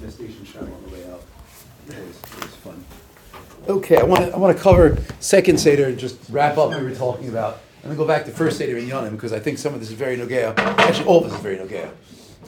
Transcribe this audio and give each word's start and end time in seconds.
infestation 0.00 0.44
shot 0.44 0.62
on 0.62 0.82
the 0.86 0.94
way 0.94 1.10
out. 1.10 1.22
It 1.88 2.06
was, 2.06 2.16
it 2.16 2.44
was 2.44 2.54
fun. 2.56 2.84
Okay, 3.66 3.98
I 3.98 4.04
want 4.04 4.26
to 4.26 4.34
I 4.34 4.38
want 4.38 4.56
to 4.56 4.62
cover 4.62 4.98
second 5.20 5.58
seder 5.58 5.86
and 5.86 5.98
just 5.98 6.18
wrap 6.30 6.52
up 6.52 6.70
what 6.70 6.80
we 6.80 6.84
were 6.84 6.94
talking 6.94 7.28
about, 7.28 7.60
and 7.82 7.90
then 7.90 7.98
go 7.98 8.06
back 8.06 8.24
to 8.26 8.30
first 8.30 8.58
seder 8.58 8.76
in 8.76 8.86
Yonim 8.86 9.12
because 9.12 9.32
I 9.32 9.40
think 9.40 9.58
some 9.58 9.74
of 9.74 9.80
this 9.80 9.90
is 9.90 9.96
very 9.96 10.16
nogea. 10.16 10.56
Actually, 10.56 11.06
all 11.06 11.18
of 11.18 11.24
this 11.24 11.34
is 11.34 11.40
very 11.40 11.56
nogea, 11.56 11.90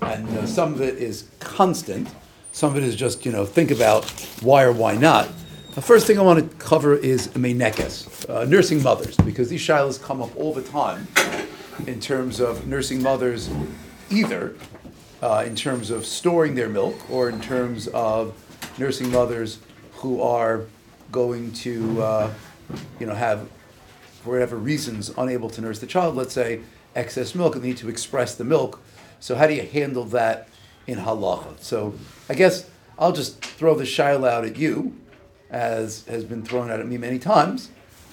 and 0.02 0.32
know, 0.34 0.46
some 0.46 0.74
of 0.74 0.80
it 0.80 0.98
is 0.98 1.28
constant. 1.40 2.08
Some 2.52 2.70
of 2.70 2.76
it 2.76 2.84
is 2.84 2.96
just 2.96 3.26
you 3.26 3.32
know 3.32 3.44
think 3.44 3.70
about 3.70 4.08
why 4.42 4.62
or 4.62 4.72
why 4.72 4.96
not. 4.96 5.28
The 5.74 5.82
first 5.82 6.06
thing 6.06 6.18
I 6.18 6.22
want 6.22 6.38
to 6.38 6.56
cover 6.56 6.96
is 6.96 7.28
meinekes, 7.28 8.28
uh, 8.28 8.44
nursing 8.44 8.82
mothers, 8.82 9.16
because 9.18 9.48
these 9.48 9.60
shilas 9.60 10.02
come 10.02 10.20
up 10.20 10.34
all 10.36 10.52
the 10.52 10.62
time 10.62 11.06
in 11.86 12.00
terms 12.00 12.40
of 12.40 12.66
nursing 12.66 13.02
mothers, 13.02 13.50
either 14.10 14.54
uh, 15.22 15.44
in 15.46 15.54
terms 15.54 15.90
of 15.90 16.06
storing 16.06 16.54
their 16.54 16.68
milk 16.68 17.10
or 17.10 17.28
in 17.28 17.40
terms 17.40 17.88
of 17.88 18.34
nursing 18.78 19.10
mothers 19.10 19.58
who 19.94 20.20
are 20.22 20.64
going 21.12 21.52
to, 21.52 22.02
uh, 22.02 22.30
you 22.98 23.06
know, 23.06 23.14
have, 23.14 23.48
for 24.22 24.32
whatever 24.32 24.56
reasons, 24.56 25.10
unable 25.18 25.50
to 25.50 25.60
nurse 25.60 25.78
the 25.78 25.86
child, 25.86 26.16
let's 26.16 26.32
say 26.32 26.60
excess 26.94 27.34
milk, 27.34 27.54
and 27.54 27.64
need 27.64 27.76
to 27.76 27.88
express 27.88 28.34
the 28.34 28.44
milk. 28.44 28.80
So 29.18 29.34
how 29.34 29.46
do 29.46 29.54
you 29.54 29.62
handle 29.62 30.04
that 30.06 30.48
in 30.86 30.98
halacha? 30.98 31.60
So 31.60 31.94
I 32.28 32.34
guess 32.34 32.68
I'll 32.98 33.12
just 33.12 33.44
throw 33.44 33.74
the 33.74 33.86
shiloh 33.86 34.28
out 34.28 34.44
at 34.44 34.56
you, 34.56 34.96
as 35.50 36.04
has 36.06 36.24
been 36.24 36.42
thrown 36.42 36.70
out 36.70 36.80
at 36.80 36.86
me 36.86 36.96
many 36.96 37.18
times. 37.18 37.70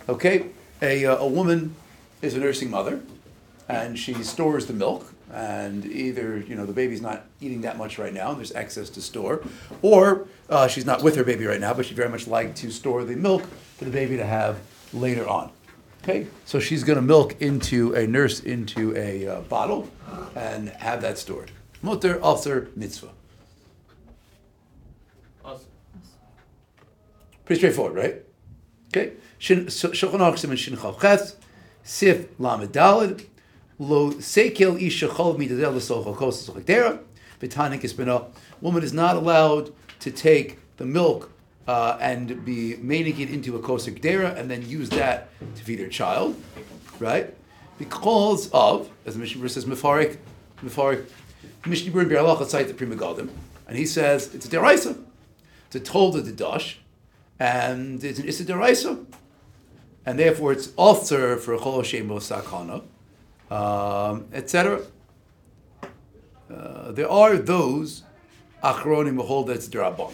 Okay, 0.09 0.47
a, 0.81 1.05
uh, 1.05 1.17
a 1.17 1.27
woman 1.27 1.75
is 2.21 2.33
a 2.33 2.39
nursing 2.39 2.69
mother, 2.69 3.01
and 3.69 3.97
she 3.97 4.13
stores 4.23 4.65
the 4.65 4.73
milk, 4.73 5.13
and 5.31 5.85
either 5.85 6.39
you 6.39 6.55
know 6.55 6.65
the 6.65 6.73
baby's 6.73 7.01
not 7.01 7.25
eating 7.41 7.61
that 7.61 7.77
much 7.77 7.97
right 7.97 8.13
now, 8.13 8.29
and 8.29 8.37
there's 8.37 8.51
excess 8.53 8.89
to 8.91 9.01
store, 9.01 9.43
or 9.81 10.27
uh, 10.49 10.67
she's 10.67 10.85
not 10.85 11.03
with 11.03 11.15
her 11.15 11.23
baby 11.23 11.45
right 11.45 11.59
now, 11.59 11.73
but 11.73 11.85
she'd 11.85 11.97
very 11.97 12.09
much 12.09 12.27
like 12.27 12.55
to 12.55 12.71
store 12.71 13.03
the 13.03 13.15
milk 13.15 13.43
for 13.77 13.85
the 13.85 13.91
baby 13.91 14.17
to 14.17 14.25
have 14.25 14.59
later 14.93 15.27
on. 15.27 15.51
Okay, 16.03 16.27
so 16.45 16.59
she's 16.59 16.83
going 16.83 16.95
to 16.95 17.01
milk 17.01 17.41
into 17.41 17.93
a 17.93 18.07
nurse 18.07 18.39
into 18.39 18.95
a 18.95 19.27
uh, 19.27 19.41
bottle 19.41 19.89
and 20.35 20.69
have 20.69 21.01
that 21.01 21.17
stored. 21.17 21.51
Mutter, 21.81 22.19
aser, 22.23 22.69
mitzvah. 22.75 23.09
Pretty 27.47 27.59
straightforward, 27.61 27.95
right? 27.95 28.23
Okay. 28.89 29.13
Shulchan 29.39 30.19
Aruch 30.19 30.57
Shin 30.57 30.75
Chav 30.75 31.35
Sif 31.81 32.27
Lamed 32.39 32.73
Lo 33.79 34.11
Sekel 34.11 34.81
Isha 34.81 35.07
Chol 35.07 35.37
Midadel 35.37 35.75
L'Sochol 35.75 36.15
Kos 36.15 36.47
Sochadera, 36.47 36.99
V'Tanik 37.39 37.81
Ispina. 37.81 38.25
Woman 38.61 38.83
is 38.83 38.93
not 38.93 39.15
allowed 39.15 39.71
to 39.99 40.11
take 40.11 40.57
the 40.77 40.85
milk 40.85 41.31
uh, 41.67 41.97
and 41.99 42.43
be 42.45 42.75
making 42.77 43.19
it 43.19 43.29
into 43.29 43.55
a 43.55 43.59
kosher 43.59 43.91
dera 43.91 44.33
and 44.35 44.49
then 44.49 44.67
use 44.67 44.89
that 44.89 45.29
to 45.55 45.63
feed 45.63 45.79
her 45.79 45.87
child, 45.87 46.35
right? 46.99 47.35
Because 47.77 48.49
of, 48.51 48.89
as 49.05 49.13
the 49.13 49.19
Mishnah 49.19 49.49
says, 49.49 49.65
Mefarik, 49.65 50.17
Mefarik, 50.63 51.05
Mishnah 51.65 51.91
Berurah 51.91 52.37
Bi'alacha 52.37 52.45
cite 52.45 52.67
the 52.67 52.73
Pri 52.73 52.87
Megadim, 52.87 53.29
and 53.67 53.77
he 53.77 53.85
says 53.85 54.33
it's 54.33 54.45
a 54.45 54.49
deraisa. 54.49 54.97
It's 55.67 55.75
a 55.75 55.79
told 55.79 56.15
of 56.15 56.25
the 56.25 56.31
dash, 56.31 56.79
and 57.39 58.03
it's 58.03 58.19
an 58.19 58.27
issa 58.27 58.45
deraisa, 58.45 59.05
and 60.05 60.17
therefore 60.17 60.53
it's 60.53 60.71
also 60.77 61.35
for 61.37 61.53
a 61.53 61.59
chol 61.59 61.81
shemo 61.81 62.19
sakana, 62.19 62.83
um, 63.49 64.27
etc. 64.33 64.81
Uh, 66.49 66.91
there 66.91 67.09
are 67.09 67.37
those 67.37 68.03
achronim 68.63 69.15
who 69.15 69.23
hold 69.23 69.47
that 69.47 69.57
it's 69.57 69.67
derabbanon. 69.67 70.13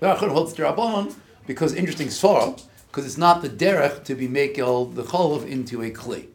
There 0.00 0.10
are 0.10 0.16
achronim 0.16 0.28
who 0.28 0.82
hold 0.82 1.16
because 1.46 1.74
interesting 1.74 2.08
svara, 2.08 2.62
because 2.88 3.06
it's 3.06 3.18
not 3.18 3.42
the 3.42 3.48
derech 3.48 4.04
to 4.04 4.14
be 4.14 4.28
makel 4.28 4.94
the 4.94 5.02
cholov 5.02 5.46
into 5.46 5.82
a 5.82 5.90
kli. 5.90 6.26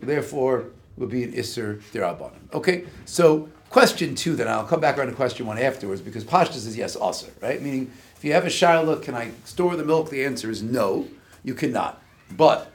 Therefore, 0.00 0.70
would 0.96 1.10
be 1.10 1.24
an 1.24 1.32
isser 1.32 1.80
derabbanon. 1.92 2.52
Okay, 2.52 2.84
so 3.04 3.48
question 3.70 4.14
two. 4.14 4.36
Then 4.36 4.48
I'll 4.48 4.66
come 4.66 4.80
back 4.80 4.98
around 4.98 5.08
to 5.08 5.14
question 5.14 5.46
one 5.46 5.58
afterwards 5.58 6.00
because 6.00 6.24
pashtus 6.24 6.66
is 6.66 6.76
yes, 6.76 6.96
also 6.96 7.28
right? 7.40 7.60
Meaning, 7.62 7.90
if 8.16 8.24
you 8.24 8.32
have 8.32 8.44
a 8.44 8.50
shiloh, 8.50 8.96
can 8.96 9.14
I 9.14 9.30
store 9.44 9.76
the 9.76 9.84
milk? 9.84 10.10
The 10.10 10.24
answer 10.24 10.50
is 10.50 10.62
no, 10.62 11.06
you 11.44 11.54
cannot. 11.54 12.02
But 12.36 12.70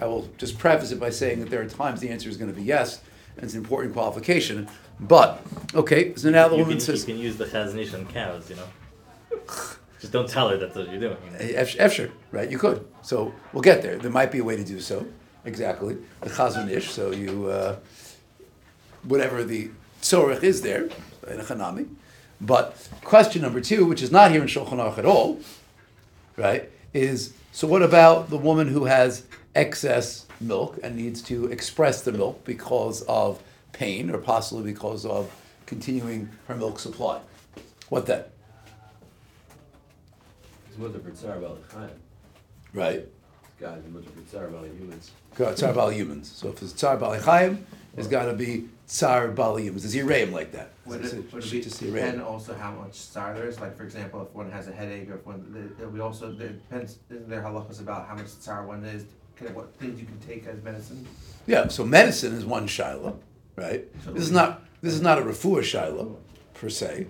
I 0.00 0.06
will 0.06 0.28
just 0.36 0.58
preface 0.58 0.92
it 0.92 1.00
by 1.00 1.10
saying 1.10 1.40
that 1.40 1.50
there 1.50 1.62
are 1.62 1.68
times 1.68 2.00
the 2.00 2.08
answer 2.10 2.28
is 2.28 2.36
going 2.36 2.50
to 2.52 2.56
be 2.56 2.62
yes, 2.64 3.00
and 3.36 3.44
it's 3.44 3.54
an 3.54 3.60
important 3.60 3.94
qualification. 3.94 4.68
But 5.00 5.42
okay, 5.74 6.14
so 6.14 6.30
now 6.30 6.48
the 6.48 6.56
you 6.56 6.62
woman 6.62 6.76
can, 6.78 6.80
says, 6.86 7.06
you 7.06 7.14
can 7.14 7.22
use 7.22 7.36
the 7.36 7.44
chaznish 7.46 7.94
on 7.94 8.06
cows, 8.06 8.48
you 8.50 8.56
know. 8.56 8.68
Just 10.00 10.12
don't 10.12 10.28
tell 10.28 10.50
her 10.50 10.58
that's 10.58 10.74
what 10.76 10.90
you're 10.90 11.00
doing. 11.00 11.16
"Ef- 11.38 11.76
"Efsher, 11.78 12.10
right? 12.30 12.50
You 12.50 12.58
could. 12.58 12.86
So 13.02 13.32
we'll 13.52 13.62
get 13.62 13.82
there. 13.82 13.96
There 13.96 14.10
might 14.10 14.30
be 14.30 14.38
a 14.38 14.44
way 14.44 14.56
to 14.56 14.64
do 14.64 14.78
so. 14.80 15.06
Exactly, 15.46 15.96
the 16.20 16.28
chazon 16.30 16.70
ish. 16.70 16.90
So 16.90 17.12
you, 17.12 17.46
uh, 17.46 17.76
whatever 19.04 19.42
the 19.44 19.70
tzorich 20.02 20.42
is 20.42 20.60
there 20.62 20.88
in 21.28 21.40
a 21.40 21.44
chanami. 21.44 21.88
But 22.40 22.76
question 23.02 23.40
number 23.42 23.60
two, 23.62 23.86
which 23.86 24.02
is 24.02 24.10
not 24.10 24.30
here 24.30 24.42
in 24.42 24.48
Shulchan 24.48 24.72
Aruch 24.72 24.98
at 24.98 25.06
all, 25.06 25.40
right, 26.36 26.70
is 26.92 27.32
so 27.52 27.66
what 27.66 27.82
about 27.82 28.28
the 28.28 28.36
woman 28.36 28.68
who 28.68 28.84
has 28.84 29.24
excess 29.56 30.26
milk 30.40 30.78
and 30.82 30.94
needs 30.96 31.22
to 31.22 31.46
express 31.46 32.02
the 32.02 32.12
milk 32.12 32.44
because 32.44 33.02
of 33.02 33.42
pain 33.72 34.10
or 34.10 34.18
possibly 34.18 34.70
because 34.72 35.04
of 35.06 35.30
continuing 35.64 36.28
her 36.46 36.54
milk 36.54 36.78
supply? 36.78 37.20
What 37.88 38.06
then? 38.06 38.24
It's 40.68 40.78
mutter 40.78 40.98
for 40.98 41.10
tsar. 41.10 41.38
Right? 42.74 43.06
God, 43.58 43.78
it's 43.78 43.88
mutter 43.88 44.10
for 44.10 44.30
tsar 44.30 44.48
humans. 44.78 45.10
Got 45.36 45.56
Tsar 45.56 45.72
Bali 45.74 45.94
humans. 45.96 46.30
So 46.32 46.48
if 46.48 46.62
it's 46.62 46.72
Tsar 46.72 46.96
Bali 46.96 47.18
Chaim, 47.18 47.66
it's 47.96 48.08
got 48.08 48.24
to 48.24 48.32
be 48.32 48.68
Tsar 48.86 49.28
Bali 49.28 49.64
humans. 49.64 49.82
There's 49.82 49.94
Yirayim 49.94 50.32
like 50.32 50.52
that. 50.52 50.70
Would 50.86 51.02
It's 51.04 51.12
it, 51.12 51.16
a- 51.18 51.20
would 51.20 51.34
it 51.34 51.36
it's 51.36 51.50
be, 51.50 51.60
just 51.60 51.80
depend 51.80 52.22
also 52.22 52.54
how 52.54 52.70
much 52.72 52.94
star 52.94 53.34
there 53.34 53.46
is? 53.46 53.60
Like, 53.60 53.76
for 53.76 53.84
example, 53.84 54.22
if 54.22 54.34
one 54.34 54.50
has 54.50 54.68
a 54.68 54.72
headache 54.72 55.10
or 55.10 55.16
if 55.16 55.26
one, 55.26 55.44
the- 55.52 55.82
the- 55.84 55.88
we 55.90 56.00
also, 56.00 56.32
there 56.32 56.48
depends, 56.48 56.98
isn't 57.10 57.28
there 57.28 57.42
halachas 57.42 57.80
about 57.80 58.06
how 58.08 58.14
much 58.14 58.28
star 58.28 58.64
one 58.66 58.82
is? 58.84 59.04
Can, 59.36 59.54
what 59.54 59.74
things 59.76 60.00
you 60.00 60.06
can 60.06 60.18
take 60.20 60.46
as 60.46 60.62
medicine? 60.62 61.06
Yeah. 61.46 61.68
So 61.68 61.84
medicine 61.84 62.34
is 62.34 62.44
one 62.44 62.66
shiloh, 62.66 63.18
right? 63.54 63.84
This 64.14 64.24
is 64.24 64.32
not 64.32 64.62
this 64.80 64.94
is 64.94 65.00
not 65.00 65.18
a 65.18 65.22
refuah 65.22 65.62
shiloh 65.62 66.16
per 66.54 66.68
se. 66.68 67.06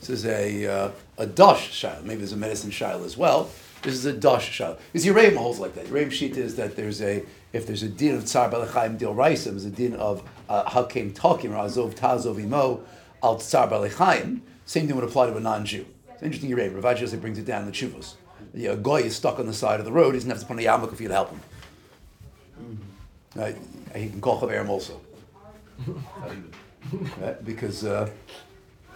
This 0.00 0.10
is 0.10 0.26
a 0.26 0.66
uh, 0.66 0.90
a 1.18 1.26
dosh 1.26 1.72
shiloh. 1.72 2.02
Maybe 2.02 2.18
there's 2.18 2.32
a 2.32 2.36
medicine 2.36 2.70
shiloh 2.70 3.04
as 3.04 3.16
well. 3.16 3.50
This 3.82 3.94
is 3.94 4.06
a 4.06 4.12
dosh 4.12 4.50
shiloh. 4.50 4.78
Because 4.92 5.06
Yirayim 5.06 5.36
holds 5.36 5.58
like 5.58 5.74
that. 5.74 5.86
Yirayim 5.86 6.08
shita 6.08 6.36
is 6.36 6.56
that 6.56 6.76
there's 6.76 7.02
a 7.02 7.24
if 7.52 7.66
there's 7.66 7.82
a 7.82 7.88
din 7.88 8.14
of 8.14 8.24
Tsar 8.26 8.48
Bali 8.48 8.68
Chaim 8.68 8.96
Dil 8.96 9.14
Raisim, 9.14 9.50
there's 9.50 9.64
a 9.64 9.70
din 9.70 9.94
of 9.96 10.22
uh, 10.48 10.68
Hakim 10.70 11.12
Takim 11.12 11.52
or 11.52 11.58
Azov 11.58 11.94
Tazov 11.94 12.40
Imo 12.40 12.82
al 13.22 13.38
Tsar 13.38 13.66
Bali 13.66 13.90
Chaim. 13.90 14.42
Same 14.64 14.86
thing 14.86 14.96
would 14.96 15.04
apply 15.04 15.26
to 15.26 15.36
a 15.36 15.40
non-Jew. 15.40 15.86
It's 16.10 16.22
interesting 16.22 16.50
Yirayim. 16.50 16.74
Rav 16.82 17.20
brings 17.20 17.38
it 17.38 17.44
down 17.44 17.62
in 17.62 17.66
the 17.66 17.72
Chuvos. 17.72 18.14
The 18.58 18.70
uh, 18.70 18.74
goy 18.74 19.02
is 19.02 19.14
stuck 19.14 19.38
on 19.38 19.46
the 19.46 19.54
side 19.54 19.78
of 19.78 19.86
the 19.86 19.92
road. 19.92 20.14
He 20.14 20.18
doesn't 20.18 20.30
have 20.30 20.40
to 20.40 20.44
put 20.44 20.54
on 20.54 20.58
a 20.58 20.62
yarmulke 20.62 20.96
for 20.96 21.00
you 21.00 21.08
to 21.08 21.14
help 21.14 21.30
him. 21.30 21.40
Uh, 23.38 23.52
he 23.96 24.08
can 24.08 24.20
call 24.20 24.40
Chaverim 24.40 24.68
also. 24.68 25.00
right? 27.20 27.44
Because 27.44 27.84
uh, 27.84 28.10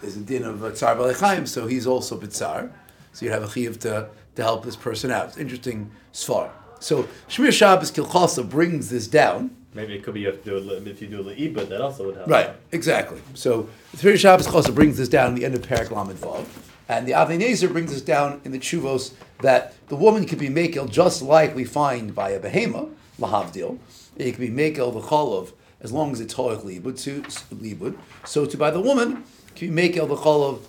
there's 0.01 0.17
a 0.17 0.19
din 0.19 0.43
of 0.43 0.65
uh, 0.65 0.71
Tsar 0.71 0.97
Balechaim, 0.97 1.47
so 1.47 1.65
he's 1.65 1.87
also 1.87 2.19
Bitsar. 2.19 2.73
So 3.13 3.25
you 3.25 3.31
have 3.31 3.41
a 3.41 3.49
chiv 3.49 3.79
to, 3.79 4.09
to 4.35 4.43
help 4.43 4.65
this 4.65 4.75
person 4.75 5.11
out. 5.11 5.29
It's 5.29 5.37
interesting 5.37 5.91
svar. 6.11 6.49
So 6.81 7.07
Shemiras 7.29 7.53
Shabbos 7.53 7.89
Kehilchasa 7.89 8.49
brings 8.49 8.89
this 8.89 9.07
down. 9.07 9.55
Maybe 9.73 9.95
it 9.95 10.03
could 10.03 10.13
be 10.13 10.19
you 10.19 10.27
have 10.27 10.43
to 10.43 10.59
do 10.59 10.71
a, 10.71 10.73
if 10.89 11.01
you 11.01 11.07
do 11.07 11.21
a 11.21 11.23
le'ibah, 11.23 11.69
that 11.69 11.79
also 11.79 12.07
would 12.07 12.17
help. 12.17 12.27
Right, 12.27 12.49
exactly. 12.73 13.21
So 13.33 13.69
Shemiras 13.95 14.19
Shabbos 14.19 14.45
Kehilchasa 14.45 14.75
brings 14.75 14.97
this 14.97 15.07
down 15.07 15.29
in 15.29 15.35
the 15.35 15.45
end 15.45 15.55
of 15.55 15.71
Lamed 15.71 16.19
Vav. 16.19 16.45
And 16.89 17.07
the 17.07 17.13
Avnei 17.13 17.39
Nezer 17.39 17.71
brings 17.71 17.93
us 17.93 18.01
down 18.01 18.41
in 18.43 18.51
the 18.51 18.59
Chuvos 18.59 19.13
that 19.41 19.73
the 19.87 19.95
woman 19.95 20.25
could 20.25 20.39
be 20.39 20.49
makel 20.49 20.89
just 20.89 21.21
like 21.21 21.55
we 21.55 21.63
find 21.63 22.13
by 22.13 22.31
a 22.31 22.39
behema, 22.39 22.91
lahavdil. 23.19 23.77
It 24.17 24.31
could 24.31 24.39
be 24.39 24.49
makel 24.49 24.93
the 24.93 25.01
cholov 25.01 25.53
as 25.81 25.91
long 25.91 26.11
as 26.11 26.19
it's 26.19 26.33
hoich 26.33 26.63
libud 26.63 27.01
to 27.03 27.21
libud. 27.55 27.97
So 28.25 28.45
to 28.45 28.57
by 28.57 28.71
the 28.71 28.81
woman 28.81 29.23
can 29.55 29.73
be 29.73 29.89
makel 29.89 30.07
the 30.07 30.15
cholov 30.15 30.61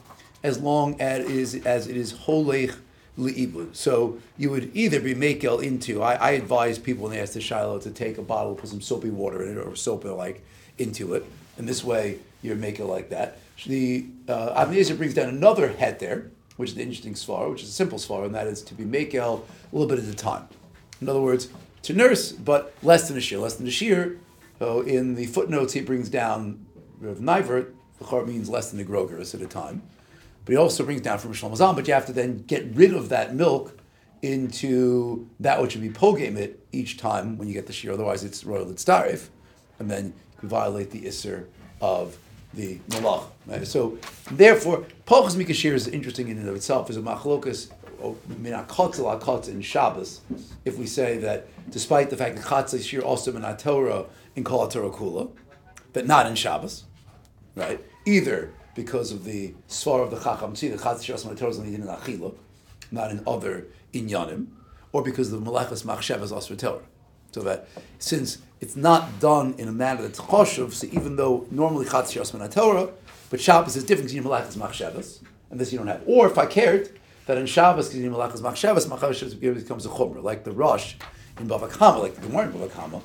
as 0.43 0.59
long 0.59 1.01
as 1.01 1.25
it 1.25 1.31
is 1.31 1.67
as 1.67 1.89
it 1.89 1.97
is 1.97 2.13
holech 2.13 2.77
liibud. 3.19 3.75
So 3.75 4.19
you 4.37 4.51
would 4.51 4.71
either 4.75 5.01
be 5.01 5.15
makel 5.15 5.63
into. 5.63 6.03
I, 6.03 6.15
I 6.15 6.31
advise 6.33 6.79
people 6.79 7.05
when 7.05 7.13
they 7.13 7.21
ask 7.21 7.33
the 7.33 7.41
shiloh 7.41 7.79
to 7.81 7.91
take 7.91 8.19
a 8.19 8.23
bottle, 8.23 8.55
put 8.55 8.69
some 8.71 8.81
soapy 8.81 9.11
water 9.11 9.43
in 9.43 9.59
it 9.59 9.61
or 9.61 9.75
soap 9.77 10.05
like 10.05 10.45
into 10.79 11.15
it, 11.15 11.25
and 11.57 11.69
this 11.69 11.85
way 11.85 12.19
you're 12.43 12.57
makel 12.57 12.89
like 12.89 13.11
that. 13.11 13.39
The 13.67 14.07
uh, 14.29 14.65
Avnei 14.65 14.97
brings 14.97 15.15
down 15.15 15.29
another 15.29 15.69
head 15.69 16.01
there, 16.01 16.31
which 16.57 16.71
is 16.71 16.77
the 16.77 16.83
interesting 16.83 17.15
svar, 17.15 17.51
which 17.51 17.63
is 17.63 17.69
a 17.69 17.73
simple 17.73 17.99
svar, 17.99 18.25
and 18.25 18.35
that 18.35 18.47
is 18.47 18.63
to 18.63 18.75
be 18.75 18.85
makel 18.85 19.43
a 19.73 19.77
little 19.77 19.89
bit 19.89 20.05
at 20.05 20.13
a 20.13 20.17
time. 20.17 20.49
In 21.01 21.09
other 21.09 21.21
words, 21.21 21.49
to 21.83 21.93
nurse, 21.93 22.33
but 22.33 22.75
less 22.83 23.09
than 23.09 23.17
a 23.17 23.21
shear, 23.21 23.39
less 23.39 23.57
than 23.57 23.67
a 23.67 23.71
shear. 23.71 24.19
So 24.59 24.81
in 24.81 25.15
the 25.15 25.27
footnotes, 25.27 25.73
he 25.73 25.81
brings 25.81 26.09
down 26.09 26.65
Rav 27.01 27.19
Neuwirth, 27.19 27.73
The 27.99 28.05
chor 28.05 28.25
means 28.25 28.49
less 28.49 28.71
than 28.71 28.81
a 28.81 28.85
grogeris 28.85 29.35
at 29.35 29.41
a 29.41 29.47
time. 29.47 29.83
But 30.45 30.53
he 30.53 30.57
also 30.57 30.85
brings 30.85 31.01
down 31.01 31.19
from 31.19 31.33
Shlomo 31.33 31.75
but 31.75 31.89
you 31.89 31.95
have 31.95 32.07
to 32.07 32.13
then 32.13 32.45
get 32.47 32.75
rid 32.75 32.93
of 32.93 33.09
that 33.09 33.35
milk 33.35 33.79
into 34.23 35.29
that 35.41 35.61
which 35.61 35.75
would 35.75 35.83
be 35.83 35.91
pogamit 35.91 36.59
each 36.73 36.97
time 36.97 37.37
when 37.37 37.49
you 37.49 37.55
get 37.55 37.67
the 37.67 37.73
shear. 37.73 37.93
Otherwise, 37.93 38.25
it's 38.25 38.45
royal 38.45 38.67
starif, 38.67 39.29
and 39.79 39.91
then 39.91 40.15
violate 40.49 40.91
the 40.91 41.03
isser 41.03 41.47
of 41.81 42.17
the 42.55 42.79
malach. 42.89 43.25
Right? 43.47 43.67
So, 43.67 43.99
therefore, 44.31 44.87
Pachas 45.07 45.37
Mikashir 45.37 45.73
is 45.73 45.89
interesting 45.89 46.29
in 46.29 46.39
and 46.39 46.49
of 46.49 46.57
itself. 46.57 46.91
Is 46.91 46.97
a 46.97 47.01
machlokas 47.01 47.71
oh, 48.03 48.17
minakotzel 48.29 49.21
akotz 49.21 49.49
in 49.49 49.61
Shabbos. 49.61 50.21
If 50.65 50.79
we 50.79 50.87
say 50.87 51.19
that, 51.19 51.49
despite 51.71 52.11
the 52.11 52.17
fact 52.17 52.37
that 52.37 52.45
chatzah 52.45 52.83
shir 52.83 53.01
also 53.01 53.35
in 53.35 53.57
Torah 53.57 54.07
in 54.37 54.45
Kol 54.45 54.69
Kula, 54.69 55.31
but 55.93 56.07
not 56.07 56.27
in 56.27 56.35
Shabbos, 56.35 56.85
right? 57.55 57.81
Either 58.07 58.53
because 58.75 59.13
of 59.13 59.25
the 59.25 59.55
svar 59.69 60.03
of 60.03 60.11
the 60.11 60.19
Chacham 60.19 60.57
see 60.57 60.69
the 60.69 60.77
chatzah 60.77 61.03
shir 61.03 61.13
also 61.15 61.31
in 61.31 61.37
Torah 61.37 61.51
is 61.51 61.59
only 61.59 61.75
in 61.75 61.83
Achila, 61.83 62.35
not 62.91 63.11
in 63.11 63.23
other 63.27 63.67
inyanim, 63.93 64.47
or 64.93 65.03
because 65.03 65.31
the 65.31 65.39
malachas 65.39 65.85
machshavas 65.85 66.33
also 66.33 66.55
Torah. 66.55 66.83
So 67.33 67.43
that 67.43 67.69
since 67.99 68.39
it's 68.61 68.77
not 68.77 69.21
done 69.21 69.55
in 69.59 69.69
a 69.69 69.73
manner 69.73 70.03
that's 70.03 70.21
choshev, 70.21 70.73
so 70.73 70.87
even 70.93 71.17
though 71.17 71.47
normally 71.51 71.87
chatz 71.87 72.15
yosman 72.15 72.51
Torah, 72.53 72.91
but 73.31 73.41
Shabbos 73.41 73.77
is 73.77 73.85
different 73.85 74.11
because 74.11 74.15
you 74.15 74.23
malachas 74.23 74.57
machshavas, 74.57 75.21
and 75.51 75.61
this 75.61 75.73
you 75.73 75.79
don't 75.79 75.89
have. 75.89 76.03
Or 76.07 76.27
if 76.27 76.39
I 76.39 76.47
cared 76.47 76.91
that 77.27 77.37
in 77.39 77.47
Shabbos 77.47 77.89
because 77.89 78.03
you 78.03 78.11
malachas 78.11 78.41
machshavas, 78.41 78.87
machshavas 78.87 79.39
becomes 79.39 79.87
a 79.87 79.89
chumrah, 79.89 80.23
like 80.23 80.45
the 80.45 80.53
rush 80.53 80.97
in 81.39 81.49
Bava 81.49 81.71
Kama, 81.71 81.99
like 81.99 82.15
the 82.15 82.21
Gemara 82.21 82.47
in 82.47 82.53
Bava 82.53 82.71
Kama, 82.71 83.01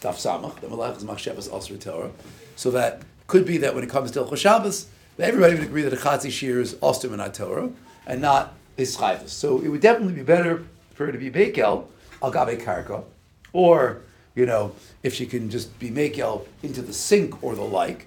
Daf 0.00 0.14
Samach, 0.14 0.60
the 0.60 0.68
malachas 0.68 1.04
machshavas 1.04 1.52
also 1.52 1.74
a 1.74 1.78
Torah. 1.78 2.10
So 2.56 2.70
that 2.70 3.02
could 3.26 3.46
be 3.46 3.58
that 3.58 3.74
when 3.74 3.84
it 3.84 3.90
comes 3.90 4.10
to 4.12 4.20
Ilchot 4.20 4.38
Shabbos, 4.38 4.86
that 5.16 5.28
everybody 5.28 5.54
would 5.54 5.64
agree 5.64 5.82
that 5.82 5.92
a 5.92 5.96
chatzi 5.96 6.30
shir 6.30 6.60
is 6.60 6.74
also 6.80 7.12
in 7.12 7.32
Torah 7.32 7.70
and 8.06 8.20
not 8.20 8.54
is 8.76 8.96
chayvus. 8.96 9.28
So 9.28 9.60
it 9.60 9.68
would 9.68 9.80
definitely 9.80 10.14
be 10.14 10.22
better 10.22 10.64
for 10.94 11.08
it 11.08 11.12
to 11.12 11.18
be 11.18 11.30
bekel 11.30 11.86
al 12.22 12.32
gabe 12.32 12.60
karka 12.60 13.04
or, 13.52 14.00
you 14.34 14.46
know, 14.46 14.74
if 15.02 15.14
she 15.14 15.26
can 15.26 15.50
just 15.50 15.78
be 15.78 15.90
makel 15.90 16.46
into 16.62 16.82
the 16.82 16.92
sink 16.92 17.42
or 17.42 17.54
the 17.54 17.62
like, 17.62 18.06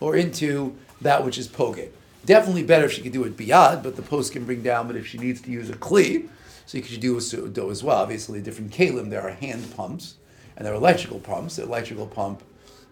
or 0.00 0.16
into 0.16 0.74
that 1.00 1.24
which 1.24 1.38
is 1.38 1.48
poge. 1.48 1.88
Definitely 2.24 2.64
better 2.64 2.86
if 2.86 2.92
she 2.92 3.02
could 3.02 3.12
do 3.12 3.24
it 3.24 3.36
biyad, 3.36 3.82
but 3.82 3.96
the 3.96 4.02
post 4.02 4.32
can 4.32 4.44
bring 4.44 4.62
down, 4.62 4.86
but 4.86 4.96
if 4.96 5.06
she 5.06 5.18
needs 5.18 5.40
to 5.42 5.50
use 5.50 5.70
a 5.70 5.74
kli, 5.74 6.28
so 6.66 6.76
you 6.76 6.82
could 6.82 7.00
do 7.00 7.16
a 7.16 7.48
dough 7.48 7.70
as 7.70 7.84
well. 7.84 7.98
Obviously, 7.98 8.40
different 8.40 8.72
kalim, 8.72 9.10
there 9.10 9.22
are 9.22 9.30
hand 9.30 9.72
pumps, 9.76 10.16
and 10.56 10.66
there 10.66 10.72
are 10.72 10.76
electrical 10.76 11.20
pumps. 11.20 11.56
The 11.56 11.62
electrical 11.62 12.06
pump, 12.06 12.42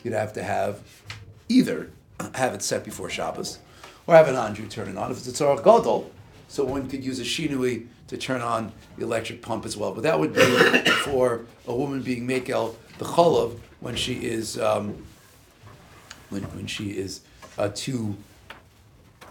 you'd 0.05 0.15
have 0.15 0.33
to 0.35 0.43
have 0.43 0.81
either 1.49 1.91
have 2.35 2.55
it 2.55 2.63
set 2.63 2.85
before 2.85 3.11
Shabbos, 3.11 3.59
or 4.07 4.15
have 4.15 4.29
an 4.29 4.37
Andrew 4.37 4.69
turn 4.69 4.89
it 4.89 4.97
on. 4.97 5.11
If 5.11 5.19
it's 5.19 5.41
a 5.41 5.45
tzarach 5.45 5.65
gadol, 5.65 6.11
so 6.47 6.65
one 6.65 6.89
could 6.89 7.05
use 7.05 7.19
a 7.19 7.25
shinui 7.25 7.87
to 8.09 8.17
turn 8.17 8.41
on 8.41 8.73
the 8.97 9.05
electric 9.05 9.43
pump 9.43 9.65
as 9.65 9.77
well. 9.77 9.93
But 9.93 10.03
that 10.03 10.19
would 10.19 10.35
be 10.35 10.41
for 11.05 11.47
a 11.67 11.75
woman 11.75 12.03
being 12.03 12.27
makel 12.27 12.75
the 12.99 13.05
cholav 13.05 13.59
when 13.81 13.97
she 13.97 14.25
is 14.25 14.59
um, 14.59 15.05
when, 16.31 16.43
when 16.55 16.67
she 16.67 16.91
is 16.91 17.23
uh, 17.59 17.71
too, 17.75 18.17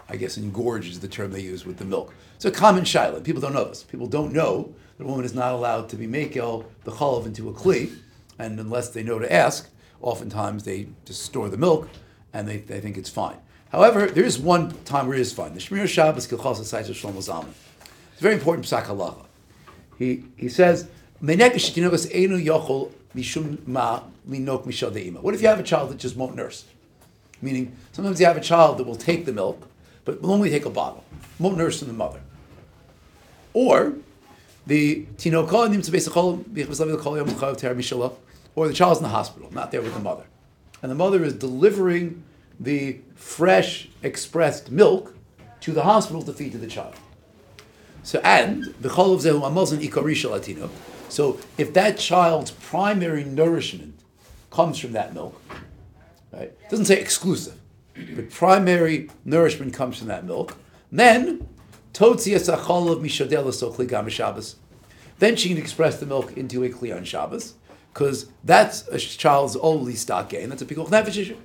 I 0.08 0.16
guess, 0.16 0.36
engorged 0.36 0.90
is 0.90 1.00
the 1.00 1.08
term 1.08 1.32
they 1.32 1.40
use 1.40 1.64
with 1.64 1.78
the 1.78 1.84
milk. 1.84 2.14
It's 2.36 2.44
a 2.44 2.50
common 2.50 2.84
shiloh. 2.84 3.20
People 3.20 3.40
don't 3.40 3.54
know 3.54 3.64
this. 3.64 3.82
People 3.82 4.06
don't 4.06 4.32
know 4.32 4.74
that 4.98 5.04
a 5.04 5.06
woman 5.06 5.24
is 5.24 5.34
not 5.34 5.52
allowed 5.52 5.88
to 5.90 5.96
be 5.96 6.06
makel 6.06 6.64
the 6.84 6.92
cholav 6.92 7.26
into 7.26 7.48
a 7.48 7.52
kli, 7.52 7.96
and 8.38 8.58
unless 8.58 8.90
they 8.90 9.02
know 9.02 9.18
to 9.18 9.32
ask, 9.32 9.68
oftentimes 10.00 10.64
they 10.64 10.88
just 11.04 11.22
store 11.22 11.48
the 11.48 11.56
milk 11.56 11.88
and 12.32 12.48
they, 12.48 12.58
they 12.58 12.80
think 12.80 12.98
it's 12.98 13.08
fine. 13.08 13.36
However, 13.70 14.06
there 14.06 14.24
is 14.24 14.38
one 14.38 14.72
time 14.84 15.06
where 15.06 15.16
it 15.16 15.20
is 15.20 15.32
fine. 15.32 15.54
The 15.54 15.60
Shmir 15.60 15.88
Shabbos 15.88 16.26
Asayis 16.26 16.90
of 16.90 16.96
Shlomo 16.96 17.18
Zalman. 17.18 17.54
Very 18.24 18.36
important 18.36 18.64
psak 18.64 18.86
halacha. 18.86 19.26
He, 19.98 20.24
he 20.38 20.48
says, 20.48 20.88
what 21.20 21.38
if 21.38 21.42
you 25.42 25.48
have 25.48 25.60
a 25.60 25.62
child 25.62 25.90
that 25.90 25.98
just 25.98 26.16
won't 26.16 26.34
nurse? 26.34 26.64
Meaning, 27.42 27.76
sometimes 27.92 28.18
you 28.18 28.24
have 28.24 28.38
a 28.38 28.40
child 28.40 28.78
that 28.78 28.86
will 28.86 28.96
take 28.96 29.26
the 29.26 29.32
milk, 29.34 29.68
but 30.06 30.22
will 30.22 30.32
only 30.32 30.48
take 30.48 30.64
a 30.64 30.70
bottle, 30.70 31.04
won't 31.38 31.58
nurse 31.58 31.80
from 31.80 31.88
the 31.88 31.94
mother. 31.94 32.22
Or 33.52 33.92
the 34.66 35.04
or 38.56 38.68
the 38.68 38.72
child's 38.72 39.00
in 39.00 39.02
the 39.02 39.10
hospital, 39.10 39.52
not 39.52 39.70
there 39.70 39.82
with 39.82 39.92
the 39.92 40.00
mother. 40.00 40.24
And 40.80 40.90
the 40.90 40.94
mother 40.94 41.22
is 41.24 41.34
delivering 41.34 42.22
the 42.58 43.00
fresh 43.16 43.90
expressed 44.02 44.70
milk 44.70 45.14
to 45.60 45.72
the 45.72 45.82
hospital 45.82 46.22
to 46.22 46.32
feed 46.32 46.52
to 46.52 46.58
the 46.58 46.66
child. 46.66 46.94
So 48.04 48.20
and 48.22 48.66
the 48.80 48.90
chol 48.90 49.14
of 49.14 49.22
zehu 49.22 49.44
amazon 49.44 49.80
ikarisha 49.80 50.30
latino. 50.30 50.70
So 51.08 51.40
if 51.58 51.72
that 51.72 51.98
child's 51.98 52.50
primary 52.50 53.24
nourishment 53.24 53.98
comes 54.50 54.78
from 54.78 54.92
that 54.92 55.14
milk, 55.14 55.40
right? 56.32 56.42
It 56.42 56.70
doesn't 56.70 56.84
say 56.84 57.00
exclusive, 57.00 57.58
but 57.94 58.30
primary 58.30 59.10
nourishment 59.24 59.74
comes 59.74 59.98
from 59.98 60.08
that 60.08 60.24
milk. 60.24 60.56
Then 60.92 61.48
totzias 61.92 62.54
acholav 62.54 63.00
mishadela 63.00 63.48
sochli 63.48 63.88
gam 63.88 64.08
Shabbos. 64.08 64.56
Then 65.18 65.36
she 65.36 65.48
can 65.48 65.58
express 65.58 65.98
the 65.98 66.06
milk 66.06 66.36
into 66.36 66.62
a 66.62 66.68
kli 66.68 66.94
on 66.94 67.04
Shabbos, 67.04 67.54
because 67.92 68.26
that's 68.44 68.86
a 68.88 68.98
child's 68.98 69.56
only 69.56 69.94
stock 69.94 70.28
gain. 70.28 70.50
That's 70.50 70.62
a 70.62 70.66
pikuach 70.66 70.88
nefesh 70.88 71.16
issue. 71.16 71.38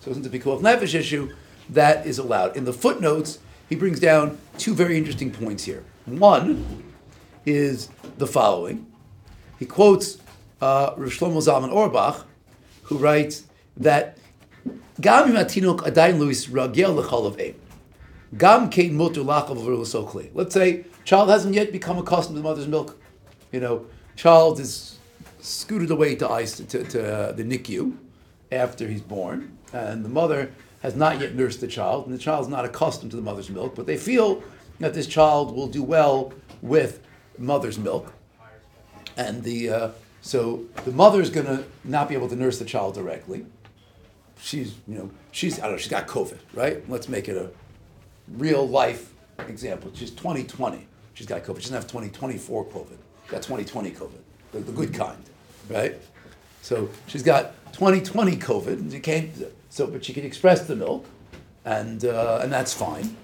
So 0.00 0.10
it's 0.10 0.26
a 0.26 0.30
pikuach 0.30 0.60
nefesh 0.62 0.94
issue 0.94 1.34
that 1.70 2.06
is 2.06 2.18
allowed. 2.18 2.56
In 2.56 2.64
the 2.64 2.72
footnotes, 2.72 3.38
he 3.72 3.76
brings 3.76 3.98
down 3.98 4.38
two 4.58 4.74
very 4.74 4.98
interesting 4.98 5.30
points 5.30 5.64
here. 5.64 5.82
One 6.04 6.92
is 7.46 7.88
the 8.18 8.26
following. 8.26 8.86
He 9.58 9.64
quotes 9.64 10.18
uh, 10.60 10.92
Rav 10.94 11.10
Shlomo 11.10 11.40
Zalman 11.40 11.72
Auerbach, 11.72 12.26
who 12.82 12.98
writes 12.98 13.44
that 13.78 14.18
Gam 15.00 15.32
imatinok 15.32 15.78
adayin 15.90 16.18
luis 16.18 16.48
ragel 16.48 17.02
lechalav 17.02 17.38
eim. 17.40 17.54
Gam 18.36 18.68
kein 18.68 18.92
mutter 18.92 19.22
lachav 19.22 20.30
Let's 20.34 20.52
say 20.52 20.84
child 21.06 21.30
hasn't 21.30 21.54
yet 21.54 21.72
become 21.72 21.96
accustomed 21.96 22.36
to 22.36 22.42
the 22.42 22.46
mother's 22.46 22.68
milk. 22.68 23.00
You 23.52 23.60
know, 23.60 23.86
child 24.16 24.60
is 24.60 24.98
scooted 25.40 25.90
away 25.90 26.14
to 26.16 26.28
ice 26.28 26.58
to, 26.58 26.64
to, 26.66 26.84
to 26.84 27.14
uh, 27.14 27.32
the 27.32 27.42
NICU 27.42 27.96
after 28.52 28.86
he's 28.86 29.00
born, 29.00 29.56
and 29.72 30.04
the 30.04 30.10
mother 30.10 30.52
has 30.82 30.96
not 30.96 31.20
yet 31.20 31.34
nursed 31.34 31.60
the 31.60 31.68
child, 31.68 32.06
and 32.06 32.14
the 32.14 32.18
child 32.18 32.42
is 32.42 32.48
not 32.48 32.64
accustomed 32.64 33.10
to 33.12 33.16
the 33.16 33.22
mother's 33.22 33.48
milk, 33.48 33.74
but 33.74 33.86
they 33.86 33.96
feel 33.96 34.42
that 34.80 34.94
this 34.94 35.06
child 35.06 35.54
will 35.54 35.68
do 35.68 35.82
well 35.82 36.32
with 36.60 37.00
mother's 37.38 37.78
milk. 37.78 38.12
And 39.16 39.44
the, 39.44 39.70
uh, 39.70 39.90
so 40.20 40.64
the 40.84 40.90
mother 40.90 41.20
is 41.20 41.30
going 41.30 41.46
to 41.46 41.64
not 41.84 42.08
be 42.08 42.14
able 42.14 42.28
to 42.28 42.36
nurse 42.36 42.58
the 42.58 42.64
child 42.64 42.94
directly. 42.94 43.46
She's, 44.40 44.74
you 44.88 44.96
know, 44.98 45.10
she's, 45.30 45.58
I 45.60 45.62
don't 45.62 45.72
know, 45.72 45.78
she's 45.78 45.90
got 45.90 46.08
COVID, 46.08 46.38
right? 46.52 46.88
Let's 46.90 47.08
make 47.08 47.28
it 47.28 47.36
a 47.36 47.50
real 48.28 48.66
life 48.66 49.12
example. 49.38 49.92
She's 49.94 50.10
2020. 50.10 50.88
She's 51.14 51.26
got 51.26 51.44
COVID. 51.44 51.56
She 51.56 51.70
doesn't 51.70 51.74
have 51.76 51.86
2024 51.86 52.66
COVID. 52.66 52.88
She's 52.88 53.30
got 53.30 53.42
2020 53.42 53.90
COVID, 53.92 54.10
the, 54.50 54.58
the 54.58 54.72
good 54.72 54.92
kind, 54.92 55.22
right? 55.68 55.94
So 56.62 56.88
she's 57.06 57.22
got 57.22 57.54
2020 57.72 58.36
COVID, 58.36 58.66
and 58.66 58.90
she 58.90 58.98
can't, 58.98 59.30
so, 59.72 59.86
but 59.86 60.04
she 60.04 60.12
can 60.12 60.26
express 60.26 60.66
the 60.66 60.76
milk, 60.76 61.06
and, 61.64 62.04
uh, 62.04 62.40
and 62.42 62.52
that's 62.52 62.74
fine. 62.74 63.16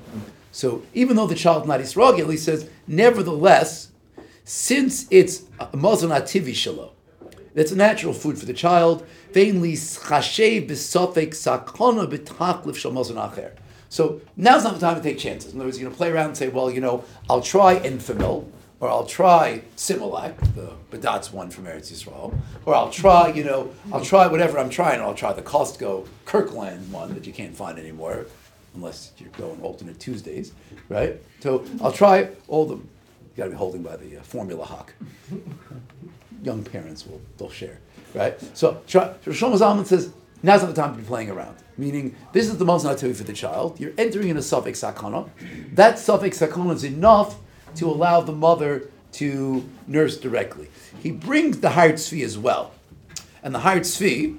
So 0.50 0.82
even 0.94 1.14
though 1.14 1.26
the 1.26 1.34
child 1.34 1.68
not 1.68 1.78
Yisrael, 1.80 2.30
he 2.30 2.38
says, 2.38 2.70
nevertheless, 2.86 3.90
since 4.44 5.06
it's 5.10 5.42
mazon 5.74 6.08
ativi 6.08 6.52
shalo, 6.52 6.92
it's 7.54 7.70
a 7.70 7.76
natural 7.76 8.14
food 8.14 8.38
for 8.38 8.46
the 8.46 8.54
child. 8.54 9.06
Vainly. 9.32 9.76
So 13.90 14.20
now's 14.36 14.64
not 14.64 14.72
the 14.72 14.80
time 14.80 14.96
to 14.96 15.02
take 15.02 15.18
chances. 15.18 15.52
In 15.52 15.58
other 15.58 15.66
words, 15.66 15.78
you're 15.78 15.84
going 15.84 15.94
to 15.94 15.98
play 15.98 16.10
around 16.10 16.28
and 16.28 16.36
say, 16.36 16.48
well, 16.48 16.70
you 16.70 16.80
know, 16.80 17.04
I'll 17.28 17.42
try 17.42 17.78
Enfamil, 17.78 18.46
or 18.80 18.88
I'll 18.88 19.06
try 19.06 19.62
Similac, 19.76 20.54
the 20.54 20.72
Badat's 20.90 21.32
one 21.32 21.50
from 21.50 21.64
Eretz 21.64 21.92
Yisrael, 21.92 22.36
or 22.64 22.74
I'll 22.74 22.90
try, 22.90 23.28
you 23.28 23.44
know, 23.44 23.70
I'll 23.92 24.04
try 24.04 24.26
whatever 24.26 24.58
I'm 24.58 24.70
trying. 24.70 25.00
I'll 25.00 25.14
try 25.14 25.32
the 25.32 25.42
Costco 25.42 26.06
Kirkland 26.24 26.92
one 26.92 27.14
that 27.14 27.26
you 27.26 27.32
can't 27.32 27.56
find 27.56 27.78
anymore, 27.78 28.26
unless 28.74 29.12
you're 29.18 29.30
going 29.30 29.60
alternate 29.62 29.98
Tuesdays, 29.98 30.52
right? 30.88 31.20
So 31.40 31.64
I'll 31.80 31.92
try 31.92 32.28
all 32.46 32.66
the. 32.66 32.76
You 32.76 33.44
got 33.44 33.44
to 33.44 33.50
be 33.50 33.56
holding 33.56 33.82
by 33.82 33.96
the 33.96 34.18
uh, 34.18 34.22
formula 34.22 34.64
hawk. 34.64 34.92
Young 36.42 36.64
parents 36.64 37.06
will 37.06 37.20
they'll 37.36 37.50
share, 37.50 37.78
right? 38.14 38.40
So, 38.56 38.80
so 38.86 39.14
Shlomo 39.24 39.58
Zalman 39.58 39.86
says 39.86 40.12
now's 40.42 40.62
not 40.62 40.74
the 40.74 40.80
time 40.80 40.94
to 40.94 41.00
be 41.00 41.06
playing 41.06 41.30
around. 41.30 41.56
Meaning, 41.76 42.16
this 42.32 42.48
is 42.48 42.58
the 42.58 42.64
most 42.64 42.82
not 42.84 42.98
for 42.98 43.06
the 43.06 43.32
child. 43.32 43.78
You're 43.78 43.92
entering 43.96 44.28
in 44.28 44.36
a 44.36 44.42
suffix 44.42 44.80
sakana. 44.80 45.28
That 45.74 45.98
suffix 45.98 46.40
sakana 46.40 46.74
is 46.74 46.84
enough 46.84 47.36
to 47.78 47.88
allow 47.88 48.20
the 48.20 48.32
mother 48.32 48.88
to 49.12 49.68
nurse 49.86 50.18
directly. 50.18 50.68
He 51.02 51.10
brings 51.10 51.60
the 51.60 51.70
Har 51.70 51.90
Tzvi 51.90 52.24
as 52.24 52.38
well. 52.38 52.72
And 53.42 53.54
the 53.54 53.60
Har 53.60 53.76
Tzvi 53.80 54.38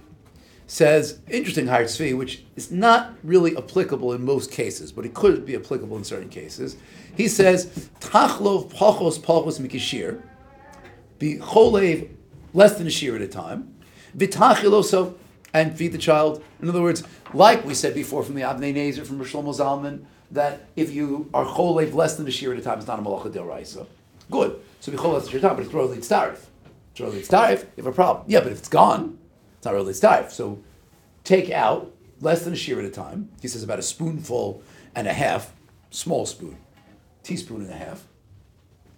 says 0.69 1.19
interesting 1.27 1.65
higher 1.65 1.85
tzvi, 1.85 2.15
which 2.15 2.43
is 2.55 2.71
not 2.71 3.15
really 3.23 3.57
applicable 3.57 4.13
in 4.13 4.23
most 4.23 4.51
cases, 4.51 4.91
but 4.91 5.03
it 5.03 5.15
could 5.15 5.43
be 5.43 5.55
applicable 5.55 5.97
in 5.97 6.03
certain 6.03 6.29
cases. 6.29 6.77
He 7.17 7.27
says 7.27 7.89
tachlov 7.99 8.71
pachos 8.71 9.19
pachos 9.19 9.59
mikishir, 9.59 10.21
be 11.17 11.37
cholev 11.37 12.09
less 12.53 12.77
than 12.77 12.85
a 12.85 12.91
shear 12.91 13.15
at 13.15 13.21
a 13.23 13.27
time, 13.27 13.73
vitachiloso 14.15 15.15
and 15.55 15.75
feed 15.75 15.91
the 15.91 15.97
child. 15.97 16.43
In 16.61 16.69
other 16.69 16.83
words, 16.83 17.03
like 17.33 17.65
we 17.65 17.73
said 17.73 17.95
before 17.95 18.21
from 18.21 18.35
the 18.35 18.41
Avnei 18.41 18.71
Nezer 18.71 19.05
from 19.05 19.19
Shlomo 19.21 19.57
Zalman, 19.57 20.05
that 20.31 20.67
if 20.75 20.93
you 20.93 21.29
are 21.33 21.45
cholev 21.45 21.93
less 21.93 22.15
than 22.15 22.27
a 22.27 22.31
shear 22.31 22.53
at 22.53 22.59
a 22.59 22.61
time, 22.61 22.77
it's 22.77 22.87
not 22.87 22.99
a 22.99 23.01
malacha 23.01 23.31
del 23.31 23.45
raisa. 23.45 23.85
Good. 24.29 24.59
So 24.79 24.91
be 24.91 24.97
cholev 24.97 25.13
less 25.13 25.27
than 25.27 25.37
a 25.37 25.41
time, 25.41 25.55
but 25.55 25.65
it's 25.65 25.73
royally 25.73 25.97
starif. 25.97 26.39
It's 26.91 26.99
royally 26.99 27.21
starif. 27.21 27.61
You 27.75 27.83
have 27.83 27.87
a 27.87 27.91
problem. 27.91 28.25
Yeah, 28.27 28.41
but 28.41 28.51
if 28.51 28.59
it's 28.59 28.69
gone, 28.69 29.17
it's 29.57 29.65
not 29.65 29.73
really 29.73 29.93
starif. 29.93 30.31
So 30.31 30.59
take 31.23 31.49
out 31.51 31.91
less 32.21 32.43
than 32.43 32.53
a 32.53 32.57
shear 32.57 32.79
at 32.79 32.85
a 32.85 32.91
time. 32.91 33.29
He 33.41 33.47
says 33.47 33.63
about 33.63 33.79
a 33.79 33.83
spoonful 33.83 34.61
and 34.95 35.07
a 35.07 35.13
half, 35.13 35.53
small 35.89 36.25
spoon, 36.25 36.57
teaspoon 37.23 37.61
and 37.61 37.71
a 37.71 37.75
half, 37.75 38.05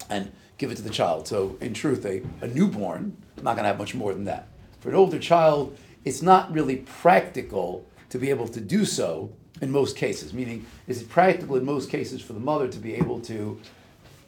and 0.09 0.31
give 0.57 0.71
it 0.71 0.75
to 0.75 0.81
the 0.81 0.89
child. 0.89 1.27
So 1.27 1.57
in 1.61 1.73
truth, 1.73 2.05
a, 2.05 2.21
a 2.41 2.47
newborn 2.47 3.17
not 3.37 3.55
going 3.55 3.63
to 3.63 3.69
have 3.69 3.79
much 3.79 3.95
more 3.95 4.13
than 4.13 4.25
that. 4.25 4.47
For 4.79 4.89
an 4.89 4.95
older 4.95 5.19
child, 5.19 5.77
it's 6.05 6.21
not 6.21 6.51
really 6.51 6.77
practical 6.77 7.85
to 8.09 8.17
be 8.17 8.29
able 8.29 8.47
to 8.49 8.59
do 8.59 8.85
so 8.85 9.31
in 9.61 9.71
most 9.71 9.95
cases. 9.95 10.33
Meaning, 10.33 10.65
is 10.87 11.01
it 11.01 11.09
practical 11.09 11.55
in 11.55 11.65
most 11.65 11.89
cases 11.89 12.21
for 12.21 12.33
the 12.33 12.39
mother 12.39 12.67
to 12.67 12.79
be 12.79 12.95
able 12.95 13.19
to? 13.21 13.59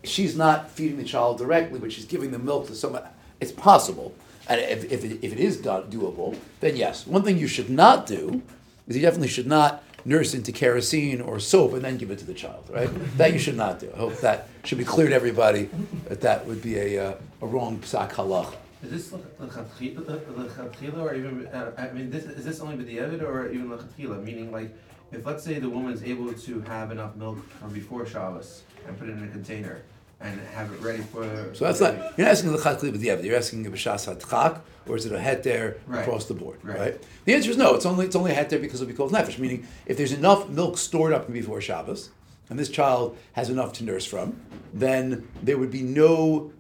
She's 0.04 0.38
not 0.38 0.70
feeding 0.70 0.98
the 0.98 1.04
child 1.04 1.38
directly, 1.38 1.80
but 1.80 1.92
she's 1.92 2.06
giving 2.06 2.32
the 2.32 2.40
milk 2.40 2.68
to 2.68 2.76
someone. 2.76 3.04
It's 3.40 3.52
possible, 3.52 4.14
and 4.48 4.62
if, 4.62 4.92
if, 4.92 5.04
it, 5.04 5.20
if 5.22 5.34
it 5.34 5.40
is 5.40 5.58
do- 5.58 5.86
doable, 5.90 6.38
then 6.60 6.76
yes. 6.76 7.08
One 7.08 7.24
thing 7.24 7.38
you 7.38 7.48
should 7.48 7.70
not 7.70 8.06
do 8.06 8.42
is 8.88 8.96
you 8.96 9.02
definitely 9.02 9.30
should 9.30 9.48
not 9.48 9.84
nurse 10.06 10.34
into 10.34 10.52
kerosene 10.52 11.22
or 11.22 11.40
soap 11.40 11.74
and 11.74 11.84
then 11.84 11.98
give 11.98 12.12
it 12.12 12.20
to 12.20 12.26
the 12.26 12.34
child, 12.34 12.70
right? 12.70 12.90
that 13.18 13.32
you 13.32 13.40
should 13.40 13.56
not 13.56 13.80
do. 13.80 13.90
I 13.94 13.98
hope 13.98 14.18
that 14.18 14.50
should 14.66 14.78
be 14.78 14.84
clear 14.84 15.08
to 15.08 15.16
everybody 15.16 15.70
that 16.10 16.22
that 16.22 16.46
would 16.46 16.62
be 16.62 16.78
a, 16.78 17.12
uh, 17.12 17.16
a 17.42 17.48
wrong 17.48 17.78
psak 17.80 18.12
halach. 18.12 18.54
Is 18.84 18.92
this 18.92 19.14
lechatchila 19.40 20.98
or 20.98 21.14
even, 21.14 21.48
uh, 21.48 21.72
I 21.78 21.94
mean, 21.94 22.12
this, 22.12 22.26
is 22.26 22.44
this 22.44 22.60
only 22.60 22.76
b'diavad 22.76 23.22
or 23.22 23.50
even 23.50 23.70
lechatchila? 23.70 24.22
Meaning 24.22 24.52
like, 24.52 24.76
if 25.14 25.26
let's 25.26 25.44
say 25.44 25.60
the 25.60 25.70
woman's 25.70 26.04
able 26.04 26.34
to 26.34 26.62
have 26.62 26.92
enough 26.92 27.16
milk 27.16 27.38
from 27.60 27.72
before 27.74 28.06
Shabbos 28.06 28.64
and 28.88 28.98
put 28.98 29.10
it 29.10 29.14
in 29.14 29.24
a 29.24 29.28
container 29.28 29.82
and 30.20 30.40
have 30.56 30.72
it 30.72 30.80
ready 30.82 31.04
for. 31.04 31.24
So 31.54 31.66
that's 31.66 31.82
not, 31.82 31.94
you're 32.18 32.26
not 32.26 32.32
asking 32.32 32.52
the 32.54 32.58
with 32.92 33.02
the 33.02 33.26
you're 33.26 33.36
asking 33.36 33.66
if 33.66 33.74
a 33.74 33.76
b'shas 33.76 34.08
hatchak, 34.08 34.62
or 34.88 34.96
is 34.96 35.06
it 35.06 35.12
a 35.12 35.18
heter 35.18 35.78
Right. 35.86 36.02
across 36.02 36.26
the 36.26 36.34
board, 36.34 36.60
right. 36.64 36.80
Right. 36.80 37.04
The 37.26 37.34
answer 37.34 37.52
is 37.52 37.58
no, 37.58 37.76
it's 37.76 37.86
only, 37.86 38.06
it's 38.06 38.16
only 38.16 38.32
a 38.32 38.36
heter 38.36 38.62
because 38.62 38.82
it'll 38.82 38.88
be 38.92 38.94
called 38.94 39.12
nefesh, 39.12 39.38
meaning 39.38 39.68
if 39.86 39.98
there's 39.98 40.14
enough 40.14 40.48
milk 40.50 40.78
stored 40.78 41.12
up 41.14 41.26
from 41.26 41.34
before 41.34 41.60
Shabbos, 41.62 42.10
and 42.50 42.58
this 42.58 42.70
child 42.70 43.18
has 43.34 43.50
enough 43.50 43.74
to 43.74 43.84
nurse 43.84 44.06
from, 44.06 44.40
then 44.74 45.28
there 45.42 45.58
would 45.58 45.72
be 45.72 45.82
no 45.82 46.52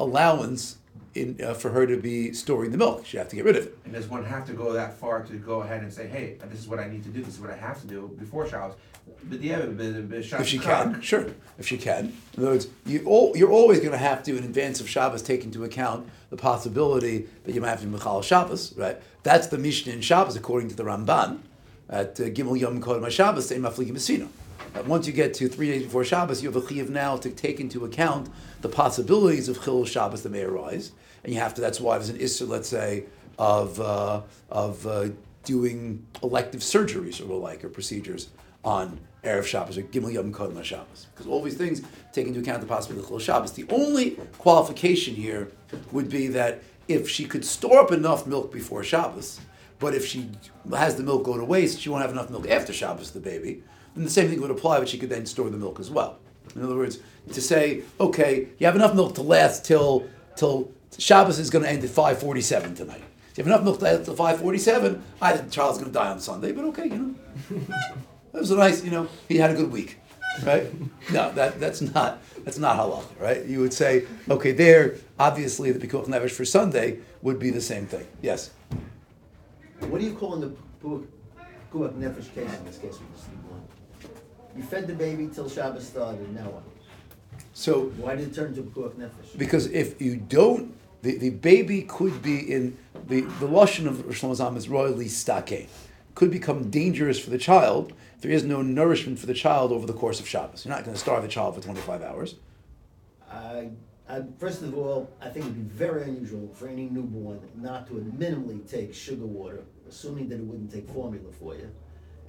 allowance 0.00 0.78
in, 1.14 1.38
uh, 1.42 1.54
for 1.54 1.70
her 1.70 1.86
to 1.86 1.96
be 1.96 2.32
storing 2.32 2.70
the 2.70 2.78
milk. 2.78 3.04
She'd 3.06 3.18
have 3.18 3.28
to 3.28 3.36
get 3.36 3.44
rid 3.44 3.56
of 3.56 3.66
it. 3.66 3.78
And 3.84 3.92
does 3.92 4.08
one 4.08 4.24
have 4.24 4.46
to 4.46 4.52
go 4.52 4.72
that 4.72 4.98
far 4.98 5.22
to 5.22 5.32
go 5.34 5.62
ahead 5.62 5.82
and 5.82 5.92
say, 5.92 6.06
hey, 6.06 6.38
this 6.48 6.60
is 6.60 6.68
what 6.68 6.78
I 6.78 6.88
need 6.88 7.02
to 7.04 7.10
do, 7.10 7.22
this 7.22 7.34
is 7.34 7.40
what 7.40 7.50
I 7.50 7.56
have 7.56 7.80
to 7.82 7.86
do 7.86 8.10
before 8.18 8.48
Shabbos? 8.48 8.76
B'd- 9.24 9.38
b'shas 9.40 10.40
If 10.40 10.46
she 10.48 10.58
can, 10.58 11.00
sure. 11.00 11.26
If 11.58 11.66
she 11.66 11.76
can, 11.76 12.12
in 12.36 12.42
other 12.42 12.52
words, 12.52 12.68
you 12.86 13.04
all, 13.04 13.36
you're 13.36 13.50
always 13.50 13.78
going 13.80 13.92
to 13.92 13.98
have 13.98 14.22
to, 14.24 14.36
in 14.36 14.44
advance 14.44 14.80
of 14.80 14.88
Shabbos, 14.88 15.22
take 15.22 15.44
into 15.44 15.64
account 15.64 16.08
the 16.30 16.36
possibility 16.36 17.28
that 17.44 17.54
you 17.54 17.60
might 17.60 17.70
have 17.70 17.80
to 17.82 17.86
Michal 17.86 18.22
Shabbos, 18.22 18.74
right? 18.76 19.00
That's 19.22 19.48
the 19.48 19.58
Mishnah 19.58 19.92
in 19.92 20.00
Shabbos, 20.00 20.36
according 20.36 20.68
to 20.70 20.76
the 20.76 20.84
Ramban, 20.84 21.40
at 21.88 22.18
uh, 22.20 22.24
Gimel 22.24 22.58
Yom 22.58 22.80
Kodem 22.80 23.08
Shabbos, 23.10 23.48
say 23.48 23.58
Mafliki 23.58 23.92
Messina. 23.92 24.28
That 24.72 24.86
once 24.86 25.06
you 25.06 25.12
get 25.12 25.34
to 25.34 25.48
three 25.48 25.68
days 25.68 25.82
before 25.82 26.04
Shabbos, 26.04 26.42
you 26.42 26.50
have 26.50 26.56
a 26.56 26.66
chiyuv 26.66 26.88
now 26.88 27.16
to 27.18 27.30
take 27.30 27.60
into 27.60 27.84
account 27.84 28.30
the 28.62 28.68
possibilities 28.68 29.48
of 29.48 29.62
Chil 29.62 29.84
Shabbos 29.84 30.22
that 30.22 30.30
may 30.30 30.42
arise, 30.42 30.92
and 31.24 31.32
you 31.32 31.40
have 31.40 31.54
to. 31.54 31.60
That's 31.60 31.80
why 31.80 31.98
there's 31.98 32.10
an 32.10 32.20
issue, 32.20 32.46
let's 32.46 32.68
say, 32.68 33.04
of 33.38 33.80
uh, 33.80 34.22
of 34.50 34.86
uh, 34.86 35.08
doing 35.44 36.06
elective 36.22 36.60
surgeries 36.60 37.20
or 37.20 37.24
the 37.24 37.34
like 37.34 37.64
or 37.64 37.68
procedures 37.68 38.28
on 38.64 39.00
erev 39.24 39.44
Shabbos 39.44 39.78
or 39.78 39.82
Gimel 39.82 40.12
Yom 40.12 40.32
Kodem 40.32 40.62
Shabbos, 40.62 41.06
because 41.12 41.26
all 41.26 41.42
these 41.42 41.56
things 41.56 41.82
take 42.12 42.26
into 42.26 42.40
account 42.40 42.60
the 42.60 42.66
possibility 42.66 43.12
of 43.14 43.22
Shabbos. 43.22 43.52
The 43.52 43.66
only 43.70 44.12
qualification 44.38 45.14
here 45.14 45.50
would 45.92 46.08
be 46.08 46.28
that 46.28 46.62
if 46.88 47.08
she 47.08 47.24
could 47.24 47.44
store 47.44 47.80
up 47.80 47.92
enough 47.92 48.26
milk 48.26 48.52
before 48.52 48.82
Shabbos, 48.82 49.40
but 49.78 49.94
if 49.94 50.06
she 50.06 50.28
has 50.74 50.96
the 50.96 51.02
milk 51.02 51.24
go 51.24 51.36
to 51.36 51.44
waste, 51.44 51.80
she 51.80 51.88
won't 51.88 52.02
have 52.02 52.12
enough 52.12 52.30
milk 52.30 52.48
after 52.48 52.72
Shabbos 52.72 53.10
the 53.12 53.20
baby. 53.20 53.62
Then 53.94 54.04
the 54.04 54.10
same 54.10 54.28
thing 54.28 54.40
would 54.40 54.50
apply, 54.50 54.78
but 54.78 54.88
she 54.88 54.98
could 54.98 55.10
then 55.10 55.26
store 55.26 55.50
the 55.50 55.56
milk 55.56 55.78
as 55.80 55.90
well. 55.90 56.18
In 56.54 56.62
other 56.62 56.76
words, 56.76 56.98
to 57.32 57.40
say, 57.40 57.82
okay, 58.00 58.48
you 58.58 58.66
have 58.66 58.76
enough 58.76 58.94
milk 58.94 59.14
to 59.16 59.22
last 59.22 59.64
till 59.64 60.06
till 60.36 60.72
Shabbos 60.98 61.38
is 61.38 61.50
going 61.50 61.64
to 61.64 61.70
end 61.70 61.82
at 61.84 61.90
five 61.90 62.18
forty-seven 62.18 62.74
tonight. 62.74 63.02
If 63.32 63.38
you 63.38 63.44
have 63.44 63.62
enough 63.62 63.64
milk 63.64 63.80
to 63.80 64.04
till 64.04 64.14
five 64.14 64.38
forty-seven, 64.40 65.02
I 65.20 65.32
think 65.32 65.46
the 65.46 65.50
child's 65.50 65.78
going 65.78 65.90
to 65.90 65.94
die 65.94 66.10
on 66.10 66.20
Sunday. 66.20 66.52
But 66.52 66.64
okay, 66.66 66.84
you 66.84 66.96
know, 66.96 67.14
that 68.32 68.40
was 68.40 68.50
a 68.50 68.56
nice, 68.56 68.84
you 68.84 68.90
know, 68.90 69.08
he 69.28 69.38
had 69.38 69.50
a 69.50 69.54
good 69.54 69.72
week, 69.72 69.98
right? 70.44 70.66
No, 71.10 71.32
that 71.32 71.58
that's 71.58 71.80
not 71.80 72.20
that's 72.44 72.58
not 72.58 72.76
halal, 72.76 73.04
right? 73.18 73.44
You 73.46 73.60
would 73.60 73.72
say, 73.72 74.04
okay, 74.28 74.52
there 74.52 74.96
obviously 75.18 75.72
the 75.72 75.86
pikuach 75.86 76.06
nevesh 76.06 76.32
for 76.32 76.44
Sunday 76.44 76.98
would 77.22 77.38
be 77.38 77.50
the 77.50 77.60
same 77.60 77.86
thing. 77.86 78.06
Yes. 78.20 78.50
What 79.80 80.00
do 80.00 80.06
you 80.06 80.14
call 80.14 80.34
in 80.34 80.40
the 80.40 80.56
Puak 81.72 81.94
Nefesh 81.94 82.32
case 82.34 82.52
in 82.58 82.64
this 82.64 82.78
case 82.78 82.98
this 83.14 83.26
newborn? 83.30 83.62
You 84.56 84.62
fed 84.62 84.86
the 84.86 84.94
baby 84.94 85.28
till 85.32 85.48
Shabbos 85.48 85.86
started, 85.86 86.34
now 86.34 86.50
what? 86.50 86.62
So 87.54 87.86
Why 87.96 88.16
did 88.16 88.28
it 88.28 88.34
turn 88.34 88.54
to 88.54 88.62
Puak 88.62 88.94
Nefesh? 88.94 89.36
Because 89.38 89.66
if 89.66 90.00
you 90.00 90.16
don't, 90.16 90.74
the, 91.02 91.18
the 91.18 91.30
baby 91.30 91.82
could 91.82 92.22
be 92.22 92.38
in 92.38 92.76
the 93.06 93.20
the 93.20 93.46
lashon 93.46 93.86
of 93.86 94.06
Rosh 94.06 94.22
Hashanah 94.22 94.56
is 94.56 94.68
royally 94.68 95.08
stake, 95.08 95.68
could 96.14 96.30
become 96.30 96.70
dangerous 96.70 97.18
for 97.18 97.30
the 97.30 97.38
child 97.38 97.92
there 98.22 98.30
is 98.30 98.44
no 98.44 98.62
nourishment 98.62 99.18
for 99.18 99.26
the 99.26 99.34
child 99.34 99.72
over 99.72 99.84
the 99.84 99.92
course 99.92 100.20
of 100.20 100.28
Shabbos. 100.28 100.64
You're 100.64 100.74
not 100.74 100.84
going 100.84 100.94
to 100.94 101.00
starve 101.00 101.24
the 101.24 101.28
child 101.28 101.56
for 101.56 101.60
25 101.60 102.02
hours. 102.02 102.36
I, 103.28 103.70
I, 104.08 104.22
first 104.38 104.62
of 104.62 104.78
all, 104.78 105.10
I 105.20 105.28
think 105.28 105.46
it'd 105.46 105.56
be 105.56 105.76
very 105.76 106.04
unusual 106.04 106.48
for 106.54 106.68
any 106.68 106.88
newborn 106.88 107.40
not 107.56 107.88
to 107.88 107.94
minimally 107.94 108.68
take 108.70 108.94
sugar 108.94 109.26
water, 109.26 109.64
assuming 109.88 110.28
that 110.28 110.36
it 110.36 110.44
wouldn't 110.44 110.72
take 110.72 110.88
formula 110.90 111.32
for 111.32 111.56
you. 111.56 111.68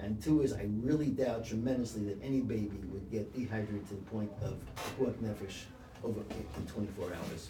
And 0.00 0.20
two 0.20 0.42
is, 0.42 0.52
I 0.52 0.66
really 0.82 1.10
doubt 1.10 1.46
tremendously 1.46 2.02
that 2.06 2.18
any 2.20 2.40
baby 2.40 2.76
would 2.90 3.08
get 3.12 3.32
dehydrated 3.32 3.86
to 3.88 3.94
the 3.94 4.02
point 4.02 4.32
of 4.42 4.58
Nefesh 4.98 5.62
over 6.02 6.20
in 6.20 6.66
twenty-four 6.66 7.12
hours. 7.14 7.48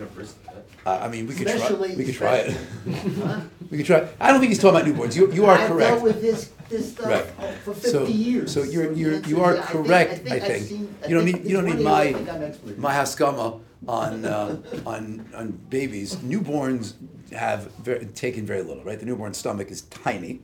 You 0.00 0.06
know, 0.06 0.12
risk 0.16 0.42
that. 0.44 0.64
Uh, 0.86 0.98
I 1.04 1.08
mean, 1.08 1.26
we 1.26 1.34
could 1.34 1.46
try. 1.46 1.56
Especially- 1.56 1.94
We 1.96 2.04
could 2.04 2.14
try 2.14 2.36
it. 2.36 2.56
Huh? 3.22 3.40
we 3.70 3.76
could 3.78 3.86
try. 3.86 4.08
I 4.18 4.30
don't 4.30 4.40
think 4.40 4.48
he's 4.50 4.58
talking 4.58 4.80
about 4.80 4.88
newborns. 4.90 5.14
You 5.14 5.30
you 5.32 5.44
are 5.44 5.58
I've 5.58 5.68
correct. 5.68 5.90
dealt 5.90 6.02
with 6.02 6.22
this, 6.22 6.50
this 6.70 6.98
Right. 6.98 7.26
stuff 7.26 7.62
for 7.64 7.74
So- 7.74 8.00
fifty 8.06 8.12
years. 8.14 8.50
so 8.52 8.62
you're- 8.62 8.94
you're- 8.96 9.20
you 9.26 9.42
are 9.42 9.54
yeah. 9.54 9.60
I 9.60 9.66
think- 9.66 9.86
correct, 9.86 10.30
I 10.30 10.34
I've 10.36 10.42
think. 10.42 10.66
seen- 10.66 10.94
I 11.04 11.08
You 11.08 11.14
don't 11.16 11.24
think 11.24 11.42
need- 11.42 11.50
you 11.50 11.56
don't 11.56 11.66
it's 11.68 11.76
need 11.76 11.84
one 11.84 11.92
area 12.00 12.08
I 12.08 12.12
my- 12.12 12.18
think 12.18 12.28
I'm 12.34 12.42
expert 12.42 12.78
my 12.78 12.92
haskama 12.94 13.60
on 13.86 14.24
uh, 14.24 14.56
on 14.86 15.26
on 15.34 15.46
babies. 15.68 16.16
Newborns 16.16 16.94
have 17.32 17.70
very, 17.84 18.06
taken 18.06 18.46
very 18.46 18.62
little, 18.62 18.82
right? 18.84 18.98
The 18.98 19.06
newborn 19.06 19.34
stomach 19.34 19.70
is 19.70 19.82
tiny, 19.82 20.40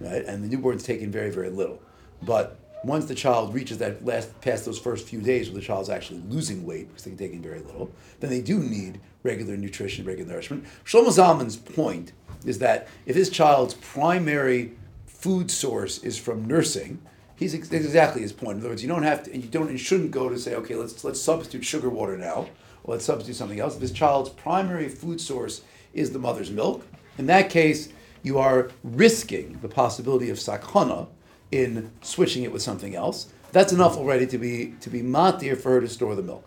right? 0.00 0.24
And 0.26 0.44
the 0.44 0.48
newborn's 0.48 0.82
taken 0.82 1.10
very 1.10 1.30
very 1.30 1.50
little. 1.50 1.80
But 2.22 2.58
once 2.84 3.06
the 3.06 3.14
child 3.14 3.54
reaches 3.54 3.78
that 3.78 4.04
last 4.04 4.38
past 4.40 4.64
those 4.64 4.78
first 4.78 5.06
few 5.06 5.20
days 5.20 5.48
where 5.48 5.60
the 5.60 5.64
child's 5.64 5.88
actually 5.88 6.20
losing 6.28 6.64
weight 6.66 6.88
because 6.88 7.04
they're 7.04 7.14
taking 7.14 7.42
very 7.42 7.60
little, 7.60 7.90
then 8.20 8.30
they 8.30 8.40
do 8.40 8.58
need 8.58 9.00
regular 9.22 9.56
nutrition, 9.56 10.04
regular 10.04 10.30
nourishment. 10.30 10.64
Shlomo 10.84 11.08
Zalman's 11.08 11.56
point 11.56 12.12
is 12.44 12.58
that 12.58 12.88
if 13.06 13.14
his 13.14 13.30
child's 13.30 13.74
primary 13.74 14.72
food 15.06 15.50
source 15.50 15.98
is 15.98 16.18
from 16.18 16.46
nursing, 16.46 17.00
he's 17.36 17.54
ex- 17.54 17.70
exactly 17.70 18.22
his 18.22 18.32
point. 18.32 18.56
In 18.56 18.58
other 18.58 18.70
words, 18.70 18.82
you 18.82 18.88
don't 18.88 19.04
have 19.04 19.24
to, 19.24 19.32
and 19.32 19.42
you 19.42 19.48
don't, 19.48 19.68
and 19.68 19.78
shouldn't 19.78 20.10
go 20.10 20.28
to 20.28 20.38
say, 20.38 20.54
okay, 20.56 20.74
let's 20.74 21.04
let's 21.04 21.20
substitute 21.20 21.64
sugar 21.64 21.88
water 21.88 22.16
now, 22.16 22.48
or 22.84 22.94
let's 22.94 23.04
substitute 23.04 23.36
something 23.36 23.60
else. 23.60 23.76
If 23.76 23.82
his 23.82 23.92
child's 23.92 24.30
primary 24.30 24.88
food 24.88 25.20
source 25.20 25.62
is 25.94 26.12
the 26.12 26.18
mother's 26.18 26.50
milk, 26.50 26.84
in 27.18 27.26
that 27.26 27.50
case, 27.50 27.90
you 28.22 28.38
are 28.38 28.70
risking 28.82 29.58
the 29.62 29.68
possibility 29.68 30.30
of 30.30 30.38
sakhana 30.38 31.08
in 31.52 31.92
switching 32.00 32.42
it 32.42 32.50
with 32.50 32.62
something 32.62 32.96
else. 32.96 33.28
That's 33.52 33.72
enough 33.72 33.96
already 33.96 34.26
to 34.28 34.38
be 34.38 34.74
to 34.80 34.90
be 34.90 35.02
matir 35.02 35.56
for 35.56 35.72
her 35.72 35.80
to 35.80 35.88
store 35.88 36.16
the 36.16 36.22
milk. 36.22 36.44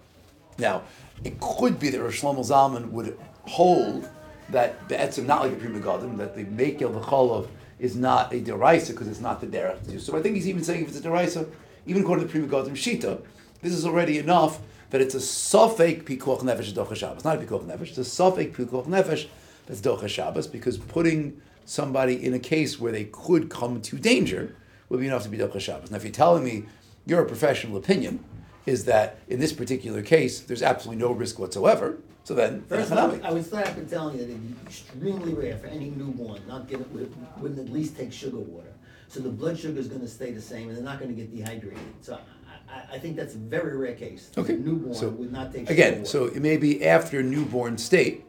Now, 0.58 0.82
it 1.24 1.40
could 1.40 1.80
be 1.80 1.90
that 1.92 2.02
Rosh 2.02 2.22
Shlomo 2.22 2.40
Zalman 2.40 2.90
would 2.90 3.18
hold 3.44 4.10
that 4.50 4.90
the 4.90 4.96
etzim 4.96 5.26
not 5.26 5.42
like 5.42 5.54
a 5.54 5.56
Pri 5.56 5.70
Megadim, 5.70 6.18
that 6.18 6.36
the 6.36 6.44
mekel 6.46 6.94
the 6.94 7.00
cholov 7.00 7.48
is 7.80 7.96
not 7.96 8.34
a 8.34 8.42
deraisa 8.42 8.90
because 8.90 9.08
it's 9.08 9.20
not 9.20 9.42
the 9.42 9.48
derech. 9.48 10.00
So 10.00 10.18
I 10.18 10.22
think 10.22 10.36
he's 10.36 10.48
even 10.48 10.64
saying 10.64 10.84
if 10.84 10.90
it's 10.90 11.00
a 11.00 11.02
deraisa, 11.02 11.48
even 11.86 12.02
according 12.02 12.28
to 12.28 12.34
the 12.34 12.48
Pri 12.48 12.48
Megadim 12.48 12.72
shita, 12.72 13.22
this 13.62 13.74
is 13.74 13.86
already 13.86 14.18
enough 14.18 14.60
that 14.90 15.02
it's 15.02 15.16
a 15.16 15.20
sofek 15.20 16.04
pikuach 16.04 16.42
nefesh 16.42 16.74
docha 16.74 16.96
Shabbos, 16.96 17.24
not 17.24 17.38
a 17.38 17.40
pikuach 17.40 17.66
nefesh. 17.66 17.90
It's 17.90 17.98
a 17.98 18.02
sofek 18.02 18.56
pikuach 18.56 18.88
nefesh 18.88 19.28
that's 19.66 19.82
docha 19.82 20.08
Shabbos 20.08 20.48
because 20.48 20.78
putting 20.78 21.42
somebody 21.66 22.24
in 22.24 22.34
a 22.34 22.40
case 22.40 22.80
where 22.80 22.92
they 22.92 23.06
could 23.06 23.50
come 23.50 23.82
to 23.82 23.98
danger 23.98 24.56
would 24.90 25.00
be 25.00 25.08
enough 25.08 25.24
to 25.24 25.30
be 25.30 25.38
Dachas 25.38 25.62
Shabbos. 25.62 25.92
Now, 25.92 25.98
if 25.98 26.04
you're 26.04 26.12
telling 26.12 26.44
me 26.44 26.66
your 27.06 27.24
professional 27.26 27.78
opinion 27.78 28.24
is 28.66 28.86
that 28.86 29.20
in 29.28 29.40
this 29.40 29.54
particular 29.54 30.02
case 30.02 30.40
there's 30.40 30.64
absolutely 30.64 31.02
no 31.04 31.12
risk 31.12 31.38
whatsoever, 31.40 31.98
so 32.24 32.34
then 32.34 32.64
First 32.68 32.90
then 32.90 32.98
of 32.98 33.22
all, 33.22 33.28
I 33.28 33.32
would 33.32 33.46
start 33.46 33.76
with 33.76 33.90
telling 33.90 34.18
you 34.18 34.26
that 34.26 34.32
it'd 34.32 34.62
be 34.62 34.66
extremely 34.66 35.34
rare 35.34 35.58
for 35.58 35.68
any 35.68 35.92
newborn 35.92 36.42
not 36.48 36.68
get 36.68 36.80
it, 36.82 36.92
would- 36.92 37.14
wouldn't 37.40 37.60
at 37.60 37.72
least 37.72 37.96
take 37.98 38.12
sugar 38.12 38.40
water. 38.40 38.70
So 39.08 39.20
the 39.20 39.30
blood 39.30 39.58
sugar 39.60 39.80
is 39.80 39.88
gonna 39.88 40.08
stay 40.08 40.32
the 40.32 40.42
same 40.42 40.68
and 40.68 40.76
they're 40.78 40.84
not 40.84 41.00
gonna 41.00 41.14
get 41.14 41.34
dehydrated. 41.36 41.80
So 42.02 42.18
I, 42.18 42.74
I, 42.74 42.96
I 42.96 43.00
think 43.00 43.16
that's 43.16 43.36
a 43.36 43.38
very 43.38 43.78
rare 43.78 43.94
case. 43.94 44.30
that 44.34 44.42
a 44.42 44.44
Okay, 44.44 44.56
Newborn 44.56 44.96
so, 44.96 45.10
would 45.10 45.32
not 45.32 45.54
take 45.54 45.68
sugar 45.68 45.74
Again, 45.74 46.06
so 46.06 46.26
it 46.26 46.42
may 46.42 46.58
be 46.58 46.84
after 46.86 47.22
newborn 47.22 47.78
state, 47.78 48.26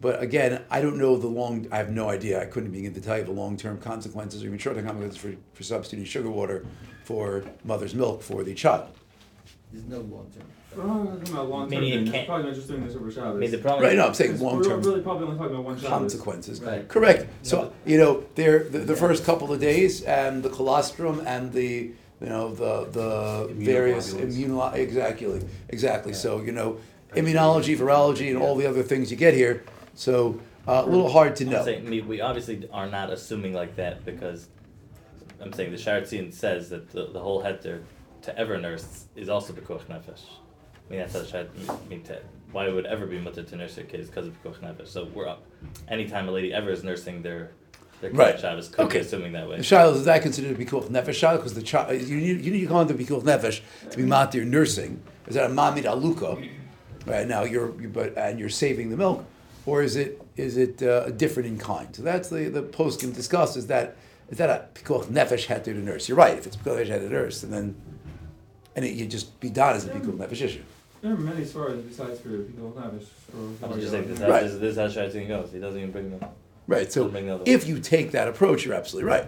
but 0.00 0.22
again, 0.22 0.62
I 0.70 0.80
don't 0.80 0.96
know 0.96 1.16
the 1.16 1.26
long, 1.28 1.66
I 1.70 1.76
have 1.76 1.90
no 1.90 2.08
idea, 2.08 2.40
I 2.40 2.46
couldn't 2.46 2.70
begin 2.70 2.94
to 2.94 3.00
tell 3.00 3.18
you 3.18 3.24
the 3.24 3.32
long-term 3.32 3.78
consequences 3.78 4.42
or 4.42 4.46
even 4.46 4.58
short-term 4.58 4.86
consequences 4.86 5.20
for, 5.20 5.34
for 5.54 5.62
substituting 5.62 6.06
sugar 6.06 6.30
water 6.30 6.64
for 7.04 7.44
mother's 7.64 7.94
milk 7.94 8.22
for 8.22 8.42
the 8.44 8.54
child. 8.54 8.88
There's 9.72 9.84
no 9.86 9.98
long 10.00 10.30
term. 10.34 10.44
We're 10.76 10.84
not 10.84 11.18
talking 11.18 11.34
about 11.34 11.48
long 11.48 11.70
term. 11.70 11.80
Meaning 11.80 12.06
it 12.06 12.12
can't- 12.12 12.26
Probably 12.26 12.46
not 12.46 12.54
just 12.54 12.68
doing 12.68 12.86
this 12.86 12.94
over 12.96 13.10
Shabbos. 13.10 13.36
I 13.36 13.38
mean, 13.38 13.50
the 13.50 13.58
problem. 13.58 13.84
Right, 13.84 13.96
no, 13.96 14.06
I'm 14.06 14.14
saying 14.14 14.30
Because 14.32 14.42
We're 14.42 14.50
long-term 14.52 14.82
really 14.82 15.00
probably 15.02 15.26
only 15.26 15.38
talking 15.38 15.54
about 15.54 15.64
one 15.64 15.76
Shabbos. 15.76 15.90
consequences. 15.90 16.60
Right. 16.60 16.88
Correct. 16.88 17.26
So, 17.42 17.72
you 17.84 17.98
know, 17.98 18.24
there, 18.36 18.64
the, 18.64 18.78
the 18.78 18.96
first 18.96 19.24
couple 19.24 19.52
of 19.52 19.60
days 19.60 20.02
and 20.02 20.42
the 20.42 20.48
colostrum 20.50 21.22
and 21.26 21.52
the, 21.52 21.90
you 22.20 22.26
know, 22.28 22.54
the, 22.54 22.86
the 22.90 23.54
various 23.54 24.14
Immunoglobulins. 24.14 24.48
immuno, 24.48 24.74
exactly, 24.74 25.40
exactly. 25.68 26.12
So, 26.14 26.40
you 26.40 26.52
know, 26.52 26.78
immunology, 27.14 27.76
virology 27.76 28.28
and 28.28 28.38
all 28.38 28.56
the 28.56 28.66
other 28.66 28.82
things 28.82 29.10
you 29.10 29.16
get 29.16 29.34
here. 29.34 29.64
So, 29.94 30.40
uh, 30.66 30.82
a 30.84 30.86
little 30.86 31.10
hard 31.10 31.36
to 31.36 31.44
I'm 31.44 31.50
know. 31.50 31.64
saying, 31.64 31.86
I 31.86 31.88
mean, 31.88 32.06
we 32.08 32.20
obviously 32.20 32.68
are 32.72 32.86
not 32.88 33.10
assuming 33.10 33.52
like 33.54 33.76
that 33.76 34.04
because 34.04 34.48
I'm 35.40 35.52
saying 35.52 35.70
the 35.72 35.76
Sharatzian 35.78 36.32
says 36.32 36.70
that 36.70 36.90
the, 36.90 37.06
the 37.06 37.20
whole 37.20 37.42
heter 37.42 37.82
to 38.22 38.38
ever 38.38 38.58
nurse 38.58 39.06
is 39.16 39.28
also 39.28 39.52
Pekuach 39.52 39.84
Nefesh. 39.86 40.20
I 40.88 40.90
mean, 40.92 41.00
that's 41.00 41.14
how 41.14 41.20
Sharat, 41.20 41.48
I 41.68 41.88
mean, 41.88 42.02
to, 42.04 42.20
why 42.52 42.68
would 42.68 42.86
ever 42.86 43.06
be 43.06 43.18
mutter 43.18 43.42
to 43.42 43.56
nurse 43.56 43.74
their 43.76 43.84
kids 43.84 44.08
because 44.08 44.26
of 44.26 44.42
Pekuach 44.42 44.58
Nefesh. 44.60 44.88
So 44.88 45.04
we're 45.14 45.28
up. 45.28 45.44
Anytime 45.88 46.28
a 46.28 46.32
lady 46.32 46.52
ever 46.52 46.70
is 46.70 46.82
nursing 46.84 47.22
their, 47.22 47.52
their 48.00 48.10
Right. 48.12 48.38
Shabbos 48.40 48.68
could 48.68 48.86
Okay. 48.86 48.98
be 49.00 49.04
assuming 49.06 49.32
that 49.32 49.48
way. 49.48 49.58
The 49.58 49.62
child 49.62 49.96
is 49.96 50.04
that 50.06 50.22
considered 50.22 50.48
to 50.50 50.54
be 50.54 50.64
pikuach 50.64 50.88
nefesh 50.88 51.18
child 51.18 51.38
because 51.40 51.52
the 51.54 51.62
child 51.62 52.00
you 52.00 52.16
need 52.16 52.40
you 52.42 52.50
need 52.50 52.60
to 52.60 52.66
go 52.66 52.76
on 52.76 52.88
to 52.88 52.94
pikuach 52.94 53.22
nefesh 53.24 53.60
to 53.90 53.96
be 53.98 54.04
matir 54.04 54.46
nursing. 54.46 55.02
Is 55.26 55.34
that 55.34 55.50
a 55.50 55.52
mamid 55.52 55.84
aluka? 55.84 56.48
Right 57.06 57.26
now 57.28 57.44
you're 57.44 57.78
you, 57.80 57.88
but 57.90 58.16
and 58.16 58.38
you're 58.38 58.48
saving 58.48 58.88
the 58.90 58.96
milk, 58.96 59.24
or 59.66 59.82
is 59.82 59.96
it 59.96 60.20
is 60.36 60.56
it 60.56 60.82
uh, 60.82 61.10
different 61.10 61.48
in 61.48 61.58
kind? 61.58 61.94
So 61.94 62.02
that's 62.02 62.28
the 62.28 62.48
the 62.48 62.62
post 62.62 63.00
can 63.00 63.12
discuss 63.12 63.56
is 63.56 63.66
that 63.68 63.96
is 64.30 64.38
that 64.38 64.50
a 64.50 64.78
pikuach 64.78 65.06
nefesh 65.06 65.46
had 65.46 65.64
to 65.64 65.74
nurse? 65.74 66.08
You're 66.08 66.18
right. 66.18 66.36
If 66.38 66.46
it's 66.46 66.56
pikuach 66.56 66.78
nefesh 66.84 66.88
had 66.88 67.00
to 67.02 67.08
nurse, 67.08 67.42
and 67.42 67.52
then 67.52 67.74
and 68.76 68.84
it, 68.84 68.92
you 68.94 69.06
just 69.06 69.38
be 69.40 69.50
done 69.50 69.76
as 69.76 69.84
a 69.86 69.90
pikuach 69.90 70.16
nefesh 70.18 70.40
issue. 70.42 70.62
There 71.02 71.12
are 71.12 71.16
many 71.16 71.44
stories 71.46 71.80
besides 71.82 72.20
for 72.20 72.28
people 72.28 72.72
Navish. 72.72 73.06
I'm 73.62 73.80
just 73.80 73.90
saying 73.90 74.06
this, 74.08 74.18
is 74.18 74.22
how- 74.22 74.28
Right. 74.30 74.42
this, 74.42 74.52
is- 74.52 74.60
this 74.60 74.76
is 74.76 74.94
how 74.94 75.02
Sharatzian 75.02 75.28
goes. 75.28 75.50
He 75.50 75.58
doesn't 75.58 75.78
even 75.78 75.92
bring 75.92 76.10
them. 76.10 76.28
Right. 76.66 76.92
So 76.92 77.08
the 77.08 77.42
if 77.46 77.66
you 77.66 77.78
take 77.80 78.10
that 78.12 78.28
approach, 78.28 78.64
you're 78.66 78.74
absolutely 78.74 79.10
right. 79.10 79.26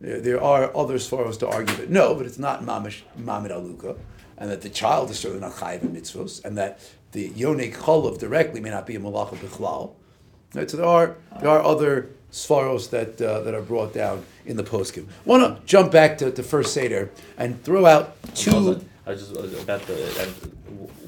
There, 0.00 0.20
there 0.20 0.42
are 0.42 0.74
other 0.76 0.98
for 0.98 1.26
us 1.26 1.36
to 1.38 1.48
argue 1.48 1.76
that 1.76 1.90
no, 1.90 2.14
but 2.14 2.24
it's 2.26 2.38
not 2.38 2.62
mamish 2.64 3.02
mamid 3.16 3.50
aluka, 3.52 3.96
and 4.38 4.50
that 4.50 4.62
the 4.62 4.70
child 4.70 5.10
is 5.10 5.18
certainly 5.18 5.42
not 5.42 5.52
chayiv 5.52 5.82
in 5.82 5.94
mitzvos, 5.94 6.42
and 6.44 6.56
that 6.56 6.80
the 7.12 7.30
yonik 7.30 7.74
cholav 7.74 8.18
directly 8.18 8.60
may 8.60 8.70
not 8.70 8.86
be 8.86 8.96
a 8.96 9.00
malacha 9.00 9.36
bichlal. 9.36 9.94
Right. 10.54 10.70
So 10.70 10.76
there 10.76 10.86
are 10.86 11.16
there 11.40 11.50
are 11.50 11.62
other 11.62 12.10
svaros 12.30 12.90
that 12.90 13.20
uh, 13.20 13.40
that 13.40 13.54
are 13.54 13.62
brought 13.62 13.94
down 13.94 14.24
in 14.44 14.56
the 14.56 14.64
poskim. 14.64 15.06
Want 15.24 15.42
to 15.42 15.64
jump 15.66 15.92
back 15.92 16.18
to, 16.18 16.30
to 16.30 16.42
first 16.42 16.74
seder 16.74 17.10
and 17.38 17.62
throw 17.62 17.86
out 17.86 18.16
two. 18.34 18.84
I 19.06 19.10
was 19.10 19.28
just 19.28 19.62
about 19.62 19.82
the. 19.86 20.28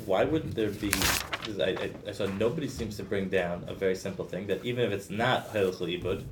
Why 0.07 0.25
wouldn't 0.25 0.55
there 0.55 0.71
be? 0.71 0.93
I, 1.61 1.91
I, 2.07 2.13
saw 2.13 2.27
nobody 2.27 2.69
seems 2.69 2.97
to 2.97 3.03
bring 3.03 3.29
down 3.29 3.65
a 3.69 3.75
very 3.75 3.95
simple 3.95 4.25
thing 4.25 4.47
that 4.49 4.65
even 4.65 4.85
if 4.85 4.93
it's 4.93 5.11
not 5.11 5.53
hilchel 5.53 5.89
ibud, 5.99 6.25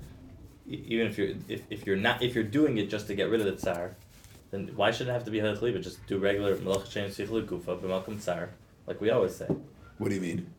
even 0.67 1.07
if 1.07 1.19
you're 1.19 1.33
if, 1.49 1.63
if 1.71 1.87
you're 1.87 1.97
not 1.97 2.23
if 2.23 2.35
you're 2.35 2.45
doing 2.45 2.79
it 2.79 2.91
just 2.91 3.07
to 3.09 3.15
get 3.15 3.31
rid 3.31 3.41
of 3.41 3.47
the 3.47 3.57
tsar, 3.57 3.95
then 4.51 4.71
why 4.75 4.91
should 4.91 5.09
it 5.09 5.13
have 5.13 5.25
to 5.25 5.31
be 5.31 5.39
hilchel 5.39 5.73
ibud? 5.73 5.83
Just 5.83 6.07
do 6.07 6.19
regular 6.19 6.57
melach 6.57 6.91
chen 6.91 7.11
sichel 7.11 7.47
gufa 7.47 7.79
b'malkum 7.81 8.21
tsar, 8.21 8.51
like 8.87 9.01
we 9.01 9.11
always 9.11 9.35
say. 9.35 9.49
What 9.99 10.09
do 10.09 10.15
you 10.15 10.21
mean? 10.21 10.53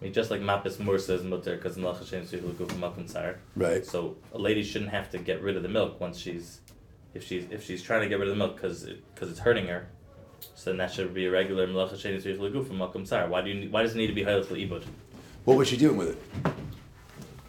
I 0.00 0.04
mean, 0.04 0.12
just 0.12 0.30
like 0.30 0.40
mapis 0.40 0.76
mursa 0.76 1.10
is 1.10 1.22
mutter 1.22 1.56
because 1.56 1.76
melach 1.76 2.08
chen 2.08 2.22
sichel 2.22 2.52
gufa 2.52 2.74
b'malkum 2.78 3.08
tsar. 3.08 3.38
Right. 3.56 3.84
So 3.84 4.16
a 4.32 4.38
lady 4.38 4.62
shouldn't 4.62 4.90
have 4.90 5.10
to 5.10 5.18
get 5.18 5.42
rid 5.42 5.56
of 5.56 5.62
the 5.62 5.68
milk 5.68 6.00
once 6.00 6.18
she's, 6.18 6.60
if 7.14 7.24
she's 7.24 7.46
if 7.50 7.64
she's 7.64 7.82
trying 7.82 8.02
to 8.02 8.08
get 8.08 8.18
rid 8.18 8.28
of 8.28 8.34
the 8.34 8.38
milk 8.38 8.56
because 8.56 8.84
because 9.14 9.30
it's 9.30 9.40
hurting 9.40 9.66
her. 9.66 9.88
So 10.54 10.70
then 10.70 10.76
that 10.78 10.92
should 10.92 11.14
be 11.14 11.26
a 11.26 11.30
regular 11.30 11.66
melacha 11.66 11.94
sheni 11.94 12.22
tzrich 12.22 12.38
leguf 12.38 12.66
from 12.66 12.78
malkum 12.78 13.06
tsar. 13.06 13.28
Why 13.28 13.40
do 13.40 13.50
you 13.50 13.70
why 13.70 13.82
does 13.82 13.94
it 13.94 13.98
need 13.98 14.08
to 14.08 14.12
be 14.12 14.24
hayel 14.24 14.44
ibud? 14.44 14.84
What 15.44 15.56
was 15.56 15.68
she 15.68 15.76
doing 15.76 15.96
with 15.96 16.10
it? 16.10 16.52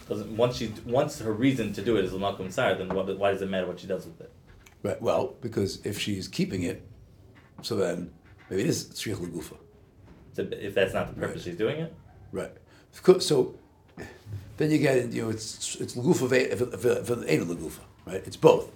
Doesn't 0.08 0.38
once 0.38 0.58
she 0.58 0.72
once 0.86 1.20
her 1.20 1.34
reason 1.34 1.74
to 1.74 1.82
do 1.82 1.98
it 1.98 2.06
is 2.06 2.12
malkum 2.12 2.52
tsar, 2.52 2.76
then 2.76 2.90
what, 2.90 3.18
why 3.18 3.32
does 3.32 3.42
it 3.42 3.50
matter 3.50 3.68
what 3.68 3.80
she 3.80 3.88
does 3.88 4.06
with 4.06 4.22
it? 4.22 4.32
Right. 4.84 5.02
Well, 5.02 5.36
because 5.42 5.86
if 5.86 6.00
she's 6.00 6.28
keeping 6.28 6.64
it, 6.64 6.88
so 7.64 7.76
then 7.76 8.12
maybe 8.50 8.62
it 8.62 8.68
is 8.68 8.86
tzrich 8.86 9.16
legufa. 9.16 9.58
So 10.36 10.48
if 10.52 10.76
that's 10.76 10.94
not 10.94 11.14
the 11.14 11.20
purpose 11.20 11.44
she's 11.44 11.58
doing 11.58 11.80
it, 11.80 11.94
Right. 12.36 12.52
So 13.20 13.56
then 14.58 14.72
you 14.72 14.78
get 14.78 15.12
you 15.14 15.24
know 15.24 15.30
it's 15.30 15.76
it's 15.76 15.96
lagufa 15.96 16.28
v'ena 16.28 17.46
lagufa, 17.46 17.80
right? 18.06 18.22
It's 18.26 18.36
both. 18.36 18.70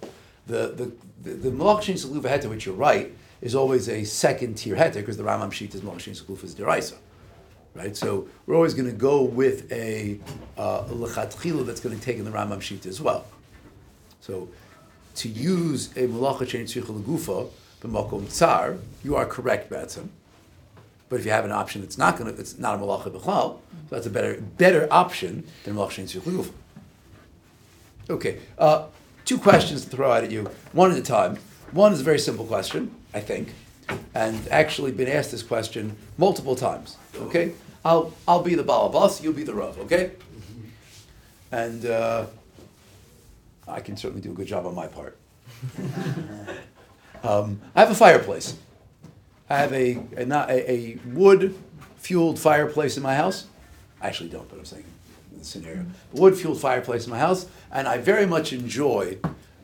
The 0.46 0.68
the 0.68 0.92
the, 1.22 1.30
the 1.36 1.50
malach 1.50 1.82
shin 1.82 1.96
saluva 1.96 2.24
heter, 2.30 2.48
which 2.48 2.64
you're 2.64 2.74
right, 2.74 3.14
is 3.42 3.54
always 3.54 3.88
a 3.88 4.04
second 4.04 4.54
tier 4.54 4.76
heter 4.76 4.94
because 4.94 5.18
the 5.18 5.22
Rambam 5.24 5.52
sheet 5.52 5.74
is 5.74 5.82
malach 5.82 6.00
shin 6.00 6.14
saluva 6.14 6.44
is 6.44 6.54
deraisa, 6.54 6.96
right? 7.74 7.94
So 7.94 8.28
we're 8.46 8.56
always 8.56 8.72
going 8.72 8.90
to 8.90 8.96
go 8.96 9.22
with 9.22 9.70
a 9.70 10.18
uh, 10.56 10.84
lechatchila 10.84 11.66
that's 11.66 11.80
going 11.80 11.98
to 11.98 12.02
take 12.02 12.16
in 12.16 12.24
the 12.24 12.30
Rambam 12.30 12.62
sheet 12.62 12.86
as 12.86 13.00
well. 13.00 13.26
So 14.20 14.48
to 15.16 15.28
use 15.28 15.88
a 15.96 16.06
malacha 16.06 16.48
shin 16.48 16.64
tzricha 16.64 17.02
lagufa 17.02 17.50
b'makom 17.82 18.28
tsar, 18.28 18.76
you 19.04 19.16
are 19.16 19.26
correct, 19.26 19.68
Batson. 19.68 20.10
But 21.10 21.18
if 21.18 21.26
you 21.26 21.32
have 21.32 21.44
an 21.44 21.50
option 21.52 21.82
that's 21.82 21.98
not 21.98 22.16
going 22.16 22.32
to, 22.32 22.40
it's 22.40 22.56
not 22.56 22.76
a 22.76 22.78
malacha 22.78 23.10
b'chlal, 23.10 23.58
so 23.58 23.60
that's 23.90 24.06
a 24.06 24.10
better 24.10 24.40
better 24.40 24.88
option 24.90 25.44
than 25.64 25.74
malacha 25.74 26.06
shein 26.06 26.20
tzricha 26.22 26.52
Okay, 28.08 28.38
uh, 28.58 28.86
two 29.24 29.36
questions 29.36 29.84
to 29.84 29.90
throw 29.90 30.10
out 30.10 30.24
at 30.24 30.30
you, 30.30 30.48
one 30.72 30.92
at 30.92 30.96
a 30.96 31.02
time. 31.02 31.36
One 31.72 31.92
is 31.92 32.00
a 32.00 32.04
very 32.04 32.18
simple 32.18 32.44
question, 32.44 32.94
I 33.12 33.20
think, 33.20 33.52
and 34.14 34.40
actually 34.50 34.92
been 34.92 35.08
asked 35.08 35.32
this 35.32 35.42
question 35.42 35.96
multiple 36.16 36.54
times. 36.54 36.96
Okay, 37.16 37.52
I'll 37.84 38.14
I'll 38.28 38.42
be 38.42 38.54
the 38.54 38.64
balabas, 38.64 39.20
you'll 39.20 39.32
be 39.32 39.42
the 39.42 39.54
rav. 39.54 39.78
Okay, 39.80 40.12
and 41.50 41.86
uh, 41.86 42.26
I 43.66 43.80
can 43.80 43.96
certainly 43.96 44.22
do 44.22 44.30
a 44.30 44.34
good 44.34 44.46
job 44.46 44.64
on 44.64 44.76
my 44.76 44.86
part. 44.86 45.18
um, 47.24 47.60
I 47.74 47.80
have 47.80 47.90
a 47.90 47.96
fireplace. 47.96 48.56
I 49.50 49.58
have 49.58 49.72
a, 49.72 49.98
a, 50.16 50.24
not 50.24 50.48
a, 50.48 50.70
a 50.70 50.98
wood 51.06 51.56
fueled 51.96 52.38
fireplace 52.38 52.96
in 52.96 53.02
my 53.02 53.16
house. 53.16 53.46
I 54.00 54.06
actually 54.06 54.30
don't, 54.30 54.48
but 54.48 54.60
I'm 54.60 54.64
saying 54.64 54.84
the 55.36 55.44
scenario. 55.44 55.84
Wood 56.12 56.38
fueled 56.38 56.60
fireplace 56.60 57.04
in 57.04 57.10
my 57.10 57.18
house, 57.18 57.46
and 57.72 57.88
I 57.88 57.98
very 57.98 58.26
much 58.26 58.52
enjoy 58.52 59.18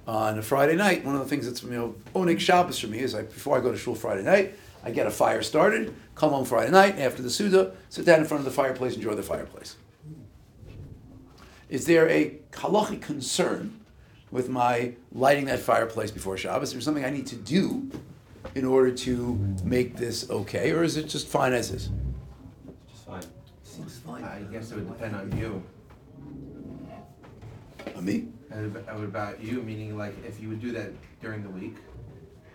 on 0.08 0.38
a 0.38 0.42
Friday 0.42 0.74
night. 0.74 1.04
One 1.04 1.14
of 1.14 1.20
the 1.20 1.28
things 1.28 1.46
that's 1.46 1.62
you 1.62 1.70
know 1.70 1.94
onik 2.16 2.40
Shabbos 2.40 2.80
for 2.80 2.88
me 2.88 2.98
is 2.98 3.14
I 3.14 3.22
before 3.22 3.56
I 3.56 3.60
go 3.60 3.70
to 3.70 3.78
shul 3.78 3.94
Friday 3.94 4.24
night, 4.24 4.54
I 4.82 4.90
get 4.90 5.06
a 5.06 5.10
fire 5.10 5.42
started, 5.42 5.94
come 6.16 6.30
home 6.30 6.44
Friday 6.44 6.72
night 6.72 6.98
after 6.98 7.22
the 7.22 7.30
Suda, 7.30 7.72
sit 7.88 8.04
down 8.04 8.18
in 8.18 8.26
front 8.26 8.40
of 8.40 8.44
the 8.44 8.50
fireplace, 8.50 8.96
enjoy 8.96 9.14
the 9.14 9.22
fireplace. 9.22 9.76
Is 11.68 11.86
there 11.86 12.08
a 12.08 12.38
halachic 12.50 13.02
concern 13.02 13.80
with 14.32 14.48
my 14.48 14.94
lighting 15.12 15.44
that 15.46 15.60
fireplace 15.60 16.10
before 16.10 16.36
Shabbos? 16.36 16.68
Is 16.68 16.74
there 16.74 16.80
something 16.80 17.04
I 17.04 17.10
need 17.10 17.26
to 17.28 17.36
do 17.36 17.90
in 18.54 18.64
order 18.64 18.90
to 18.92 19.34
make 19.64 19.96
this 19.96 20.30
okay, 20.30 20.72
or 20.72 20.82
is 20.82 20.96
it 20.96 21.04
just 21.08 21.26
fine 21.26 21.52
as 21.52 21.70
is? 21.70 21.90
It's 22.68 22.92
just 22.92 23.06
fine. 23.06 23.22
Seems 23.62 23.98
fine. 23.98 24.24
I 24.24 24.40
guess 24.52 24.70
it 24.72 24.76
would 24.76 24.88
depend 24.88 25.16
on 25.16 25.36
you. 25.38 25.62
On 27.96 28.04
me? 28.04 28.28
And 28.50 28.76
ab- 28.76 29.02
about 29.02 29.42
you, 29.42 29.62
meaning 29.62 29.96
like 29.96 30.14
if 30.26 30.40
you 30.40 30.48
would 30.48 30.60
do 30.60 30.72
that 30.72 30.90
during 31.20 31.42
the 31.42 31.50
week, 31.50 31.76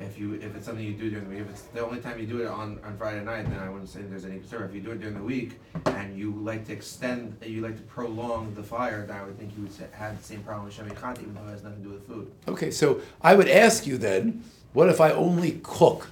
if 0.02 0.18
you 0.20 0.34
if 0.34 0.56
it's 0.56 0.66
something 0.66 0.84
you 0.84 0.94
do 0.94 1.10
during 1.10 1.26
the 1.26 1.32
week, 1.36 1.42
if 1.42 1.50
it's 1.50 1.62
the 1.64 1.86
only 1.86 2.00
time 2.00 2.20
you 2.20 2.26
do 2.26 2.42
it 2.42 2.48
on, 2.48 2.80
on 2.84 2.98
Friday 2.98 3.24
night, 3.24 3.50
then 3.50 3.60
I 3.60 3.70
wouldn't 3.70 3.90
say 3.90 4.02
there's 4.02 4.26
any 4.26 4.40
concern. 4.40 4.64
If 4.64 4.76
you 4.76 4.82
do 4.82 4.92
it 4.92 5.00
during 5.00 5.16
the 5.16 5.24
week 5.24 5.60
and 5.86 6.18
you 6.18 6.32
like 6.32 6.66
to 6.68 6.74
extend, 6.74 7.38
you 7.46 7.62
like 7.62 7.78
to 7.78 7.84
prolong 7.84 8.54
the 8.56 8.64
fire, 8.64 9.06
then 9.06 9.18
I 9.18 9.24
would 9.24 9.38
think 9.38 9.52
you 9.56 9.64
would 9.64 9.74
sa- 9.74 9.84
have 9.94 10.18
the 10.18 10.24
same 10.24 10.44
problem 10.44 10.66
with 10.66 10.78
shemekhati, 10.78 11.22
even 11.22 11.36
though 11.36 11.48
it 11.48 11.52
has 11.52 11.64
nothing 11.64 11.84
to 11.84 11.90
do 11.90 11.94
with 11.94 12.08
food. 12.08 12.32
Okay, 12.48 12.72
so 12.72 13.02
I 13.22 13.36
would 13.36 13.48
ask 13.50 13.86
you 13.86 13.98
then, 13.98 14.44
what 14.74 14.90
if 14.90 15.00
I 15.02 15.12
only 15.12 15.60
cook 15.64 16.10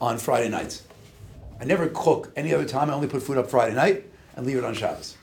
on 0.00 0.18
Friday 0.18 0.48
nights? 0.48 0.82
I 1.60 1.64
never 1.64 1.88
cook 1.88 2.32
any 2.34 2.52
other 2.52 2.64
time. 2.64 2.90
I 2.90 2.94
only 2.94 3.08
put 3.08 3.22
food 3.22 3.38
up 3.38 3.48
Friday 3.50 3.74
night 3.74 4.04
and 4.36 4.46
leave 4.46 4.56
it 4.56 4.64
on 4.64 4.74
Shabbos. 4.74 5.16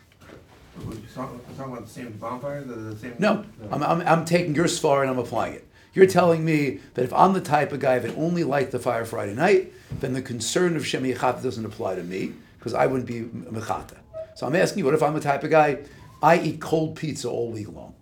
We're 0.86 0.96
talking, 1.14 1.42
we're 1.50 1.56
talking 1.58 1.74
about 1.74 1.86
the 1.88 1.92
same 1.92 2.12
bonfire, 2.14 2.64
the, 2.64 2.74
the 2.74 2.98
same? 2.98 3.16
No, 3.20 3.44
I'm, 3.72 3.84
I'm, 3.84 4.02
I'm 4.02 4.24
taking 4.26 4.56
your 4.56 4.66
svar 4.66 5.02
and 5.02 5.10
I'm 5.10 5.18
applying 5.20 5.56
it. 5.56 5.68
You're 5.94 6.06
telling 6.08 6.46
me 6.46 6.80
that 6.94 7.04
if 7.04 7.14
I'm 7.14 7.34
the 7.34 7.42
type 7.42 7.72
of 7.72 7.80
guy 7.80 8.00
that 8.00 8.16
only 8.16 8.44
light 8.44 8.72
the 8.72 8.80
fire 8.80 9.06
Friday 9.06 9.34
night, 9.34 9.74
then 10.00 10.14
the 10.14 10.22
concern 10.22 10.76
of 10.76 10.86
Shem 10.86 11.04
Yechata 11.04 11.42
doesn't 11.42 11.66
apply 11.66 11.96
to 11.96 12.04
me 12.04 12.34
because 12.58 12.74
I 12.74 12.86
wouldn't 12.86 13.08
be 13.08 13.24
Mechata. 13.24 13.98
So 14.36 14.46
I'm 14.46 14.56
asking 14.56 14.80
you, 14.80 14.86
what 14.86 14.94
if 14.94 15.02
I'm 15.02 15.14
the 15.14 15.20
type 15.20 15.44
of 15.44 15.50
guy, 15.50 15.80
I 16.22 16.40
eat 16.40 16.62
cold 16.62 16.96
pizza 16.96 17.30
all 17.30 17.52
week 17.52 17.72
long? 17.72 17.96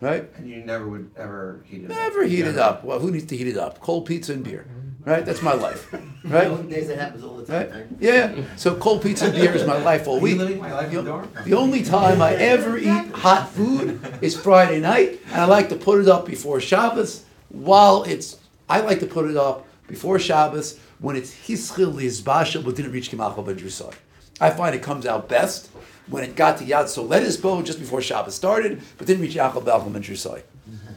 Right? 0.00 0.28
And 0.36 0.48
you 0.48 0.56
never 0.56 0.86
would 0.86 1.10
ever 1.16 1.64
heat 1.64 1.84
it 1.84 1.90
up? 1.90 1.96
Never 1.96 2.24
heat 2.24 2.46
it 2.46 2.58
up. 2.58 2.84
Well, 2.84 2.98
who 2.98 3.10
needs 3.10 3.26
to 3.26 3.36
heat 3.36 3.48
it 3.48 3.56
up? 3.56 3.80
Cold 3.80 4.06
pizza 4.06 4.32
and 4.32 4.44
beer. 4.44 4.66
Right? 5.06 5.24
That's 5.24 5.40
my 5.40 5.54
life. 5.54 5.90
Right? 6.24 6.50
Right? 6.50 6.68
Days 6.68 6.88
that 6.88 6.98
happens 6.98 7.22
all 7.22 7.36
the 7.36 7.46
time, 7.46 7.70
Right? 7.70 7.72
right? 7.72 7.86
Yeah. 8.00 8.34
So 8.56 8.74
cold 8.74 9.02
pizza 9.02 9.26
and 9.26 9.34
beer 9.34 9.52
is 9.52 9.64
my 9.64 9.78
life 9.78 10.08
all 10.08 10.16
Are 10.16 10.18
you 10.18 10.24
week. 10.24 10.38
living 10.38 10.58
my 10.58 10.72
life 10.72 10.88
in 10.88 10.96
the 10.96 11.02
dark? 11.04 11.44
The 11.44 11.54
only 11.54 11.84
time 11.84 12.20
I 12.20 12.34
ever 12.34 12.76
eat 12.76 13.12
hot 13.12 13.48
food 13.50 14.00
is 14.20 14.36
Friday 14.36 14.80
night, 14.80 15.20
and 15.30 15.40
I 15.40 15.44
like 15.44 15.68
to 15.68 15.76
put 15.76 16.00
it 16.00 16.08
up 16.08 16.26
before 16.26 16.60
Shabbos. 16.60 17.24
While 17.50 18.02
it's, 18.02 18.38
I 18.68 18.80
like 18.80 18.98
to 18.98 19.06
put 19.06 19.30
it 19.30 19.36
up 19.36 19.64
before 19.86 20.18
Shabbos 20.18 20.76
when 20.98 21.14
it's 21.14 21.32
hischil 21.32 21.92
lizbashel 21.92 22.64
but 22.64 22.74
didn't 22.74 22.90
reach 22.90 23.12
kimachal 23.12 23.46
ben 23.46 23.92
I 24.40 24.50
find 24.50 24.74
it 24.74 24.82
comes 24.82 25.06
out 25.06 25.28
best 25.28 25.70
when 26.08 26.24
it 26.24 26.34
got 26.34 26.58
to 26.58 26.64
Yad 26.64 26.86
Soledis 26.86 27.40
bow 27.40 27.62
just 27.62 27.78
before 27.78 28.02
Shabbos 28.02 28.34
started, 28.34 28.82
but 28.98 29.06
didn't 29.06 29.22
reach 29.22 29.36
Yachal 29.36 29.62
Balchal 29.62 29.92
ben 29.92 30.42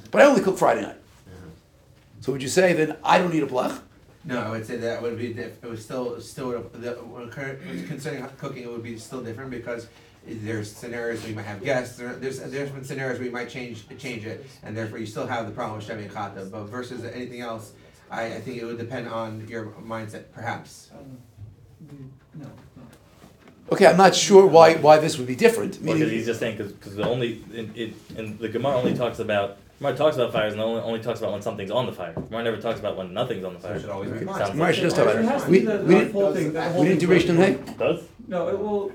But 0.10 0.22
I 0.24 0.26
only 0.26 0.42
cook 0.42 0.58
Friday 0.58 0.82
night. 0.82 0.96
Uh-huh. 0.96 1.50
So 2.22 2.32
would 2.32 2.42
you 2.42 2.50
say 2.50 2.74
then 2.74 2.98
I 3.04 3.20
don't 3.20 3.34
eat 3.36 3.44
a 3.44 3.48
blech? 3.48 3.80
No, 4.26 4.40
I 4.42 4.50
would 4.52 4.66
say 4.66 4.76
that 4.78 5.02
would 5.02 5.18
be, 5.18 5.34
diff- 5.34 5.64
it 5.64 5.70
was 5.70 5.84
still, 5.84 6.20
still, 6.20 6.52
the, 6.74 6.92
when 6.94 7.30
current- 7.30 7.60
concerning 7.88 8.26
cooking, 8.38 8.64
it 8.64 8.70
would 8.72 8.84
be 8.84 8.98
still 8.98 9.22
different 9.24 9.50
because 9.50 9.88
there's 10.28 10.70
scenarios 10.72 11.22
where 11.22 11.30
you 11.30 11.36
might 11.36 11.46
have 11.46 11.64
guests, 11.64 11.98
there, 11.98 12.14
there's, 12.16 12.40
there's 12.40 12.70
been 12.70 12.84
scenarios 12.84 13.18
where 13.18 13.26
you 13.28 13.32
might 13.32 13.50
change, 13.50 13.86
change 13.98 14.26
it, 14.26 14.46
and 14.64 14.76
therefore 14.76 14.98
you 14.98 15.06
still 15.06 15.26
have 15.26 15.46
the 15.46 15.52
problem 15.52 15.78
with 15.78 15.88
Shemi 15.88 16.04
and 16.04 16.12
Chata, 16.12 16.52
but 16.52 16.64
versus 16.66 17.04
anything 17.06 17.40
else, 17.42 17.72
I, 18.12 18.26
I 18.26 18.42
think 18.42 18.58
it 18.62 18.66
would 18.66 18.78
depend 18.78 19.08
on 19.08 19.48
your 19.48 19.68
mindset, 19.86 20.26
perhaps. 20.34 20.92
Um, 21.00 21.18
no, 22.36 22.46
no. 22.46 22.52
Okay, 23.72 23.86
I'm 23.86 23.98
not 23.98 24.16
sure 24.16 24.46
why, 24.48 24.76
why 24.76 24.98
this 24.98 25.18
would 25.18 25.28
be 25.28 25.36
different. 25.36 25.74
Because 25.82 26.00
Meaning- 26.00 26.10
he's 26.10 26.26
just 26.26 26.40
saying 26.40 26.58
because 26.58 26.96
the 26.96 27.08
only 27.08 27.44
in, 27.54 27.72
it 27.76 27.94
and 28.18 28.38
the 28.40 28.50
Gemara 28.50 28.76
only 28.76 28.96
talks 28.96 29.20
about 29.20 29.58
Gemara 29.80 29.96
talks 29.96 30.16
about 30.18 30.34
fires 30.34 30.54
and 30.54 30.62
only 30.62 30.82
only 30.82 31.00
talks 31.00 31.20
about 31.20 31.32
when 31.32 31.42
something's 31.42 31.72
on 31.72 31.86
the 31.86 31.92
fire. 31.94 32.14
Gemara 32.14 32.44
never 32.44 32.58
talks 32.58 32.80
about 32.80 32.98
when 32.98 33.14
nothing's 33.14 33.46
on 33.46 33.54
the 33.54 33.60
So 33.62 33.68
fire. 33.70 33.78
it 33.78 33.82
should 33.82 33.90
always 33.90 34.10
be 34.12 34.18
Sounds 34.20 34.30
fine. 34.32 34.40
like- 34.42 34.52
Gemara 34.54 34.74
should 34.74 34.84
just 34.84 34.96
talk 34.98 35.06
about 35.08 35.16
It 35.20 35.26
has 35.26 35.42
it. 35.42 35.46
to 35.46 35.52
We, 35.52 35.60
the, 35.60 35.72
we 35.72 35.78
the 35.78 36.00
didn't, 36.00 36.12
whole 36.14 36.34
thing, 36.34 36.54
the 36.54 36.62
whole 36.64 36.82
we 36.82 36.88
didn't 36.90 37.00
do 37.00 37.08
thing- 37.08 37.36
Rishon 37.38 37.38
Hay? 37.38 37.74
Does 37.78 38.02
No, 38.28 38.48
it 38.50 38.60
will, 38.60 38.92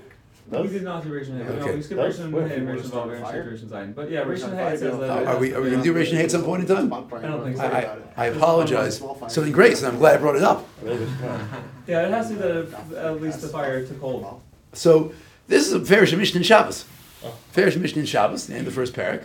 we 0.51 0.59
Does? 0.59 0.71
did 0.73 0.83
not 0.83 1.03
do 1.03 1.09
Rishon 1.11 1.39
Hay, 1.39 1.45
no, 1.57 1.63
Okay. 1.63 1.75
we 1.77 1.83
skipped 1.83 2.01
Does? 2.03 2.19
Rishon 2.19 2.31
What 2.33 2.49
Hay 2.49 2.57
and 2.57 2.67
were 2.69 2.75
to 2.77 2.81
Rishon 2.83 2.87
start 2.87 3.09
Vav 3.09 3.15
and 3.15 3.25
fire? 3.25 3.45
Rishon 3.51 3.65
Zayin, 3.69 3.95
but 3.95 4.11
yeah, 4.11 4.25
Rishon 4.25 4.29
Rishon 4.51 4.57
Hay 4.59 4.71
Hay 4.71 4.77
says 4.77 4.99
that. 4.99 5.27
Are- 5.27 5.39
we- 5.39 5.55
are 5.55 5.63
we 5.63 5.71
gonna 5.71 5.83
do 5.83 5.95
on- 5.97 6.03
Rishon 6.03 6.13
Hay 6.19 6.25
at 6.25 6.31
some 6.31 6.45
point 6.45 6.69
in 6.69 6.77
time? 6.77 6.93
I 6.93 6.97
don't 7.23 7.45
think 7.45 7.57
so. 7.57 7.63
I, 7.63 7.69
I, 7.69 7.97
I 8.19 8.27
apologize. 8.27 8.99
Something 9.29 9.53
great, 9.53 9.79
so 9.79 9.89
I'm 9.89 9.97
glad 9.97 10.17
I 10.17 10.19
brought 10.19 10.37
it 10.37 10.43
up. 10.43 10.69
Really 10.83 10.99
good 10.99 11.09
point. 11.21 11.41
Yeah, 11.87 12.07
it 12.07 12.11
has 12.11 12.29
to 12.29 12.35
be 12.35 12.41
the, 12.41 13.01
at 13.01 13.23
least 13.23 13.41
the 13.41 13.49
fire 13.49 13.85
to 13.87 13.95
cold. 13.95 14.43
So 14.75 15.13
this 15.49 15.67
is 15.67 15.73
a 15.73 15.81
Farish 15.81 16.15
Mishnah 16.15 16.39
in 16.41 16.45
Shabbos. 16.45 16.85
Oh. 17.25 17.33
Farish 17.53 17.77
Mishnah 17.77 18.01
in 18.01 18.07
Shabbos, 18.07 18.47
the 18.49 18.53
end 18.55 18.67
of 18.67 18.75
the 18.75 18.79
first 18.79 18.93
parak. 18.93 19.25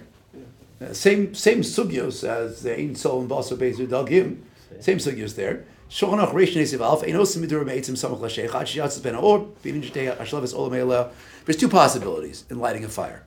Uh, 0.81 0.93
same 0.93 1.35
same 1.35 1.59
sugyos 1.59 2.27
as 2.27 2.63
the 2.63 2.77
Ein 2.77 2.95
Sol 2.95 3.21
and 3.21 3.29
Baso 3.29 3.57
Bezer 3.57 3.87
Dagim. 3.87 4.41
Same 4.79 4.97
sugyos 4.97 5.35
there. 5.35 5.65
Shochanach 5.89 6.31
Reish 6.31 6.53
Nesiv 6.53 6.81
Alf 6.81 7.03
Ein 7.03 7.15
Osim 7.15 7.43
Midur 7.43 7.65
Meitzim 7.65 7.97
Samach 7.97 8.19
Lasheich 8.19 8.53
Ad 8.53 8.67
Shiatz 8.67 9.01
Ben 9.01 9.15
Or 9.15 9.39
Binin 9.63 9.83
Jitei 9.83 10.15
Ashleves 10.15 10.53
Olam 10.53 10.71
Eila. 10.71 11.11
There's 11.45 11.57
two 11.57 11.67
possibilities 11.67 12.45
in 12.49 12.59
lighting 12.59 12.85
a 12.85 12.89
fire. 12.89 13.25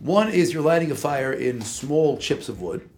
One 0.00 0.28
is 0.28 0.52
you're 0.52 0.62
lighting 0.62 0.90
a 0.90 0.94
fire 0.94 1.32
in 1.32 1.60
small 1.60 2.18
chips 2.18 2.48
of 2.48 2.60
wood, 2.60 2.88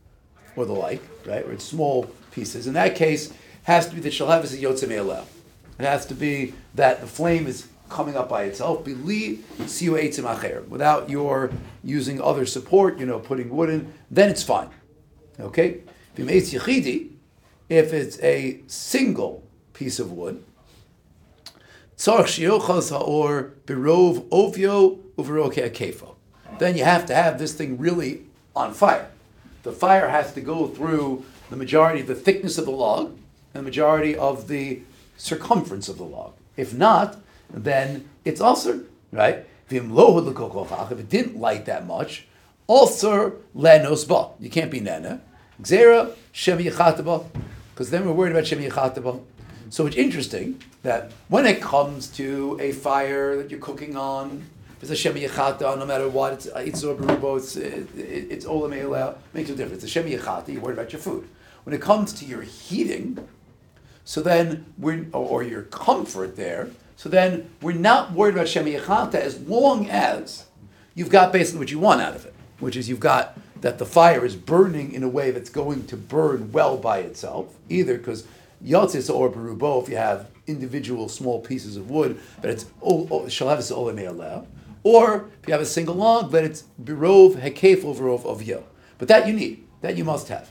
or 0.57 0.65
the 0.65 0.73
like, 0.73 1.03
right, 1.27 1.45
or 1.45 1.53
in 1.53 1.59
small 1.59 2.11
pieces. 2.31 2.67
In 2.67 2.75
that 2.75 2.97
case, 2.97 3.33
has 3.65 3.89
to 3.89 3.95
be 3.95 4.01
that 4.01 4.13
Shalhavis 4.13 4.45
is 4.45 4.61
Yotzim 4.61 4.89
Eila. 4.89 5.25
It 5.79 5.85
has 5.85 6.07
to 6.07 6.15
be 6.15 6.55
that 6.75 7.01
the 7.01 7.07
flame 7.07 7.47
is 7.47 7.69
coming 7.93 8.17
up 8.17 8.29
by 8.29 8.45
itself, 8.45 8.85
beli 8.85 9.41
siu 9.67 9.93
eitzim 9.93 10.25
acher, 10.25 10.67
without 10.69 11.09
your 11.09 11.53
using 11.85 12.21
other 12.21 12.47
support, 12.47 12.99
you 12.99 13.07
know, 13.07 13.19
putting 13.19 13.51
wood 13.51 13.69
in, 13.71 13.93
then 14.11 14.29
it's 14.31 14.43
fine. 14.43 14.71
Okay? 15.39 15.83
If 16.17 17.93
it's 17.93 18.19
a 18.23 18.61
single 18.67 19.43
piece 19.73 19.99
of 19.99 20.13
wood. 20.13 20.43
Then 26.59 26.77
you 26.77 26.85
have 26.85 27.07
to 27.07 27.15
have 27.15 27.39
this 27.39 27.55
thing 27.55 27.79
really 27.79 28.23
on 28.55 28.75
fire. 28.75 29.09
The 29.63 29.73
fire 29.73 30.09
has 30.09 30.35
to 30.35 30.41
go 30.41 30.67
through 30.67 31.25
the 31.51 31.57
majority 31.57 32.01
of 32.01 32.09
the 32.09 32.15
thickness 32.15 32.59
of 32.59 32.65
the 32.65 32.73
log 32.73 33.17
and 33.55 33.63
the 33.63 33.63
majority 33.63 34.17
of 34.17 34.49
the 34.49 34.81
circumference 35.17 35.89
of 35.89 35.99
the 35.99 36.05
log. 36.05 36.35
If 36.57 36.75
not, 36.75 37.22
then 37.53 38.09
it's 38.25 38.41
also 38.41 38.85
right? 39.13 39.47
If 39.71 39.83
it 39.83 41.09
didn't 41.09 41.37
light 41.39 41.65
that 41.67 41.87
much, 41.87 42.27
also 42.67 43.33
lenos 43.57 44.07
ba. 44.07 44.31
You 44.41 44.51
can't 44.51 44.71
be 44.71 44.81
nana. 44.81 45.21
Gzera 45.63 46.15
shem 46.33 46.59
yichataba. 46.59 47.27
Because 47.73 47.91
then 47.91 48.05
we're 48.05 48.13
worried 48.13 48.33
about 48.33 48.47
shem 48.47 48.59
yichataba. 48.59 49.23
So 49.71 49.87
it's 49.87 49.97
interesting 49.97 50.61
that 50.83 51.13
when 51.29 51.47
it 51.47 51.63
comes 51.63 52.09
to 52.09 52.59
a 52.61 52.73
fire 52.73 53.37
that 53.37 53.51
you're 53.51 53.61
cooking 53.61 53.97
on, 53.97 54.45
it's 54.83 54.91
a 54.91 54.97
shem 54.97 55.15
yichata, 55.15 55.79
no 55.79 55.87
matter 55.87 56.09
what, 56.09 56.33
it's 56.33 56.47
uh, 56.49 56.59
it's 56.59 56.83
or 56.83 56.97
berubo, 56.97 57.39
it's 57.39 57.57
it, 57.57 57.89
it, 57.97 58.33
it's 58.33 58.45
olam 58.45 59.17
makes 59.33 59.49
no 59.49 59.55
difference. 59.55 59.85
It's 59.85 59.85
a 59.85 59.89
shem 59.89 60.07
yichata. 60.07 60.49
You're 60.49 60.61
worried 60.61 60.79
about 60.79 60.93
your 60.93 61.01
food. 61.01 61.29
When 61.65 61.75
it 61.75 61.81
comes 61.81 62.13
to 62.15 62.25
your 62.25 62.43
heating, 62.43 63.27
so 64.05 64.21
then 64.21 64.67
we're 64.77 65.07
or, 65.13 65.27
or 65.29 65.43
your 65.45 65.63
comfort 65.63 66.37
there. 66.37 66.71
So 66.97 67.09
then 67.09 67.51
we're 67.61 67.73
not 67.73 68.13
worried 68.13 68.35
about 68.35 68.49
shem 68.49 68.67
yichata 68.67 69.15
as 69.15 69.41
long 69.41 69.89
as 69.89 70.47
you've 70.95 71.11
got 71.11 71.33
basically 71.33 71.59
what 71.59 71.71
you 71.71 71.79
want 71.79 72.01
out 72.01 72.15
of 72.15 72.27
it, 72.27 72.35
which 72.61 72.77
is 72.77 72.89
you've 72.89 73.01
got 73.01 73.39
that 73.61 73.79
the 73.79 73.87
fire 73.87 74.25
is 74.25 74.37
burning 74.37 74.93
in 74.93 75.03
a 75.03 75.09
way 75.09 75.31
that's 75.31 75.51
going 75.51 75.87
to 75.87 75.97
burn 75.97 76.53
well 76.53 76.77
by 76.77 76.99
itself, 76.99 77.55
either 77.69 77.97
because 77.97 78.27
yotzis 78.65 79.13
or 79.13 79.31
berubo, 79.31 79.83
if 79.83 79.89
you 79.89 79.97
have 79.97 80.29
individual 80.47 81.09
small 81.09 81.41
pieces 81.41 81.77
of 81.77 81.91
wood, 81.91 82.21
but 82.41 82.51
it's 82.51 82.65
shalavis 82.83 83.73
olamei 83.73 84.47
or 84.85 85.29
if 85.41 85.49
you 85.49 85.53
have 85.53 85.61
a 85.61 85.67
single 85.67 85.95
log, 85.95 86.33
but 86.33 86.45
it's 86.45 86.65
birov 86.83 87.37
hekef 87.37 87.83
overov 87.83 88.25
of 88.25 88.43
yo. 88.43 88.65
But 88.99 89.09
that 89.09 89.27
you 89.27 89.33
need, 89.33 89.67
that 89.81 89.97
you 89.97 90.05
must 90.05 90.29
have. 90.29 90.51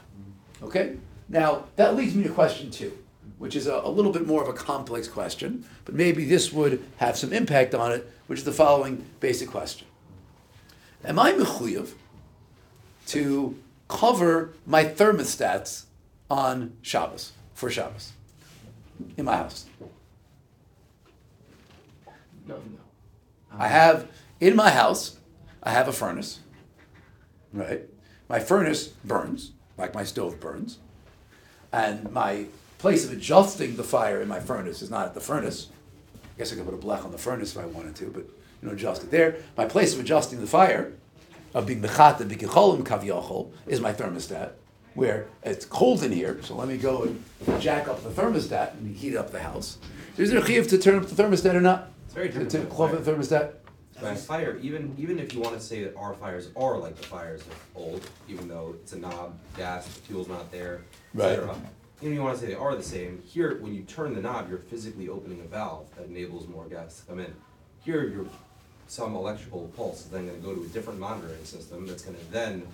Okay? 0.62 0.98
Now, 1.28 1.66
that 1.76 1.96
leads 1.96 2.16
me 2.16 2.24
to 2.24 2.30
question 2.30 2.72
two, 2.72 2.98
which 3.42 3.56
is 3.56 3.66
a, 3.66 3.82
a 3.84 3.90
little 3.90 4.12
bit 4.12 4.28
more 4.28 4.44
of 4.44 4.48
a 4.48 4.54
complex 4.54 5.08
question, 5.08 5.66
but 5.84 5.96
maybe 5.96 6.26
this 6.26 6.54
would 6.54 6.80
have 6.98 7.18
some 7.18 7.34
impact 7.34 7.74
on 7.74 7.92
it, 7.92 8.08
which 8.28 8.38
is 8.38 8.46
the 8.46 8.52
following 8.52 9.04
basic 9.20 9.50
question. 9.50 9.88
Am 11.04 11.18
I 11.18 11.34
mechuyev 11.34 11.94
to 13.08 13.58
cover 13.88 14.54
my 14.68 14.86
thermostats 14.86 15.86
on 16.30 16.74
Shabbos, 16.84 17.32
for 17.56 17.72
Shabbos, 17.72 18.12
in 19.18 19.26
my 19.26 19.38
house? 19.38 19.66
No, 22.48 22.58
no. 22.58 22.78
I 23.52 23.70
have, 23.70 24.08
in 24.40 24.56
my 24.56 24.70
house, 24.70 25.18
I 25.64 25.72
have 25.72 25.88
a 25.88 25.92
furnace, 25.92 26.42
right? 27.52 27.90
My 28.30 28.40
furnace 28.40 28.90
burns, 29.04 29.54
like 29.80 29.96
my 29.96 30.04
stove 30.04 30.40
burns, 30.40 30.78
and 31.74 32.12
my 32.12 32.46
place 32.82 33.06
of 33.06 33.12
adjusting 33.12 33.76
the 33.76 33.84
fire 33.84 34.22
in 34.22 34.28
my 34.28 34.40
furnace 34.40 34.82
is 34.82 34.90
not 34.90 35.06
at 35.06 35.14
the 35.14 35.20
furnace. 35.22 35.68
I 36.24 36.38
guess 36.40 36.52
I 36.52 36.56
could 36.56 36.66
put 36.66 36.74
a 36.74 36.78
blech 36.78 37.06
on 37.06 37.12
the 37.12 37.18
furnace 37.18 37.56
if 37.56 37.62
I 37.62 37.66
wanted 37.68 37.96
to, 37.98 38.06
but 38.08 38.24
you 38.24 38.68
know, 38.68 38.72
adjust 38.72 39.04
it 39.04 39.12
there. 39.12 39.36
My 39.56 39.66
place 39.66 39.94
of 39.94 40.00
adjusting 40.00 40.40
the 40.42 40.48
fire, 40.48 40.94
of 41.54 41.68
being 41.68 41.82
mechata 41.82 42.24
b'kicholim 42.28 42.84
kaviyachol, 42.84 43.52
is 43.68 43.80
my 43.80 43.94
thermostat, 43.94 44.54
where 44.96 45.28
it's 45.44 45.64
cold 45.66 46.02
in 46.04 46.12
here, 46.12 46.40
so 46.42 46.56
let 46.56 46.68
me 46.68 46.78
go 46.78 47.04
and 47.04 47.24
jack 47.62 47.88
up 47.88 48.02
the 48.04 48.10
thermostat 48.10 48.74
and 48.74 48.96
heat 48.96 49.16
up 49.16 49.32
the 49.32 49.40
house. 49.40 49.78
So 50.18 50.24
is 50.24 50.32
there 50.32 50.40
a 50.40 50.44
chiyuv 50.44 50.68
to 50.70 50.78
turn 50.80 50.96
up 50.96 51.08
the 51.08 51.22
thermostat 51.24 51.54
or 51.54 51.62
not? 51.62 51.92
It's 52.06 52.16
very 52.16 52.30
To- 52.30 52.34
different 52.34 52.52
To 52.52 52.62
a 52.64 52.66
close 52.66 53.06
the 53.06 53.12
thermostat? 53.12 53.52
By 54.02 54.16
fire, 54.16 54.58
even 54.64 54.96
even 54.98 55.20
if 55.20 55.32
you 55.36 55.40
want 55.42 55.54
to 55.54 55.62
say 55.62 55.84
that 55.84 55.96
our 55.96 56.16
fires 56.16 56.50
are 56.56 56.76
like 56.80 56.96
the 56.96 57.06
fires 57.06 57.42
of 57.42 57.56
old, 57.76 58.02
even 58.28 58.48
though 58.48 58.74
it's 58.82 58.94
a 58.94 58.98
knob, 58.98 59.38
gas, 59.56 59.86
the 59.86 60.02
fuel's 60.02 60.28
not 60.28 60.52
there, 60.52 60.82
Right. 61.14 61.34
etc. 61.34 61.56
Even 62.02 62.14
if 62.14 62.18
you 62.18 62.24
want 62.24 62.36
to 62.36 62.42
say 62.42 62.48
they 62.48 62.58
are 62.60 62.76
the 62.76 62.82
same, 62.82 63.22
here 63.26 63.58
when 63.62 63.76
you 63.76 63.84
turn 63.84 64.16
the 64.16 64.22
knob, 64.22 64.50
you're 64.50 64.58
physically 64.58 65.08
opening 65.08 65.40
a 65.42 65.44
valve 65.44 65.88
that 65.96 66.08
enables 66.08 66.48
more 66.48 66.66
gas 66.66 67.00
to 67.00 67.06
come 67.06 67.20
in. 67.20 67.32
Here, 67.84 68.08
you're 68.08 68.26
some 68.88 69.16
electrical 69.16 69.72
pulse 69.78 70.02
is 70.02 70.08
then 70.08 70.26
going 70.26 70.42
to 70.42 70.46
go 70.46 70.54
to 70.54 70.64
a 70.64 70.68
different 70.68 71.00
monitoring 71.00 71.46
system 71.46 71.86
that's 71.88 72.02
going 72.02 72.18
to 72.18 72.32
then 72.32 72.68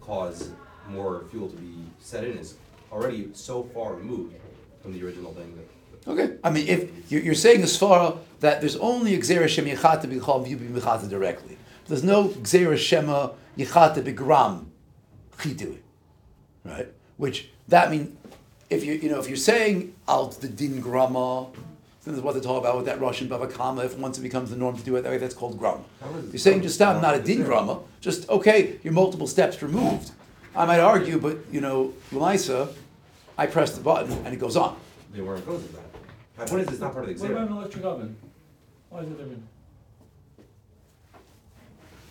cause 0.00 0.50
more 0.88 1.24
fuel 1.30 1.48
to 1.48 1.56
be 1.56 1.74
set 2.00 2.22
in. 2.22 2.38
Is 2.38 2.54
already 2.92 3.30
so 3.32 3.64
far 3.74 3.94
removed 3.94 4.36
from 4.82 4.92
the 4.92 5.02
original 5.04 5.32
thing 5.32 5.56
that. 5.56 6.10
Okay. 6.10 6.36
I 6.44 6.50
mean, 6.50 6.68
if 6.68 7.10
you're, 7.10 7.34
saying 7.34 7.62
as 7.62 7.76
far 7.76 8.16
that 8.38 8.60
there's 8.60 8.76
only 8.76 9.18
Xera 9.18 9.48
Shem 9.48 9.64
Yechata 9.64 10.04
B'chal 10.04 10.48
you 10.48 10.56
be 10.56 11.08
directly. 11.08 11.58
There's 11.88 12.04
no 12.04 12.28
Gzera 12.28 12.76
Shema 12.76 13.30
Yichata 13.58 14.04
Begram 14.04 14.66
Chidui. 15.38 15.78
Right? 16.64 16.88
Which 17.16 17.48
that 17.66 17.90
mean 17.90 18.16
if 18.70 18.84
you 18.84 18.94
you 18.94 19.08
know 19.08 19.18
if 19.18 19.28
you're 19.28 19.36
saying 19.36 19.94
out 20.08 20.32
the 20.40 20.48
din 20.48 20.80
grama, 20.80 21.46
then 22.04 22.14
there's 22.14 22.20
what 22.20 22.34
they 22.34 22.40
talk 22.40 22.58
about 22.60 22.76
with 22.76 22.86
that 22.86 23.00
Russian 23.00 23.28
bava 23.28 23.52
kama. 23.52 23.84
If 23.84 23.96
once 23.98 24.18
it 24.18 24.22
becomes 24.22 24.50
the 24.50 24.56
norm 24.56 24.76
to 24.76 24.82
do 24.82 24.96
it 24.96 25.02
that 25.02 25.10
way, 25.10 25.18
that's 25.18 25.34
called 25.34 25.58
grama. 25.58 25.84
How 26.00 26.10
is- 26.14 26.26
If 26.26 26.32
you're 26.32 26.38
saying 26.38 26.62
just 26.62 26.74
stop, 26.76 27.00
not 27.02 27.14
a 27.14 27.20
din 27.22 27.42
grama, 27.44 27.80
just 28.00 28.28
okay, 28.28 28.78
you're 28.82 28.92
multiple 28.92 29.26
steps 29.26 29.62
removed. 29.62 30.10
I 30.54 30.64
might 30.64 30.80
argue, 30.80 31.18
but 31.18 31.38
you 31.52 31.60
know, 31.60 31.92
Lamaisa, 32.12 32.72
I 33.36 33.46
press 33.46 33.74
the 33.76 33.82
button 33.82 34.12
and 34.24 34.32
it 34.34 34.38
goes 34.38 34.56
on. 34.56 34.76
They 35.12 35.20
weren't 35.20 35.40
opposed 35.40 35.66
to 35.66 35.72
that. 35.74 35.82
My 36.38 36.44
point 36.44 36.62
is, 36.62 36.68
it's 36.68 36.80
not 36.80 36.92
part 36.92 37.04
of 37.04 37.06
the 37.08 37.12
exam? 37.12 37.32
What 37.32 37.36
about 37.42 37.50
an 37.50 37.56
electric 37.56 37.84
oven? 37.84 38.16
Why 38.90 39.00
is 39.00 39.08
it 39.08 39.18
different? 39.18 39.42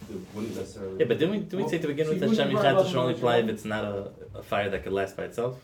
It 0.10 0.18
wouldn't 0.36 0.56
necessarily. 0.56 1.00
Yeah, 1.00 1.06
but 1.06 1.18
didn't 1.20 1.32
we, 1.32 1.40
didn't 1.40 1.64
we 1.64 1.70
say 1.70 1.78
to 1.80 1.88
begin 1.88 2.06
So 2.06 2.12
with 2.14 2.22
you 2.22 2.28
that 2.30 2.36
Shem 2.36 2.54
wouldn't 2.54 2.64
worry 2.64 2.84
Yichat 2.84 2.88
should 2.88 2.98
only 2.98 3.14
the 3.14 3.20
apply 3.20 3.38
if 3.38 3.50
it's 3.50 3.66
not 3.66 3.84
a, 3.84 4.12
a 4.36 4.44
fire 4.44 4.70
that 4.70 4.84
could 4.84 4.94
last 4.94 5.18
by 5.18 5.24
itself? 5.24 5.58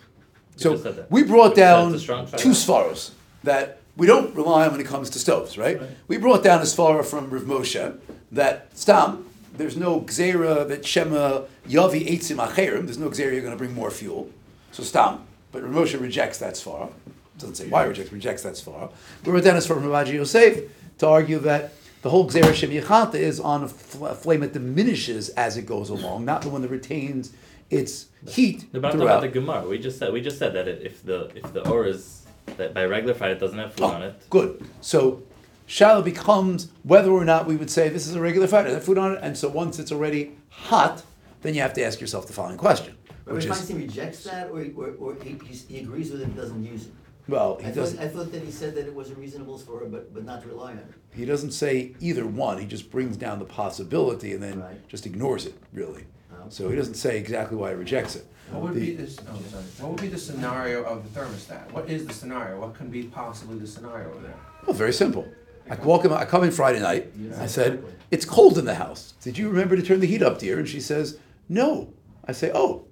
So 0.57 0.71
just 0.71 0.83
said 0.83 0.95
that. 0.97 1.11
we 1.11 1.23
brought 1.23 1.55
down 1.55 1.93
it's 1.93 1.97
a 1.97 1.99
strong 1.99 2.27
fire. 2.27 2.39
two 2.39 2.49
svaros 2.49 3.11
that 3.43 3.79
we 3.97 4.07
don't 4.07 4.33
rely 4.35 4.65
on 4.65 4.71
when 4.71 4.81
it 4.81 4.87
comes 4.87 5.09
to 5.11 5.19
stoves, 5.19 5.57
right? 5.57 5.79
Right. 5.79 5.89
We 6.07 6.17
brought 6.17 6.43
down 6.43 6.59
a 6.59 6.63
svara 6.63 7.03
from 7.05 7.29
Rav 7.29 7.43
Moshe 7.43 7.97
that 8.31 8.77
stam, 8.77 9.25
there's 9.57 9.75
no 9.75 10.01
gzera 10.01 10.67
that 10.67 10.85
shema 10.85 11.41
yavi 11.67 12.07
eitzim 12.07 12.45
acherim, 12.45 12.85
there's 12.85 12.97
no 12.97 13.09
gzera 13.09 13.31
you're 13.33 13.41
going 13.41 13.51
to 13.51 13.57
bring 13.57 13.73
more 13.73 13.91
fuel. 13.91 14.29
So 14.71 14.83
stam, 14.83 15.21
but 15.51 15.63
Rav 15.63 15.73
Moshe 15.73 15.99
rejects 15.99 16.37
that 16.39 16.53
svara. 16.53 16.91
Doesn't 17.37 17.55
say 17.55 17.67
why 17.67 17.83
rejects, 17.83 18.11
rejects 18.11 18.43
that 18.43 18.53
svara. 18.53 18.91
We 19.25 19.31
brought 19.31 19.43
down 19.43 19.55
a 19.55 19.59
svara 19.59 19.75
from 19.75 19.83
Ravaji 19.83 20.13
Yosef 20.13 20.69
to 20.99 21.07
argue 21.07 21.39
that 21.39 21.73
the 22.01 22.09
whole 22.09 22.29
gzera 22.29 22.53
shem 22.53 22.69
yichata 22.69 23.15
is 23.15 23.39
on 23.39 23.63
a, 23.63 23.67
fl- 23.67 24.07
a 24.07 24.15
flame 24.15 24.39
that 24.41 24.53
diminishes 24.53 25.29
as 25.29 25.57
it 25.57 25.65
goes 25.65 25.89
along, 25.89 26.25
not 26.25 26.41
the 26.43 26.49
one 26.49 26.61
that 26.61 26.71
retains 26.71 27.33
its 27.71 28.07
heat 28.27 28.65
No, 28.73 28.79
but 28.79 28.91
throughout. 28.91 29.05
about 29.05 29.21
the 29.21 29.27
Gemara. 29.29 29.67
We 29.67 29.79
just 29.79 29.97
said 29.97 30.13
we 30.13 30.21
just 30.21 30.37
said 30.37 30.53
that 30.53 30.67
if 30.67 31.03
the 31.03 31.31
if 31.35 31.51
the 31.53 31.67
or 31.69 31.85
is 31.87 32.25
that 32.57 32.73
by 32.73 32.85
regular 32.85 33.13
fire 33.15 33.31
it 33.31 33.39
doesn't 33.39 33.57
have 33.57 33.73
food 33.73 33.83
Oh, 33.85 33.87
on 33.87 34.03
it. 34.03 34.15
Good. 34.29 34.63
So 34.81 35.23
shallow 35.65 36.01
becomes 36.01 36.69
whether 36.83 37.09
or 37.11 37.25
not 37.25 37.47
we 37.47 37.55
would 37.55 37.71
say 37.71 37.89
this 37.89 38.07
is 38.07 38.15
a 38.15 38.21
regular 38.21 38.47
fire, 38.47 38.63
does 38.63 38.73
it 38.73 38.75
have 38.75 38.83
food 38.83 38.97
on 38.97 39.13
it, 39.13 39.19
and 39.21 39.37
so 39.37 39.47
once 39.49 39.79
it's 39.79 39.91
already 39.91 40.37
hot, 40.49 41.03
then 41.41 41.55
you 41.55 41.61
have 41.61 41.73
to 41.73 41.83
ask 41.83 41.99
yourself 42.01 42.27
the 42.27 42.33
following 42.33 42.57
question, 42.57 42.95
But 43.25 43.35
which 43.35 43.45
if 43.45 43.51
is, 43.51 43.57
Feinstein 43.71 43.77
rejects 43.77 44.23
that, 44.25 44.49
or, 44.49 44.65
or, 44.75 44.87
or 44.99 45.15
he, 45.23 45.37
he 45.69 45.79
agrees 45.79 46.11
with 46.11 46.21
it 46.21 46.25
and 46.25 46.35
doesn't 46.35 46.63
use 46.63 46.85
it? 46.87 46.91
well, 47.27 47.57
I 47.59 47.67
he 47.67 47.67
thought, 47.69 47.75
doesn't. 47.75 47.99
I 47.99 48.07
thought 48.09 48.31
that 48.33 48.43
he 48.43 48.51
said 48.51 48.75
that 48.75 48.85
it 48.85 48.93
was 48.93 49.11
a 49.11 49.15
reasonable 49.15 49.57
for, 49.57 49.85
but, 49.85 50.13
but 50.13 50.25
not 50.25 50.41
to 50.41 50.49
rely 50.49 50.71
on 50.71 50.79
it. 50.79 50.85
He 51.13 51.23
doesn't 51.25 51.51
say 51.51 51.93
either 52.01 52.25
one. 52.27 52.57
He 52.57 52.65
just 52.65 52.91
brings 52.91 53.15
down 53.15 53.39
the 53.39 53.45
possibility 53.45 54.33
and 54.33 54.43
then 54.43 54.59
Right. 54.59 54.87
just 54.89 55.05
ignores 55.05 55.45
it, 55.45 55.55
really. 55.71 56.05
So 56.49 56.69
he 56.69 56.75
doesn't 56.75 56.95
say 56.95 57.17
exactly 57.17 57.57
why 57.57 57.69
he 57.69 57.75
rejects 57.75 58.15
it. 58.15 58.25
What 58.51 58.63
would 58.63 58.73
The- 58.73 58.79
be 58.81 58.95
this, 58.95 59.17
oh, 59.21 59.39
sorry, 59.49 59.63
what 59.79 59.91
would 59.91 60.01
be 60.01 60.07
the 60.09 60.17
scenario 60.17 60.83
of 60.83 61.03
the 61.13 61.19
thermostat? 61.19 61.71
What 61.71 61.89
is 61.89 62.05
the 62.05 62.13
scenario? 62.13 62.59
What 62.59 62.73
can 62.75 62.89
be 62.89 63.03
possibly 63.03 63.57
the 63.59 63.67
scenario 63.67 64.09
over 64.11 64.19
there? 64.27 64.35
Well, 64.67 64.75
very 64.75 64.91
simple. 64.93 65.25
I 65.69 65.75
walk 65.75 66.03
in, 66.03 66.11
I 66.11 66.25
come 66.25 66.43
in 66.43 66.51
Friday 66.51 66.79
night. 66.81 67.13
I 67.39 67.45
said, 67.45 67.81
"It's 68.09 68.25
cold 68.25 68.57
in 68.57 68.65
the 68.65 68.75
house. 68.75 69.13
Did 69.21 69.37
you 69.37 69.47
remember 69.47 69.75
to 69.77 69.81
turn 69.81 70.01
the 70.01 70.07
heat 70.07 70.21
up, 70.21 70.39
dear?" 70.39 70.59
And 70.59 70.67
she 70.67 70.81
says, 70.81 71.17
"No." 71.47 71.93
I 72.25 72.33
say, 72.33 72.51
"Oh, 72.53 72.83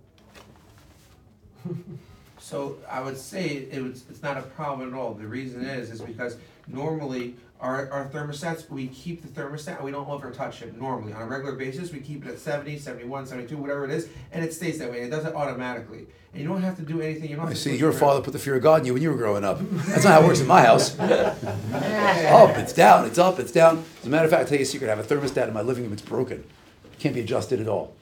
So 2.39 2.77
I 2.89 3.01
would 3.01 3.17
say 3.17 3.67
it 3.71 3.83
was, 3.83 4.03
it's 4.09 4.23
not 4.23 4.37
a 4.37 4.41
problem 4.41 4.91
at 4.91 4.97
all. 4.97 5.13
The 5.13 5.27
reason 5.27 5.63
is, 5.63 5.91
is 5.91 6.01
because 6.01 6.37
normally 6.67 7.35
our, 7.59 7.91
our 7.91 8.07
thermostats, 8.07 8.69
we 8.69 8.87
keep 8.87 9.21
the 9.21 9.27
thermostat 9.27 9.75
and 9.77 9.85
we 9.85 9.91
don't 9.91 10.09
ever 10.09 10.31
touch 10.31 10.61
it 10.61 10.79
normally. 10.79 11.11
On 11.13 11.21
a 11.21 11.25
regular 11.25 11.55
basis, 11.55 11.91
we 11.91 11.99
keep 11.99 12.25
it 12.25 12.31
at 12.31 12.39
70, 12.39 12.77
71, 12.79 13.25
72, 13.27 13.57
whatever 13.57 13.83
it 13.85 13.91
is, 13.91 14.07
and 14.31 14.43
it 14.45 14.53
stays 14.53 14.79
that 14.79 14.89
way. 14.89 15.01
It 15.01 15.09
does 15.09 15.25
it 15.25 15.35
automatically. 15.35 16.07
And 16.31 16.41
you 16.41 16.47
don't 16.47 16.61
have 16.61 16.77
to 16.77 16.83
do 16.83 17.01
anything. 17.01 17.29
You 17.29 17.35
don't 17.35 17.47
I 17.47 17.49
to 17.49 17.55
see. 17.55 17.71
switch 17.71 17.81
Your 17.81 17.89
around. 17.89 17.99
father 17.99 18.21
put 18.21 18.31
the 18.33 18.39
fear 18.39 18.55
of 18.55 18.63
God 18.63 18.81
in 18.81 18.85
you 18.85 18.93
when 18.93 19.01
you 19.01 19.09
were 19.11 19.17
growing 19.17 19.43
up. 19.43 19.59
That's 19.59 20.03
not 20.05 20.13
how 20.13 20.21
it 20.21 20.27
works 20.27 20.39
in 20.39 20.47
my 20.47 20.61
house. 20.61 20.97
up, 20.99 22.57
it's 22.57 22.71
down, 22.73 23.05
it's 23.05 23.17
up, 23.17 23.39
it's 23.39 23.51
down. 23.51 23.83
As 24.01 24.05
a 24.07 24.09
matter 24.09 24.25
of 24.25 24.31
fact, 24.31 24.43
I'll 24.43 24.47
tell 24.47 24.57
you 24.57 24.63
a 24.63 24.65
secret. 24.65 24.89
I 24.89 24.95
have 24.95 25.11
a 25.11 25.15
thermostat 25.15 25.47
in 25.47 25.53
my 25.53 25.61
living 25.61 25.83
room. 25.83 25.93
It's 25.93 26.01
broken. 26.01 26.43
It 26.85 26.99
can't 26.99 27.15
be 27.15 27.21
adjusted 27.21 27.59
at 27.59 27.67
all. 27.67 27.93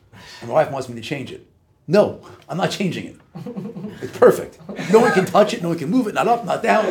And 0.41 0.49
my 0.49 0.55
wife 0.55 0.71
wants 0.71 0.89
me 0.89 0.95
to 0.95 1.01
change 1.01 1.31
it. 1.31 1.47
No, 1.89 2.21
I'm 2.49 2.57
not 2.57 2.71
changing 2.71 3.05
it. 3.05 3.15
It's 4.01 4.17
perfect. 4.17 4.57
No 4.91 4.99
one 4.99 5.13
can 5.13 5.25
touch 5.25 5.53
it. 5.53 5.61
No 5.61 5.69
one 5.69 5.77
can 5.77 5.89
move 5.89 6.07
it. 6.07 6.13
Not 6.15 6.27
up, 6.27 6.43
not 6.43 6.61
down. 6.61 6.85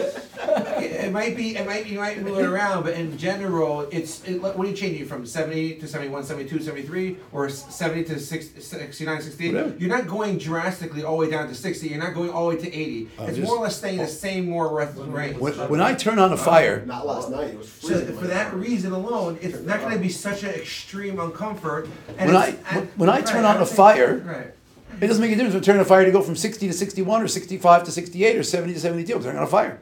It 0.78 1.12
might 1.12 1.36
be, 1.36 1.56
it 1.56 1.66
might 1.66 1.84
be, 1.84 1.90
you 1.90 1.98
might 1.98 2.20
move 2.22 2.38
it 2.38 2.44
around, 2.46 2.82
but 2.84 2.94
in 2.94 3.16
general, 3.18 3.82
it's, 3.92 4.24
it, 4.24 4.40
what 4.40 4.56
are 4.58 4.66
you 4.66 4.74
changing 4.74 5.06
from 5.06 5.24
seventy 5.26 5.74
to 5.76 5.86
71, 5.86 6.24
72, 6.24 6.62
73, 6.62 7.16
or 7.32 7.48
seventy 7.48 8.04
to 8.04 8.18
60, 8.18 8.60
69, 8.60 9.22
68? 9.22 9.54
Whatever. 9.54 9.76
You're 9.78 9.88
not 9.88 10.06
going 10.08 10.38
drastically 10.38 11.04
all 11.04 11.18
the 11.18 11.26
way 11.26 11.30
down 11.30 11.48
to 11.48 11.54
sixty, 11.54 11.88
you're 11.88 11.98
not 12.02 12.14
going 12.14 12.30
all 12.30 12.48
the 12.50 12.56
way 12.56 12.62
to 12.62 12.68
eighty. 12.72 13.08
I'm 13.18 13.28
It's 13.28 13.36
just- 13.38 13.48
more 13.48 13.58
or 13.58 13.62
less 13.64 13.76
staying 13.76 13.98
the 13.98 14.04
oh. 14.04 14.06
same 14.06 14.48
more 14.48 14.66
or 14.68 14.80
less 14.84 14.94
range. 14.96 15.38
When, 15.38 15.52
when 15.68 15.80
I 15.80 15.94
turn 15.94 16.18
on 16.18 16.32
a 16.32 16.36
fire, 16.36 16.84
Not 16.86 17.06
last 17.06 17.30
night, 17.30 17.50
it 17.50 17.58
was 17.58 17.70
So 17.70 17.88
freezing. 17.88 18.16
for 18.18 18.26
that 18.28 18.52
reason 18.54 18.92
alone, 18.92 19.38
it's 19.42 19.60
not 19.60 19.80
gonna 19.80 19.98
be 19.98 20.08
such 20.10 20.42
an 20.42 20.50
extreme 20.50 21.16
uncomfort. 21.16 21.88
and 22.18 22.28
When 22.32 22.36
I- 22.36 22.56
and- 22.70 22.88
when 22.96 23.08
I 23.08 23.16
right, 23.16 23.26
turn 23.26 23.44
on 23.44 23.60
a 23.60 23.66
fire- 23.66 24.18
Right. 24.18 24.52
It 25.00 25.06
doesn't 25.06 25.20
make 25.20 25.32
a 25.32 25.34
difference 25.34 25.54
if 25.54 25.62
I 25.62 25.64
turn 25.64 25.76
on 25.76 25.82
a 25.82 25.84
fire 25.84 26.04
to 26.04 26.10
go 26.10 26.22
from 26.22 26.36
60 26.36 26.66
to 26.66 26.72
61 26.72 27.22
or 27.22 27.28
65 27.28 27.84
to 27.84 27.90
68 27.90 28.36
or 28.36 28.42
70 28.42 28.74
to 28.74 28.80
72. 28.80 29.14
I'm 29.14 29.22
turning 29.22 29.38
on 29.38 29.44
a 29.44 29.46
fire. 29.46 29.80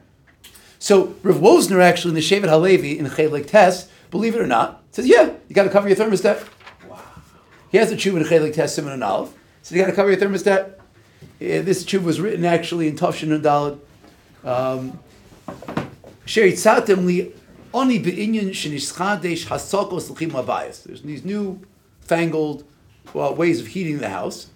So 0.79 1.15
Rav 1.23 1.37
Wozner 1.37 1.81
actually 1.81 2.11
in 2.11 2.15
the 2.15 2.21
Shevet 2.21 2.49
Halevi 2.49 2.99
in 2.99 3.07
Chelik 3.07 3.47
Test, 3.47 3.89
believe 4.11 4.35
it 4.35 4.41
or 4.41 4.47
not, 4.47 4.83
says, 4.91 5.07
yeah, 5.07 5.33
you 5.49 5.55
got 5.55 5.65
to 5.65 5.71
cover 5.71 5.89
your 5.89 5.97
thermostat. 5.97 6.47
Wow. 6.89 7.01
He 7.71 7.79
has 7.79 7.91
a 7.91 7.97
tshuva 7.97 8.17
in 8.19 8.25
Chelik 8.25 8.55
Test, 8.55 8.77
Simon 8.77 8.93
and 8.93 9.05
Aleph. 9.05 9.33
So 9.63 9.75
you 9.75 9.81
got 9.81 9.89
to 9.89 9.97
cover 9.97 10.11
your 10.11 10.21
thermostat. 10.21 10.75
Eh, 11.41 11.63
this 11.63 11.85
tshuva 11.85 12.03
was 12.03 12.21
written 12.21 12.45
actually 12.45 12.89
in 12.89 12.97
Tafshin 12.97 13.33
and 13.33 13.45
Dalad. 13.45 13.79
Um, 14.45 14.99
Sheritzatem 16.27 17.05
li 17.05 17.33
oni 17.73 17.99
be'inyan 17.99 18.51
shenishchadesh 18.51 19.47
hasakos 19.47 20.11
l'chim 20.11 20.31
labayis. 20.31 20.85
There's 20.85 21.03
these 21.03 21.25
new 21.25 21.61
fangled 22.01 22.65
well, 23.13 23.35
ways 23.35 23.61
of 23.61 23.69
heating 23.69 23.99
the 23.99 24.09
house. 24.09 24.49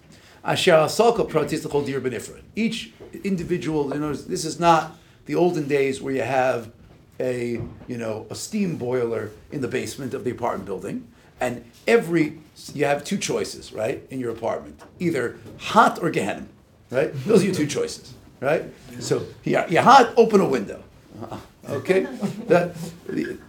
Asher 0.43 0.71
hasaka 0.71 1.29
pratis 1.29 1.65
l'chol 1.65 1.85
dir 1.85 1.99
benifra. 2.01 2.41
Each 2.55 2.91
individual, 3.23 3.93
you 3.93 3.99
know, 3.99 4.13
this 4.13 4.45
is 4.45 4.59
not 4.59 4.97
the 5.25 5.35
olden 5.35 5.67
days 5.67 6.01
where 6.01 6.13
you 6.13 6.21
have 6.21 6.71
a, 7.19 7.61
you 7.87 7.97
know, 7.97 8.25
a 8.29 8.35
steam 8.35 8.77
boiler 8.77 9.31
in 9.51 9.61
the 9.61 9.67
basement 9.67 10.13
of 10.13 10.23
the 10.23 10.31
apartment 10.31 10.65
building, 10.65 11.07
and 11.41 11.63
every, 11.87 12.39
you 12.73 12.85
have 12.85 13.03
two 13.03 13.17
choices, 13.17 13.73
right, 13.73 14.05
in 14.09 14.19
your 14.19 14.31
apartment. 14.31 14.81
Either 14.99 15.37
hot 15.57 16.01
or 16.01 16.09
Gehenna, 16.09 16.47
right? 16.91 17.13
Those 17.25 17.43
are 17.43 17.45
your 17.45 17.55
two 17.55 17.67
choices, 17.67 18.13
right? 18.39 18.65
So, 18.99 19.25
you're 19.43 19.67
you're 19.67 19.81
hot, 19.81 20.13
open 20.17 20.41
a 20.41 20.47
window. 20.47 20.83
Okay? 21.69 22.07
That, 22.47 22.75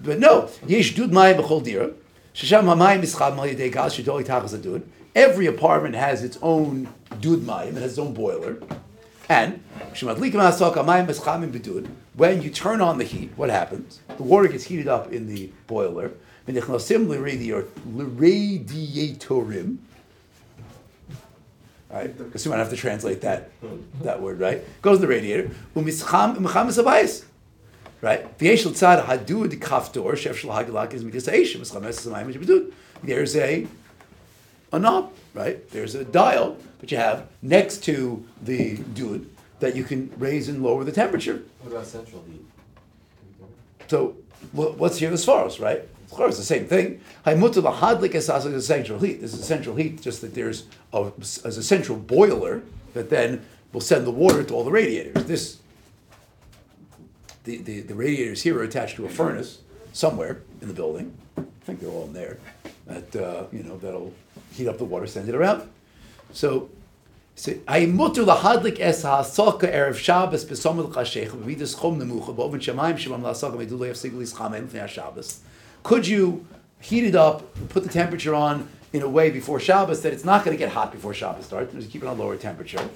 but 0.03 0.19
no, 0.19 0.51
yesh 0.67 0.95
dud 0.95 1.11
mayim 1.11 1.41
b'chol 1.41 1.63
dira. 1.65 1.93
Shesham 2.35 2.65
hamayim 2.65 3.01
ischad 3.01 3.35
mal 3.35 3.47
yedei 3.47 3.73
gas 3.73 3.97
shidoli 3.97 4.27
tachas 4.27 4.55
adud. 4.55 4.83
Every 5.15 5.47
apartment 5.47 5.95
has 5.95 6.23
its 6.23 6.39
own 6.43 6.85
dud 7.21 7.41
mayim, 7.41 7.77
it 7.77 7.83
has 7.83 7.93
its 7.93 7.99
own 7.99 8.15
boiler. 8.15 8.59
And. 9.29 9.63
When 12.17 12.43
you 12.43 12.51
turn 12.51 12.81
on 12.81 12.99
the 12.99 13.05
heat, 13.05 13.31
what 13.37 13.51
happens? 13.51 14.01
The 14.17 14.23
water 14.23 14.49
gets 14.49 14.65
heated 14.65 14.89
up 14.89 15.13
in 15.13 15.27
the 15.27 15.51
boiler. 15.67 16.13
Right? 21.91 22.17
Because 22.17 22.45
you 22.45 22.51
might 22.51 22.59
have 22.59 22.71
to 22.71 22.77
translate 22.77 23.21
that, 23.23 23.51
that 24.03 24.21
word, 24.23 24.39
right? 24.41 24.63
Goes 24.83 24.99
to 24.99 25.03
the 25.03 25.09
radiator. 25.09 25.51
Right? 28.01 28.39
There's 33.03 33.37
a 33.37 33.67
a 34.73 34.79
knob, 34.79 35.13
right? 35.35 35.69
There's 35.71 35.95
a 35.95 36.05
dial 36.05 36.57
that 36.81 36.91
you 36.91 36.97
have 36.97 37.27
next 37.43 37.85
to 37.85 38.25
the 38.43 38.77
dud 38.95 39.27
that 39.61 39.77
you 39.77 39.85
can 39.85 40.11
raise 40.17 40.49
and 40.49 40.63
lower 40.63 40.85
the 40.85 40.93
temperature. 40.93 41.43
What 41.61 41.73
about 41.73 41.87
central 41.87 42.25
heat? 42.31 42.41
So 43.89 44.17
wha- 44.53 44.73
what's 44.73 44.99
here 44.99 45.11
the 45.11 45.17
svaros, 45.17 45.61
right? 45.61 45.83
Of 46.11 46.17
course, 46.17 46.37
the 46.39 46.43
same 46.45 46.67
thing. 46.67 47.01
Haimutu 47.27 47.63
lahadlik 47.63 48.13
esas 48.13 48.47
is 48.53 48.67
central 48.67 48.99
heat. 48.99 49.21
This 49.21 49.35
is 49.35 49.45
central 49.45 49.77
heat, 49.77 50.01
just 50.01 50.23
that 50.23 50.35
there's 50.35 50.65
a, 50.93 51.13
as 51.45 51.57
a 51.57 51.63
central 51.63 51.99
boiler 51.99 52.63
that 52.95 53.11
then 53.11 53.45
will 53.73 53.81
send 53.81 54.07
the 54.07 54.11
water 54.11 54.43
to 54.43 54.55
all 54.55 54.65
the 54.65 54.71
radiators. 54.73 55.25
This 55.25 55.59
the, 57.45 57.59
the, 57.59 57.81
the 57.81 57.95
radiators 57.95 58.43
here 58.43 58.59
are 58.59 58.63
attached 58.63 58.97
to 58.97 59.07
a 59.07 59.09
furnace 59.09 59.61
somewhere 59.93 60.43
in 60.61 60.69
the 60.69 60.75
building. 60.75 61.17
I 61.39 61.43
think 61.65 61.81
they're 61.81 61.91
all 61.91 62.05
in 62.05 62.13
there. 62.13 62.39
That 62.87 63.17
uh, 63.17 63.45
you 63.53 63.63
know 63.63 63.77
that'll 63.79 64.13
heat 64.54 64.68
up 64.68 64.78
the 64.78 64.86
water, 64.86 65.08
send 65.08 65.30
it 65.30 65.36
around. 65.36 65.70
So, 66.32 66.70
so 67.36 67.52
Aimutu 67.52 68.26
lahadlik 68.26 68.80
es 68.80 69.04
ha'asaka 69.04 69.72
erev 69.72 69.96
Shabbos 69.96 70.46
b'somel 70.46 70.92
chashech 70.92 71.30
b'vidas 71.30 71.76
chom 71.76 72.00
nemucha 72.02 72.36
b'oven 72.36 72.60
shamayim 72.60 72.98
shemam 72.98 73.22
la'asaka 73.22 73.56
medu 73.56 73.80
lo 73.80 73.86
yafsigu 73.88 74.14
lischamem 74.14 74.72
l'fnei 74.72 74.88
Shabbos. 74.88 75.42
Could 75.84 76.08
you 76.08 76.46
heat 76.80 77.04
it 77.04 77.16
up, 77.16 77.44
put 77.70 77.84
the 77.84 77.90
temperature 77.90 78.36
on 78.36 78.68
in 78.94 79.02
a 79.02 79.10
way 79.10 79.30
before 79.30 79.60
Shabbos 79.60 80.02
that 80.04 80.14
it's 80.14 80.24
not 80.24 80.46
going 80.46 80.56
to 80.56 80.64
get 80.64 80.72
hot 80.72 80.92
before 80.92 81.14
Shabbos 81.14 81.46
starts. 81.46 81.74
Just 81.74 81.92
keep 81.92 82.02
it 82.04 82.08
on 82.08 82.18
lower 82.18 82.38
temperature. 82.38 82.90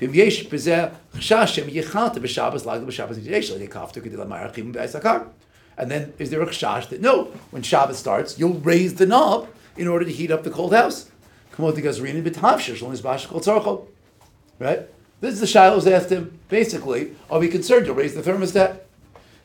ואם 0.00 0.10
יש 0.14 0.46
בזה 0.46 0.84
חשש 1.14 1.56
שהם 1.56 1.66
יחלטה 1.68 2.20
בשבס, 2.20 2.66
לגלו 2.66 2.86
בשבס 2.86 3.16
יש 3.22 3.50
להם 3.50 3.66
כפתו 3.66 4.00
כדי 4.04 4.16
למהר 4.16 4.52
חימום 4.52 4.72
בעסקר. 4.72 5.18
And 5.78 5.90
then 5.90 6.12
is 6.18 6.30
there 6.30 6.42
a 6.42 6.46
chash 6.46 6.88
that 6.88 7.00
no, 7.00 7.28
when 7.50 7.62
Shabbos 7.62 7.98
starts, 7.98 8.38
you'll 8.38 8.60
raise 8.60 8.94
the 8.94 9.06
knob 9.06 9.46
in 9.77 9.87
order 9.87 10.05
to 10.05 10.11
heat 10.11 10.31
up 10.31 10.43
the 10.43 10.51
cold 10.51 10.73
house. 10.73 11.09
Right? 14.59 14.87
This 15.21 15.33
is 15.33 15.39
the 15.39 15.45
Shiloh's 15.45 15.87
asked 15.87 16.09
him, 16.09 16.39
basically, 16.49 17.15
are 17.29 17.39
we 17.39 17.47
concerned 17.47 17.85
to 17.85 17.93
raise 17.93 18.15
the 18.15 18.21
thermostat? 18.21 18.79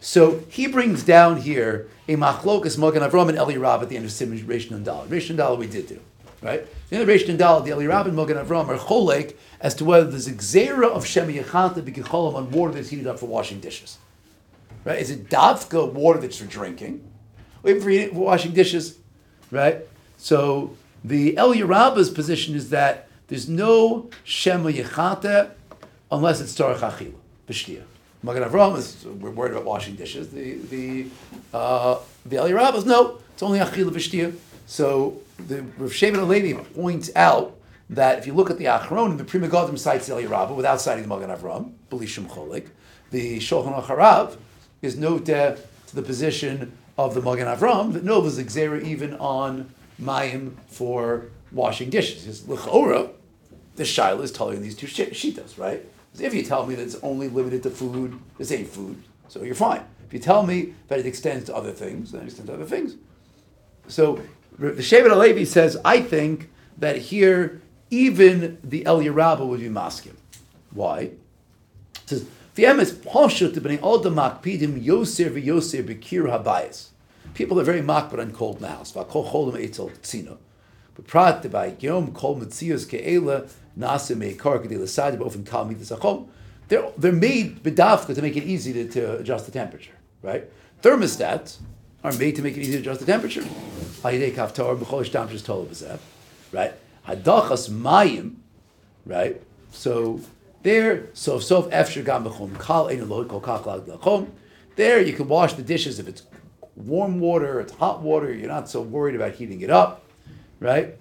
So 0.01 0.43
he 0.49 0.67
brings 0.67 1.03
down 1.03 1.39
here 1.39 1.89
a 2.09 2.17
machlokas 2.17 2.79
Magen 2.79 3.03
Avraham 3.03 3.29
and 3.29 3.39
Eliyah 3.39 3.61
Rabbah 3.61 3.83
at 3.83 3.89
the 3.89 3.97
end 3.97 4.05
of 4.05 4.12
Sim 4.12 4.37
Reish 4.39 4.71
Nun 4.71 4.85
Dal. 4.85 5.07
Dal 5.07 5.57
we 5.57 5.67
did 5.67 5.89
do, 5.89 6.01
right? 6.43 6.67
The 6.89 6.97
end 6.97 7.09
of 7.09 7.15
Reish 7.15 7.27
Nun 7.27 7.37
Dal, 7.37 7.61
the 7.62 7.71
Eliyah 7.71 7.89
Rabbah 7.89 8.09
and 8.09 8.17
Magen 8.17 8.37
Avraham 8.37 8.69
are 8.69 8.79
cholek 8.79 9.37
as 9.61 9.75
to 9.75 9.85
whether 9.85 10.11
there's 10.11 10.29
a 10.29 10.33
gzera 10.33 10.91
of 10.91 11.07
Shem 11.07 11.29
Yechanta 11.29 11.83
b'kicholam 11.83 12.35
on 12.35 12.51
water 12.51 12.75
that's 12.75 12.91
heated 12.91 13.07
up 13.07 13.19
for 13.19 13.27
washing 13.27 13.61
dishes. 13.61 13.99
Right? 14.85 15.01
Is 15.01 15.11
it 15.11 15.29
davka 15.29 15.93
water 15.93 16.21
that's 16.21 16.39
for 16.39 16.47
drinking, 16.47 17.11
or 17.65 17.81
for 17.81 17.91
washing 18.12 18.53
dishes? 18.53 18.99
Right? 19.51 19.81
So 20.27 20.77
the 21.05 21.37
Eliyah 21.37 21.69
Rabbah's 21.69 22.11
position 22.11 22.57
is 22.57 22.71
that 22.71 23.07
there's 23.29 23.49
no 23.49 24.11
Shema 24.25 24.71
Yechata 24.71 25.53
unless 26.11 26.41
it's 26.41 26.53
Torah 26.53 26.75
Achila, 26.75 27.15
B'shtia. 27.49 27.85
Magen 28.25 28.43
Avraham 28.43 28.77
is, 28.77 29.05
we're 29.05 29.31
worried 29.31 29.53
about 29.53 29.65
washing 29.65 29.95
dishes. 29.95 30.31
The, 30.31 30.55
the, 30.55 31.07
uh, 31.55 32.01
the 32.25 32.39
Eliyah 32.39 32.57
Rabbah's, 32.57 32.85
no, 32.85 33.21
it's 33.35 33.43
only 33.45 33.61
Achila 33.61 33.93
B'shtia. 33.93 34.35
So 34.67 35.23
the 35.47 35.62
Rav 35.79 35.95
Shimon 35.95 36.19
Alevi 36.19 36.75
points 36.75 37.09
out 37.15 37.57
that 37.91 38.19
if 38.19 38.27
you 38.27 38.35
look 38.35 38.51
at 38.51 38.59
the 38.59 38.65
Achron, 38.65 39.19
the 39.19 39.23
Pri 39.23 39.39
Megadim 39.39 39.79
cites 39.79 40.09
Eliyah 40.09 40.29
Rabbah 40.29 40.55
without 40.55 40.81
citing 40.81 41.05
the 41.05 41.09
Magen 41.09 41.31
Avraham, 41.31 41.71
B'lishim 41.89 42.27
Cholik. 42.27 42.71
The 43.12 43.39
Shulchan 43.39 43.81
Aruch 43.81 43.97
Harav 43.97 44.39
is 44.83 44.97
noted 44.97 45.61
to 45.87 45.95
the 45.95 46.03
position 46.03 46.77
of 46.99 47.15
the 47.15 47.23
Magen 47.23 47.47
Avram 47.47 47.93
that 47.93 48.03
no, 48.03 48.21
there's 48.21 48.39
a 48.39 48.45
gzera 48.45 48.83
even 48.83 49.15
on 49.19 49.73
mayim 50.01 50.55
for 50.69 51.27
washing 51.53 51.91
dishes. 51.91 52.25
His 52.25 52.49
l'chora, 52.49 53.11
the 53.77 53.85
shaila 53.85 54.23
is 54.23 54.33
telling 54.33 54.63
these 54.63 54.77
two 54.77 54.87
shi- 54.87 55.07
shitas, 55.07 55.59
right? 55.59 55.85
If 56.19 56.33
you 56.33 56.43
tell 56.43 56.67
me 56.67 56.75
that 56.75 56.83
it's 56.83 56.97
only 57.03 57.29
limited 57.29 57.63
to 57.65 57.71
food, 57.71 58.19
this 58.39 58.51
ain't 58.51 58.69
food, 58.69 59.03
so 59.29 59.43
you're 59.43 59.55
fine. 59.55 59.83
If 60.07 60.15
you 60.15 60.19
tell 60.19 60.47
me 60.47 60.75
that 60.89 60.99
it 60.99 61.07
extends 61.07 61.45
to 61.47 61.55
other 61.55 61.73
things, 61.73 62.13
then 62.13 62.23
it 62.23 62.27
extends 62.27 62.49
to 62.49 62.55
other 62.55 62.65
things. 62.65 62.97
So 63.89 64.21
the 64.59 64.71
Shevet 64.73 65.11
HaLevi 65.11 65.47
says, 65.47 65.77
I 65.85 66.01
think 66.01 66.49
that 66.79 66.97
here 66.97 67.61
even 67.91 68.59
the 68.65 68.85
Eliyah 68.85 69.15
Rabbah 69.15 69.45
would 69.45 69.61
be 69.61 69.69
maskim. 69.69 70.15
Why? 70.73 70.99
It 71.01 71.19
says, 72.07 72.27
"V'emes 72.57 72.93
pashut 72.93 73.55
b'nei 73.55 73.79
odam 73.79 74.15
makpidim 74.15 74.83
yoser 74.85 75.31
v'yoser 75.31 75.85
b'kir 75.85 76.25
habayis." 76.25 76.89
People 77.37 77.61
are 77.61 77.64
very 77.64 77.83
makbid 77.83 78.18
on 78.18 78.33
cold 78.33 78.61
tzino. 78.61 80.38
But 80.94 81.07
prat 81.07 81.51
by 81.53 81.77
yom 81.79 82.12
kol 82.12 82.40
mitzios 82.40 82.87
ke'ela 82.88 83.46
nase 83.79 84.16
meikar 84.16 84.64
k'dei 84.64 84.79
l'sadi 84.79 85.18
b'ofen 85.18 85.44
kal 85.44 85.66
midas 85.66 85.90
achom. 85.90 86.29
They're, 86.68 86.90
they're 86.96 87.12
made 87.12 87.62
b'dafka 87.62 88.14
to 88.14 88.22
make 88.22 88.38
it 88.38 88.44
easy 88.44 88.72
to, 88.72 88.88
to 88.88 89.18
adjust 89.18 89.44
the 89.44 89.53
temperature, 89.53 89.92
right? 90.22 90.51
Thermostats 90.81 91.59
are 92.03 92.12
made 92.14 92.37
to 92.37 92.42
make 92.42 92.57
it 92.57 92.61
easy 92.61 92.72
to 92.72 92.79
adjust 92.79 93.01
the 93.01 93.07
temperature. 93.07 93.42
Hayidei 93.42 94.33
kaftar 94.33 94.75
b'chol 94.79 95.05
shtam 95.05 95.29
shis 95.29 95.42
tolo 95.42 95.99
right? 96.53 96.72
Hadachas 97.07 97.68
mayim, 97.68 98.37
right? 99.05 99.42
So 99.72 100.20
there, 100.62 101.09
sof 101.12 101.42
sof 101.42 101.68
efshir 101.68 102.03
gam 102.03 102.25
b'chom 102.25 102.59
kal 102.59 102.88
ein 102.88 103.01
elod 103.01 103.29
kol 103.29 103.42
kach 103.42 103.66
lag. 103.66 104.27
There 104.77 105.03
you 105.03 105.12
can 105.12 105.29
wash 105.29 105.53
the 105.53 105.62
dishes 105.62 105.99
if 105.99 106.09
it's 106.09 106.22
warm 106.77 107.21
water, 107.21 107.61
it's 107.61 107.73
hot 107.73 108.03
water. 108.03 108.33
You're 108.33 108.49
not 108.49 108.69
so 108.69 108.81
worried 108.81 109.15
about 109.15 109.33
heating 109.33 109.61
it 109.62 109.71
up, 109.71 110.05
right? 110.61 110.95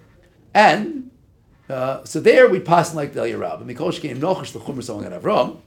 And 0.54 1.10
uh, 1.68 2.04
so 2.04 2.20
there 2.20 2.48
we 2.48 2.60
pass 2.60 2.94
like 2.94 3.12
the 3.12 3.20
Yerab. 3.20 3.60
And 3.60 3.70
Mikol 3.70 3.92
Shkeim 3.92 4.18
Nochash 4.18 4.52
the 4.52 4.60
Chumer 4.60 4.82
Song 4.82 5.04
Avram, 5.04 5.58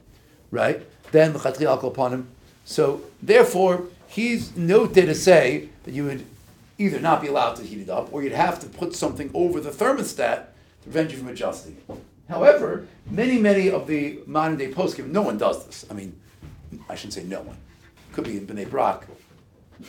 right? 0.50 0.82
Then 1.12 1.32
the 1.32 1.38
Chatri 1.38 1.66
Alkol 1.66 1.88
upon 1.88 2.12
him. 2.12 2.28
So 2.64 3.02
therefore, 3.22 3.84
he's 4.08 4.56
noted 4.56 5.06
to 5.06 5.14
say 5.14 5.68
that 5.84 5.94
you 5.94 6.04
would 6.04 6.24
either 6.78 7.00
not 7.00 7.20
be 7.20 7.28
allowed 7.28 7.56
to 7.56 7.62
heat 7.62 7.80
it 7.80 7.90
up, 7.90 8.12
or 8.12 8.22
you'd 8.22 8.32
have 8.32 8.58
to 8.60 8.66
put 8.66 8.94
something 8.94 9.30
over 9.34 9.60
the 9.60 9.70
thermostat 9.70 10.46
to 10.46 10.84
prevent 10.84 11.10
you 11.10 11.18
from 11.18 11.28
adjusting 11.28 11.76
it. 11.76 11.96
However, 12.28 12.86
many, 13.10 13.38
many 13.38 13.68
of 13.68 13.86
the 13.86 14.20
modern 14.26 14.56
day 14.56 14.70
poskim, 14.70 15.10
no 15.10 15.20
one 15.20 15.36
does 15.36 15.66
this. 15.66 15.84
I 15.90 15.94
mean, 15.94 16.18
I 16.88 16.94
shouldn't 16.94 17.14
say 17.14 17.24
no 17.24 17.42
one. 17.42 17.56
Could 18.12 18.24
be 18.24 18.38
in 18.38 18.46
Bnei 18.46 18.70
Brak. 18.70 19.06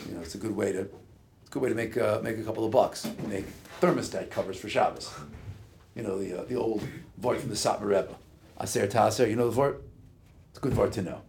You 0.07 0.15
know, 0.15 0.21
it's 0.21 0.35
a 0.35 0.37
good 0.37 0.55
way 0.55 0.71
to, 0.71 0.81
it's 0.81 1.49
a 1.49 1.51
good 1.51 1.61
way 1.61 1.69
to 1.69 1.75
make 1.75 1.97
uh, 1.97 2.19
make 2.23 2.37
a 2.37 2.43
couple 2.43 2.65
of 2.65 2.71
bucks. 2.71 3.07
Make 3.27 3.45
thermostat 3.81 4.29
covers 4.29 4.57
for 4.57 4.69
Shabbos. 4.69 5.11
You 5.95 6.03
know, 6.03 6.17
the 6.19 6.41
uh, 6.41 6.45
the 6.45 6.55
old 6.55 6.83
voice 7.17 7.41
from 7.41 7.49
the 7.49 7.55
Satmar 7.55 7.87
Rebbe. 7.87 8.15
Aser 8.61 8.87
Taser, 8.87 9.29
you 9.29 9.35
know 9.35 9.45
the 9.45 9.51
vort? 9.51 9.83
It's 10.49 10.59
a 10.59 10.61
good 10.61 10.73
vort 10.73 10.91
to 10.93 11.01
know. 11.01 11.21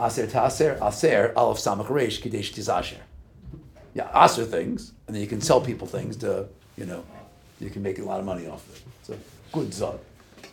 Aser 0.00 0.26
Taser, 0.26 0.80
Aser, 0.86 1.32
Aleph 1.36 1.58
Samach 1.58 1.86
Reish, 1.86 2.22
Kadesh 2.22 2.52
Tizasher. 2.52 2.98
Yeah, 3.94 4.08
Aser 4.24 4.44
things, 4.44 4.92
and 5.06 5.14
then 5.14 5.20
you 5.20 5.28
can 5.28 5.40
sell 5.40 5.60
people 5.60 5.86
things 5.86 6.16
to, 6.18 6.48
you 6.76 6.86
know, 6.86 7.04
you 7.60 7.70
can 7.70 7.82
make 7.82 7.98
a 7.98 8.04
lot 8.04 8.20
of 8.20 8.26
money 8.26 8.46
off 8.46 8.66
of 8.68 8.76
it. 8.76 9.18
A 9.18 9.52
good 9.52 9.70
zod, 9.70 9.98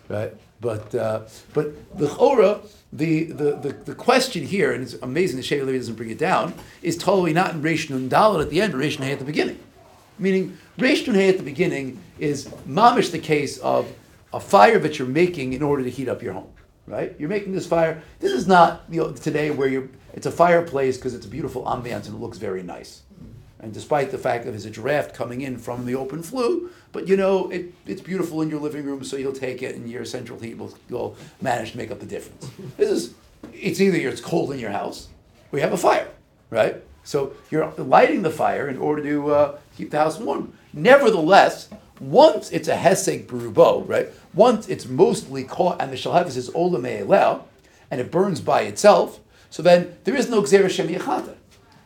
right? 0.09 0.33
But 0.61 0.95
uh, 0.95 1.21
but 1.53 1.97
the 1.97 2.07
chora, 2.07 2.65
the, 2.95 3.25
the, 3.25 3.55
the, 3.55 3.69
the 3.85 3.95
question 3.95 4.45
here, 4.45 4.71
and 4.71 4.81
it's 4.81 4.93
amazing 4.93 5.37
that 5.37 5.43
Shea 5.43 5.61
Levi 5.61 5.77
doesn't 5.77 5.95
bring 5.95 6.09
it 6.09 6.17
down, 6.17 6.53
is 6.81 6.97
totally 6.97 7.33
not 7.33 7.53
in 7.53 7.61
Reish 7.61 7.89
Nun 7.89 8.09
Dalet 8.09 8.43
at 8.43 8.49
the 8.49 8.61
end, 8.61 8.73
but 8.73 8.81
Reish 8.81 8.99
Nun 8.99 9.07
Hey 9.07 9.13
at 9.13 9.19
the 9.19 9.25
beginning. 9.25 9.59
Meaning, 10.17 10.57
Reish 10.77 11.05
Nun 11.05 11.15
Hey 11.15 11.29
at 11.29 11.37
the 11.37 11.43
beginning 11.43 11.99
is 12.19 12.47
mamish 12.67 13.11
the 13.11 13.19
case 13.19 13.57
of 13.57 13.91
a 14.33 14.39
fire 14.39 14.79
that 14.79 14.97
you're 14.97 15.07
making 15.07 15.53
in 15.53 15.61
order 15.61 15.83
to 15.83 15.89
heat 15.89 16.07
up 16.07 16.21
your 16.21 16.33
home, 16.33 16.51
right? 16.87 17.15
You're 17.19 17.29
making 17.29 17.53
this 17.53 17.67
fire. 17.67 18.01
This 18.19 18.31
is 18.31 18.47
not 18.47 18.83
you 18.89 19.01
know, 19.01 19.11
today 19.11 19.51
where 19.51 19.67
you're. 19.67 19.89
It's 20.13 20.25
a 20.25 20.31
fireplace 20.31 20.95
because 20.95 21.13
it's 21.13 21.25
a 21.25 21.29
beautiful 21.29 21.65
ambiance 21.65 22.05
and 22.05 22.15
it 22.15 22.21
looks 22.21 22.37
very 22.37 22.63
nice. 22.63 23.01
And 23.65 23.73
despite 23.73 24.11
the 24.11 24.19
fact 24.19 24.45
that 24.45 24.51
there's 24.51 24.67
a 24.67 24.69
draft 24.69 25.15
coming 25.15 25.41
in 25.41 25.57
from 25.57 25.87
the 25.87 25.95
open 25.95 26.21
flue, 26.21 26.69
but 26.91 27.07
you 27.07 27.17
know 27.17 27.49
it, 27.49 27.73
it's 27.87 27.99
beautiful 27.99 28.43
in 28.43 28.49
your 28.51 28.59
living 28.59 28.85
room, 28.85 29.03
so 29.03 29.17
you'll 29.17 29.33
take 29.33 29.63
it, 29.63 29.73
and 29.75 29.89
your 29.89 30.05
central 30.05 30.39
heat 30.39 30.55
will, 30.55 30.77
will 30.87 31.17
manage 31.41 31.71
to 31.71 31.77
make 31.77 31.89
up 31.89 31.99
the 31.99 32.05
difference. 32.05 32.47
This 32.77 32.91
is, 32.91 33.15
it's 33.51 33.81
either 33.81 33.97
it's 34.07 34.21
cold 34.21 34.51
in 34.51 34.59
your 34.59 34.69
house, 34.69 35.07
or 35.51 35.57
you 35.57 35.63
have 35.63 35.73
a 35.73 35.77
fire, 35.77 36.07
right? 36.51 36.75
So 37.03 37.33
you're 37.49 37.67
lighting 37.71 38.21
the 38.21 38.29
fire 38.29 38.69
in 38.69 38.77
order 38.77 39.01
to 39.01 39.31
uh, 39.33 39.57
keep 39.75 39.89
the 39.89 39.97
house 39.97 40.19
warm. 40.19 40.53
Nevertheless, 40.71 41.67
once 41.99 42.51
it's 42.51 42.67
a 42.67 42.75
hesek 42.75 43.25
berubo, 43.25 43.89
right? 43.89 44.09
Once 44.35 44.69
it's 44.69 44.85
mostly 44.85 45.43
caught, 45.43 45.81
and 45.81 45.91
the 45.91 45.97
shalhavis 45.97 46.37
is 46.37 46.51
olam 46.51 46.83
me'elel, 46.83 47.45
and 47.89 47.99
it 47.99 48.11
burns 48.11 48.41
by 48.41 48.61
itself, 48.61 49.19
so 49.49 49.63
then 49.63 49.97
there 50.03 50.15
is 50.15 50.29
no 50.29 50.43
gzera 50.43 50.69
shem 50.69 50.87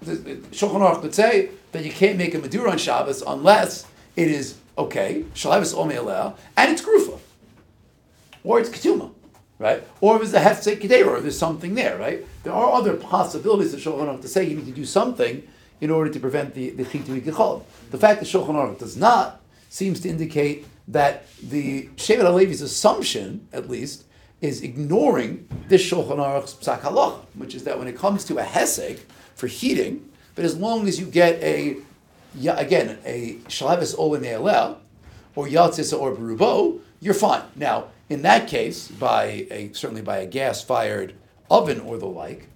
the 0.01 0.17
Shulchan 0.51 0.79
Aruch 0.79 1.01
would 1.01 1.15
say 1.15 1.49
that 1.71 1.85
you 1.85 1.91
can't 1.91 2.17
make 2.17 2.33
a 2.33 2.39
Madura 2.39 2.71
on 2.71 2.77
Shabbos 2.77 3.21
unless 3.25 3.85
it 4.15 4.27
is 4.29 4.57
okay, 4.77 5.25
Shalavos 5.33 5.75
Omeileh, 5.75 6.35
and 6.57 6.71
it's 6.71 6.81
Grufa. 6.81 7.19
Or 8.43 8.59
it's 8.59 8.69
Ketuma, 8.69 9.11
right? 9.57 9.83
Or 10.01 10.15
if 10.15 10.23
it's 10.23 10.33
a 10.33 10.39
Hefsek 10.39 10.81
Kedera, 10.81 11.07
or 11.07 11.19
there's 11.19 11.37
something 11.37 11.75
there, 11.75 11.97
right? 11.97 12.25
There 12.43 12.53
are 12.53 12.71
other 12.71 12.95
possibilities 12.95 13.73
that 13.73 13.81
Shulchan 13.81 14.07
Aruch 14.07 14.21
to 14.21 14.27
say 14.27 14.45
you 14.45 14.55
need 14.55 14.65
to 14.65 14.71
do 14.71 14.85
something 14.85 15.45
in 15.81 15.89
order 15.89 16.11
to 16.11 16.19
prevent 16.19 16.53
the, 16.53 16.71
the 16.71 16.83
Chitu 16.83 17.21
Yikichol. 17.21 17.63
The 17.91 17.97
fact 17.97 18.21
that 18.21 18.27
Shulchan 18.27 18.55
Aruch 18.55 18.79
does 18.79 18.95
not 18.95 19.41
seems 19.69 19.99
to 20.01 20.09
indicate 20.09 20.65
that 20.87 21.27
the 21.41 21.87
Shevet 21.97 22.23
HaLevi's 22.23 22.61
assumption, 22.61 23.47
at 23.53 23.69
least, 23.69 24.05
is 24.41 24.61
ignoring 24.61 25.47
this 25.67 25.87
Shulchan 25.89 26.17
Aruch's 26.17 26.55
Psak 26.55 27.25
which 27.35 27.53
is 27.53 27.65
that 27.65 27.77
when 27.77 27.87
it 27.87 27.97
comes 27.97 28.23
to 28.25 28.37
a 28.37 28.43
Hesek 28.43 28.99
for 29.35 29.47
heating, 29.47 30.08
but 30.39 30.45
as 30.45 30.55
long 30.55 30.87
as 30.87 30.97
you 30.97 31.05
get 31.05 31.35
a, 31.43 31.75
again, 32.47 32.97
a 33.03 33.33
Shalavis 33.49 33.93
Ola 33.99 34.19
Ne'elel, 34.19 34.77
or 35.35 35.47
Yatzis 35.47 35.91
or 35.91 36.15
Berubo, 36.15 36.79
you're 37.01 37.13
fine. 37.13 37.41
Now, 37.57 37.87
in 38.07 38.21
that 38.21 38.47
case, 38.47 38.87
by 38.87 39.47
a 39.51 39.69
certainly 39.73 40.01
by 40.01 40.19
a 40.19 40.25
gas-fired 40.25 41.13
oven 41.51 41.81
or 41.81 41.97
the 41.97 42.05
like, 42.05 42.47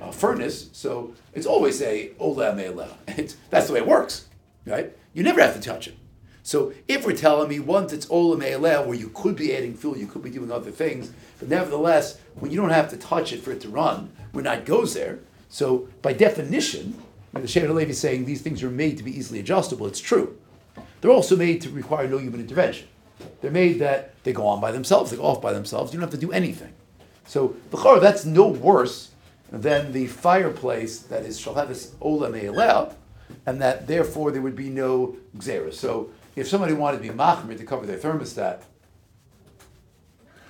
a 0.00 0.10
furnace, 0.10 0.68
so 0.72 1.14
it's 1.32 1.46
always 1.46 1.80
a 1.80 2.10
Ola 2.18 2.56
Me'elel. 2.56 2.90
That's 3.50 3.68
the 3.68 3.74
way 3.74 3.78
it 3.78 3.86
works, 3.86 4.26
right? 4.66 4.92
You 5.14 5.22
never 5.22 5.40
have 5.40 5.54
to 5.54 5.60
touch 5.60 5.86
it. 5.86 5.96
So 6.42 6.72
if 6.88 7.06
we're 7.06 7.12
telling 7.12 7.48
me 7.48 7.60
once 7.60 7.92
it's 7.92 8.10
Ola 8.10 8.36
Me'elel, 8.36 8.84
where 8.84 8.98
you 8.98 9.12
could 9.14 9.36
be 9.36 9.56
adding 9.56 9.76
fuel, 9.76 9.96
you 9.96 10.08
could 10.08 10.24
be 10.24 10.30
doing 10.30 10.50
other 10.50 10.72
things, 10.72 11.12
but 11.38 11.48
nevertheless, 11.48 12.18
when 12.34 12.50
you 12.50 12.56
don't 12.56 12.70
have 12.70 12.90
to 12.90 12.96
touch 12.96 13.32
it 13.32 13.44
for 13.44 13.52
it 13.52 13.60
to 13.60 13.68
run, 13.68 14.10
when 14.32 14.42
that 14.42 14.66
goes 14.66 14.94
there, 14.94 15.20
so 15.48 15.88
by 16.02 16.12
definition, 16.12 17.00
The 17.32 17.40
Shevet 17.40 17.74
Levi 17.74 17.90
is 17.90 18.00
saying 18.00 18.24
these 18.24 18.42
things 18.42 18.62
are 18.62 18.70
made 18.70 18.96
to 18.98 19.04
be 19.04 19.16
easily 19.16 19.38
adjustable. 19.38 19.86
It's 19.86 20.00
true. 20.00 20.36
They're 21.00 21.10
also 21.10 21.36
made 21.36 21.60
to 21.62 21.70
require 21.70 22.08
no 22.08 22.18
human 22.18 22.40
intervention. 22.40 22.88
They're 23.40 23.50
made 23.50 23.78
that 23.80 24.14
they 24.24 24.32
go 24.32 24.46
on 24.46 24.60
by 24.60 24.72
themselves, 24.72 25.10
they 25.10 25.16
go 25.16 25.24
off 25.24 25.42
by 25.42 25.52
themselves. 25.52 25.92
You 25.92 25.98
don't 25.98 26.10
have 26.10 26.18
to 26.18 26.26
do 26.26 26.32
anything. 26.32 26.72
So 27.26 27.56
the 27.70 27.98
that's 28.00 28.24
no 28.24 28.46
worse 28.46 29.10
than 29.50 29.92
the 29.92 30.06
fireplace 30.06 31.00
that 31.00 31.24
is 31.24 31.40
shalhevis 31.40 31.90
olam 31.96 32.32
me'eleh, 32.32 32.94
and 33.46 33.60
that 33.60 33.86
therefore 33.86 34.30
there 34.30 34.42
would 34.42 34.56
be 34.56 34.70
no 34.70 35.16
gzera. 35.36 35.72
So 35.72 36.10
if 36.36 36.48
somebody 36.48 36.74
wanted 36.74 36.98
to 36.98 37.02
be 37.02 37.10
machmir 37.10 37.56
to 37.58 37.64
cover 37.64 37.86
their 37.86 37.98
thermostat, 37.98 38.62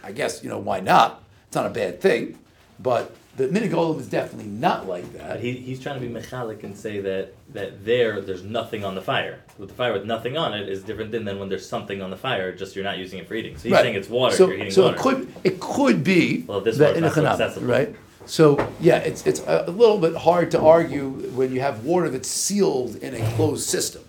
I 0.02 0.12
guess 0.12 0.42
you 0.42 0.48
know 0.48 0.58
why 0.58 0.80
not? 0.80 1.22
It's 1.46 1.56
not 1.56 1.66
a 1.66 1.70
bad 1.70 2.00
thing, 2.00 2.38
but 2.78 3.14
the 3.38 3.48
minig 3.48 3.70
olam 3.70 3.98
is 4.00 4.08
definitely 4.08 4.50
not 4.50 4.86
like 4.86 5.10
that. 5.14 5.28
But 5.28 5.40
he, 5.40 5.52
he's 5.52 5.80
trying 5.80 6.00
to 6.00 6.06
be 6.06 6.12
mechalik 6.12 6.64
and 6.64 6.76
say 6.76 7.00
that, 7.00 7.34
that 7.54 7.84
there, 7.84 8.20
there's 8.20 8.42
nothing 8.42 8.84
on 8.84 8.94
the 8.94 9.00
fire. 9.00 9.38
With 9.58 9.68
the 9.70 9.74
fire 9.74 9.92
with 9.92 10.04
nothing 10.04 10.36
on 10.36 10.52
it 10.54 10.68
is 10.68 10.82
different 10.82 11.12
than, 11.12 11.24
than 11.24 11.38
when 11.38 11.48
there's 11.48 11.66
something 11.66 12.02
on 12.02 12.10
the 12.10 12.16
fire, 12.16 12.52
just 12.52 12.74
you're 12.74 12.84
not 12.84 12.98
using 12.98 13.18
it 13.20 13.28
for 13.28 13.34
eating. 13.34 13.56
So 13.56 13.62
he's 13.64 13.72
Right. 13.72 13.82
saying 13.82 13.94
it's 13.94 14.08
water, 14.08 14.34
So, 14.36 14.68
so 14.70 14.82
water. 14.82 14.96
it 14.96 15.00
could 15.00 15.32
it 15.44 15.60
could 15.60 16.04
be 16.04 16.44
Well, 16.46 16.60
this 16.60 16.76
that 16.78 16.96
in 16.96 17.04
a 17.04 17.10
so 17.10 17.60
right? 17.62 17.94
So 18.26 18.72
yeah, 18.80 18.98
it's 18.98 19.26
it's 19.26 19.40
a 19.40 19.64
a 19.68 19.70
little 19.70 19.98
bit 19.98 20.14
hard 20.16 20.50
to 20.50 20.60
argue 20.60 21.08
when 21.38 21.52
you 21.52 21.60
have 21.60 21.84
water 21.84 22.10
that's 22.10 22.28
sealed 22.28 22.96
in 22.96 23.14
a 23.14 23.32
closed 23.36 23.66
system, 23.68 24.02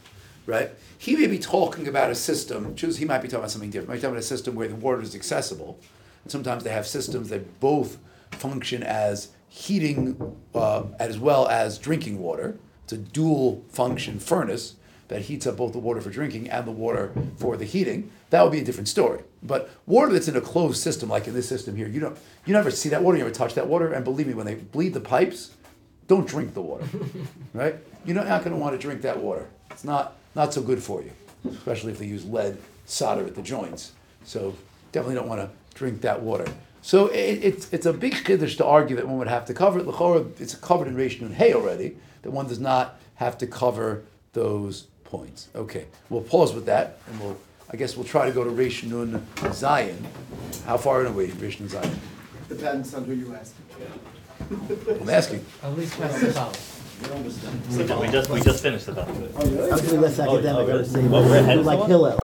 right? 0.45 0.71
He 0.97 1.15
may 1.15 1.27
be 1.27 1.39
talking 1.39 1.87
about 1.87 2.11
a 2.11 2.15
system. 2.15 2.75
Choose. 2.75 2.97
He 2.97 3.05
might 3.05 3.19
be 3.21 3.27
talking 3.29 3.39
about 3.39 3.51
something 3.51 3.69
different. 3.69 3.87
He 3.89 3.91
might 3.93 3.95
be 3.97 4.01
talking 4.01 4.15
about 4.15 4.23
a 4.23 4.33
system 4.35 4.55
where 4.55 4.67
the 4.67 4.75
water 4.75 5.01
is 5.01 5.15
accessible. 5.15 5.79
And 6.25 6.31
sometimes 6.31 6.63
they 6.65 6.71
have 6.71 6.85
systems 6.85 7.29
that 7.29 7.61
both 7.61 7.97
function 8.31 8.83
as 8.83 9.29
heating 9.47 10.37
uh, 10.53 10.83
as 10.99 11.17
well 11.17 11.47
as 11.47 11.77
drinking 11.77 12.19
water. 12.19 12.57
It's 12.83 12.93
a 12.93 12.97
dual 12.97 13.63
function 13.69 14.19
furnace 14.19 14.75
that 15.09 15.23
heats 15.23 15.47
up 15.47 15.57
both 15.57 15.73
the 15.73 15.79
water 15.79 16.01
for 16.01 16.11
drinking 16.11 16.49
and 16.49 16.65
the 16.65 16.71
water 16.71 17.11
for 17.37 17.57
the 17.57 17.65
heating. 17.65 18.11
That 18.29 18.43
would 18.43 18.51
be 18.51 18.59
a 18.59 18.63
different 18.63 18.87
story. 18.87 19.23
But 19.41 19.69
water 19.85 20.13
that's 20.13 20.27
in 20.27 20.35
a 20.35 20.41
closed 20.41 20.81
system, 20.81 21.09
like 21.09 21.27
in 21.27 21.33
this 21.33 21.49
system 21.49 21.75
here, 21.75 21.87
you 21.87 21.99
don't 21.99 22.17
you 22.45 22.53
never 22.53 22.71
see 22.71 22.89
that 22.89 23.03
water, 23.03 23.17
you 23.17 23.23
never 23.23 23.33
touch 23.33 23.55
that 23.55 23.67
water, 23.67 23.91
and 23.91 24.05
believe 24.05 24.27
me, 24.27 24.33
when 24.33 24.45
they 24.45 24.55
bleed 24.55 24.93
the 24.93 25.01
pipes, 25.01 25.51
don't 26.07 26.27
drink 26.27 26.53
the 26.53 26.61
water. 26.61 26.85
right? 27.53 27.75
You're 28.05 28.15
not, 28.15 28.27
not 28.27 28.43
gonna 28.43 28.57
want 28.57 28.73
to 28.73 28.79
drink 28.79 29.01
that 29.01 29.19
water. 29.19 29.47
It's 29.71 29.83
not 29.83 30.15
not 30.35 30.53
so 30.53 30.61
good 30.61 30.81
for 30.81 31.01
you, 31.01 31.11
especially 31.49 31.91
if 31.91 31.99
they 31.99 32.05
use 32.05 32.25
lead 32.25 32.57
solder 32.85 33.25
at 33.25 33.35
the 33.35 33.41
joints. 33.41 33.93
So 34.23 34.55
definitely 34.91 35.15
don't 35.15 35.27
want 35.27 35.41
to 35.41 35.49
drink 35.77 36.01
that 36.01 36.21
water. 36.21 36.45
So 36.81 37.07
it, 37.07 37.43
it's 37.43 37.71
it's 37.73 37.85
a 37.85 37.93
big 37.93 38.13
chiddush 38.13 38.57
to 38.57 38.65
argue 38.65 38.95
that 38.95 39.07
one 39.07 39.17
would 39.17 39.27
have 39.27 39.45
to 39.45 39.53
cover 39.53 39.79
it. 39.79 39.87
L'chora, 39.87 40.25
it's 40.39 40.55
covered 40.55 40.87
in 40.87 40.95
Reish 40.95 41.19
Nun 41.21 41.33
Hay 41.33 41.53
already. 41.53 41.97
That 42.21 42.31
one 42.31 42.47
does 42.47 42.59
not 42.59 42.99
have 43.15 43.37
to 43.39 43.47
cover 43.47 44.03
those 44.33 44.87
points. 45.03 45.49
Okay, 45.55 45.85
we'll 46.09 46.21
pause 46.21 46.53
with 46.53 46.65
that, 46.67 46.99
and 47.07 47.19
we'll 47.19 47.37
I 47.71 47.77
guess 47.77 47.95
we'll 47.95 48.05
try 48.05 48.25
to 48.25 48.31
go 48.31 48.43
to 48.43 48.49
Reish 48.49 48.83
Nun 48.83 49.25
Zayin. 49.35 50.03
How 50.65 50.77
far 50.77 51.05
are 51.05 51.11
we, 51.11 51.27
Reish 51.27 51.59
Nun 51.59 51.69
Zayin? 51.69 51.95
Depends 52.47 52.93
on 52.93 53.03
who 53.05 53.13
you 53.13 53.35
ask. 53.35 53.53
I'm 55.01 55.09
asking. 55.09 55.45
At 55.61 55.77
least 55.77 55.99
past 55.99 56.21
the 56.21 56.33
college. 56.33 56.57
we, 57.69 57.85
just, 57.85 57.99
we 57.99 58.07
just 58.07 58.29
we 58.29 58.41
just 58.41 58.63
finished 58.63 58.87
the 58.87 58.95
topic. 58.95 59.15
I 59.37 59.43
was 59.69 59.81
doing 59.81 60.01
less 60.01 60.19
academic, 60.19 60.47
oh, 60.47 60.59
I 60.59 60.63
would 60.63 60.75
oh. 60.75 60.83
say, 60.83 61.05
Oh, 61.05 61.09
we're 61.09 61.37
ahead 61.37 61.59
of 61.59 61.65
like 61.65 61.73
someone? 61.73 61.89
Hillel. 61.89 62.17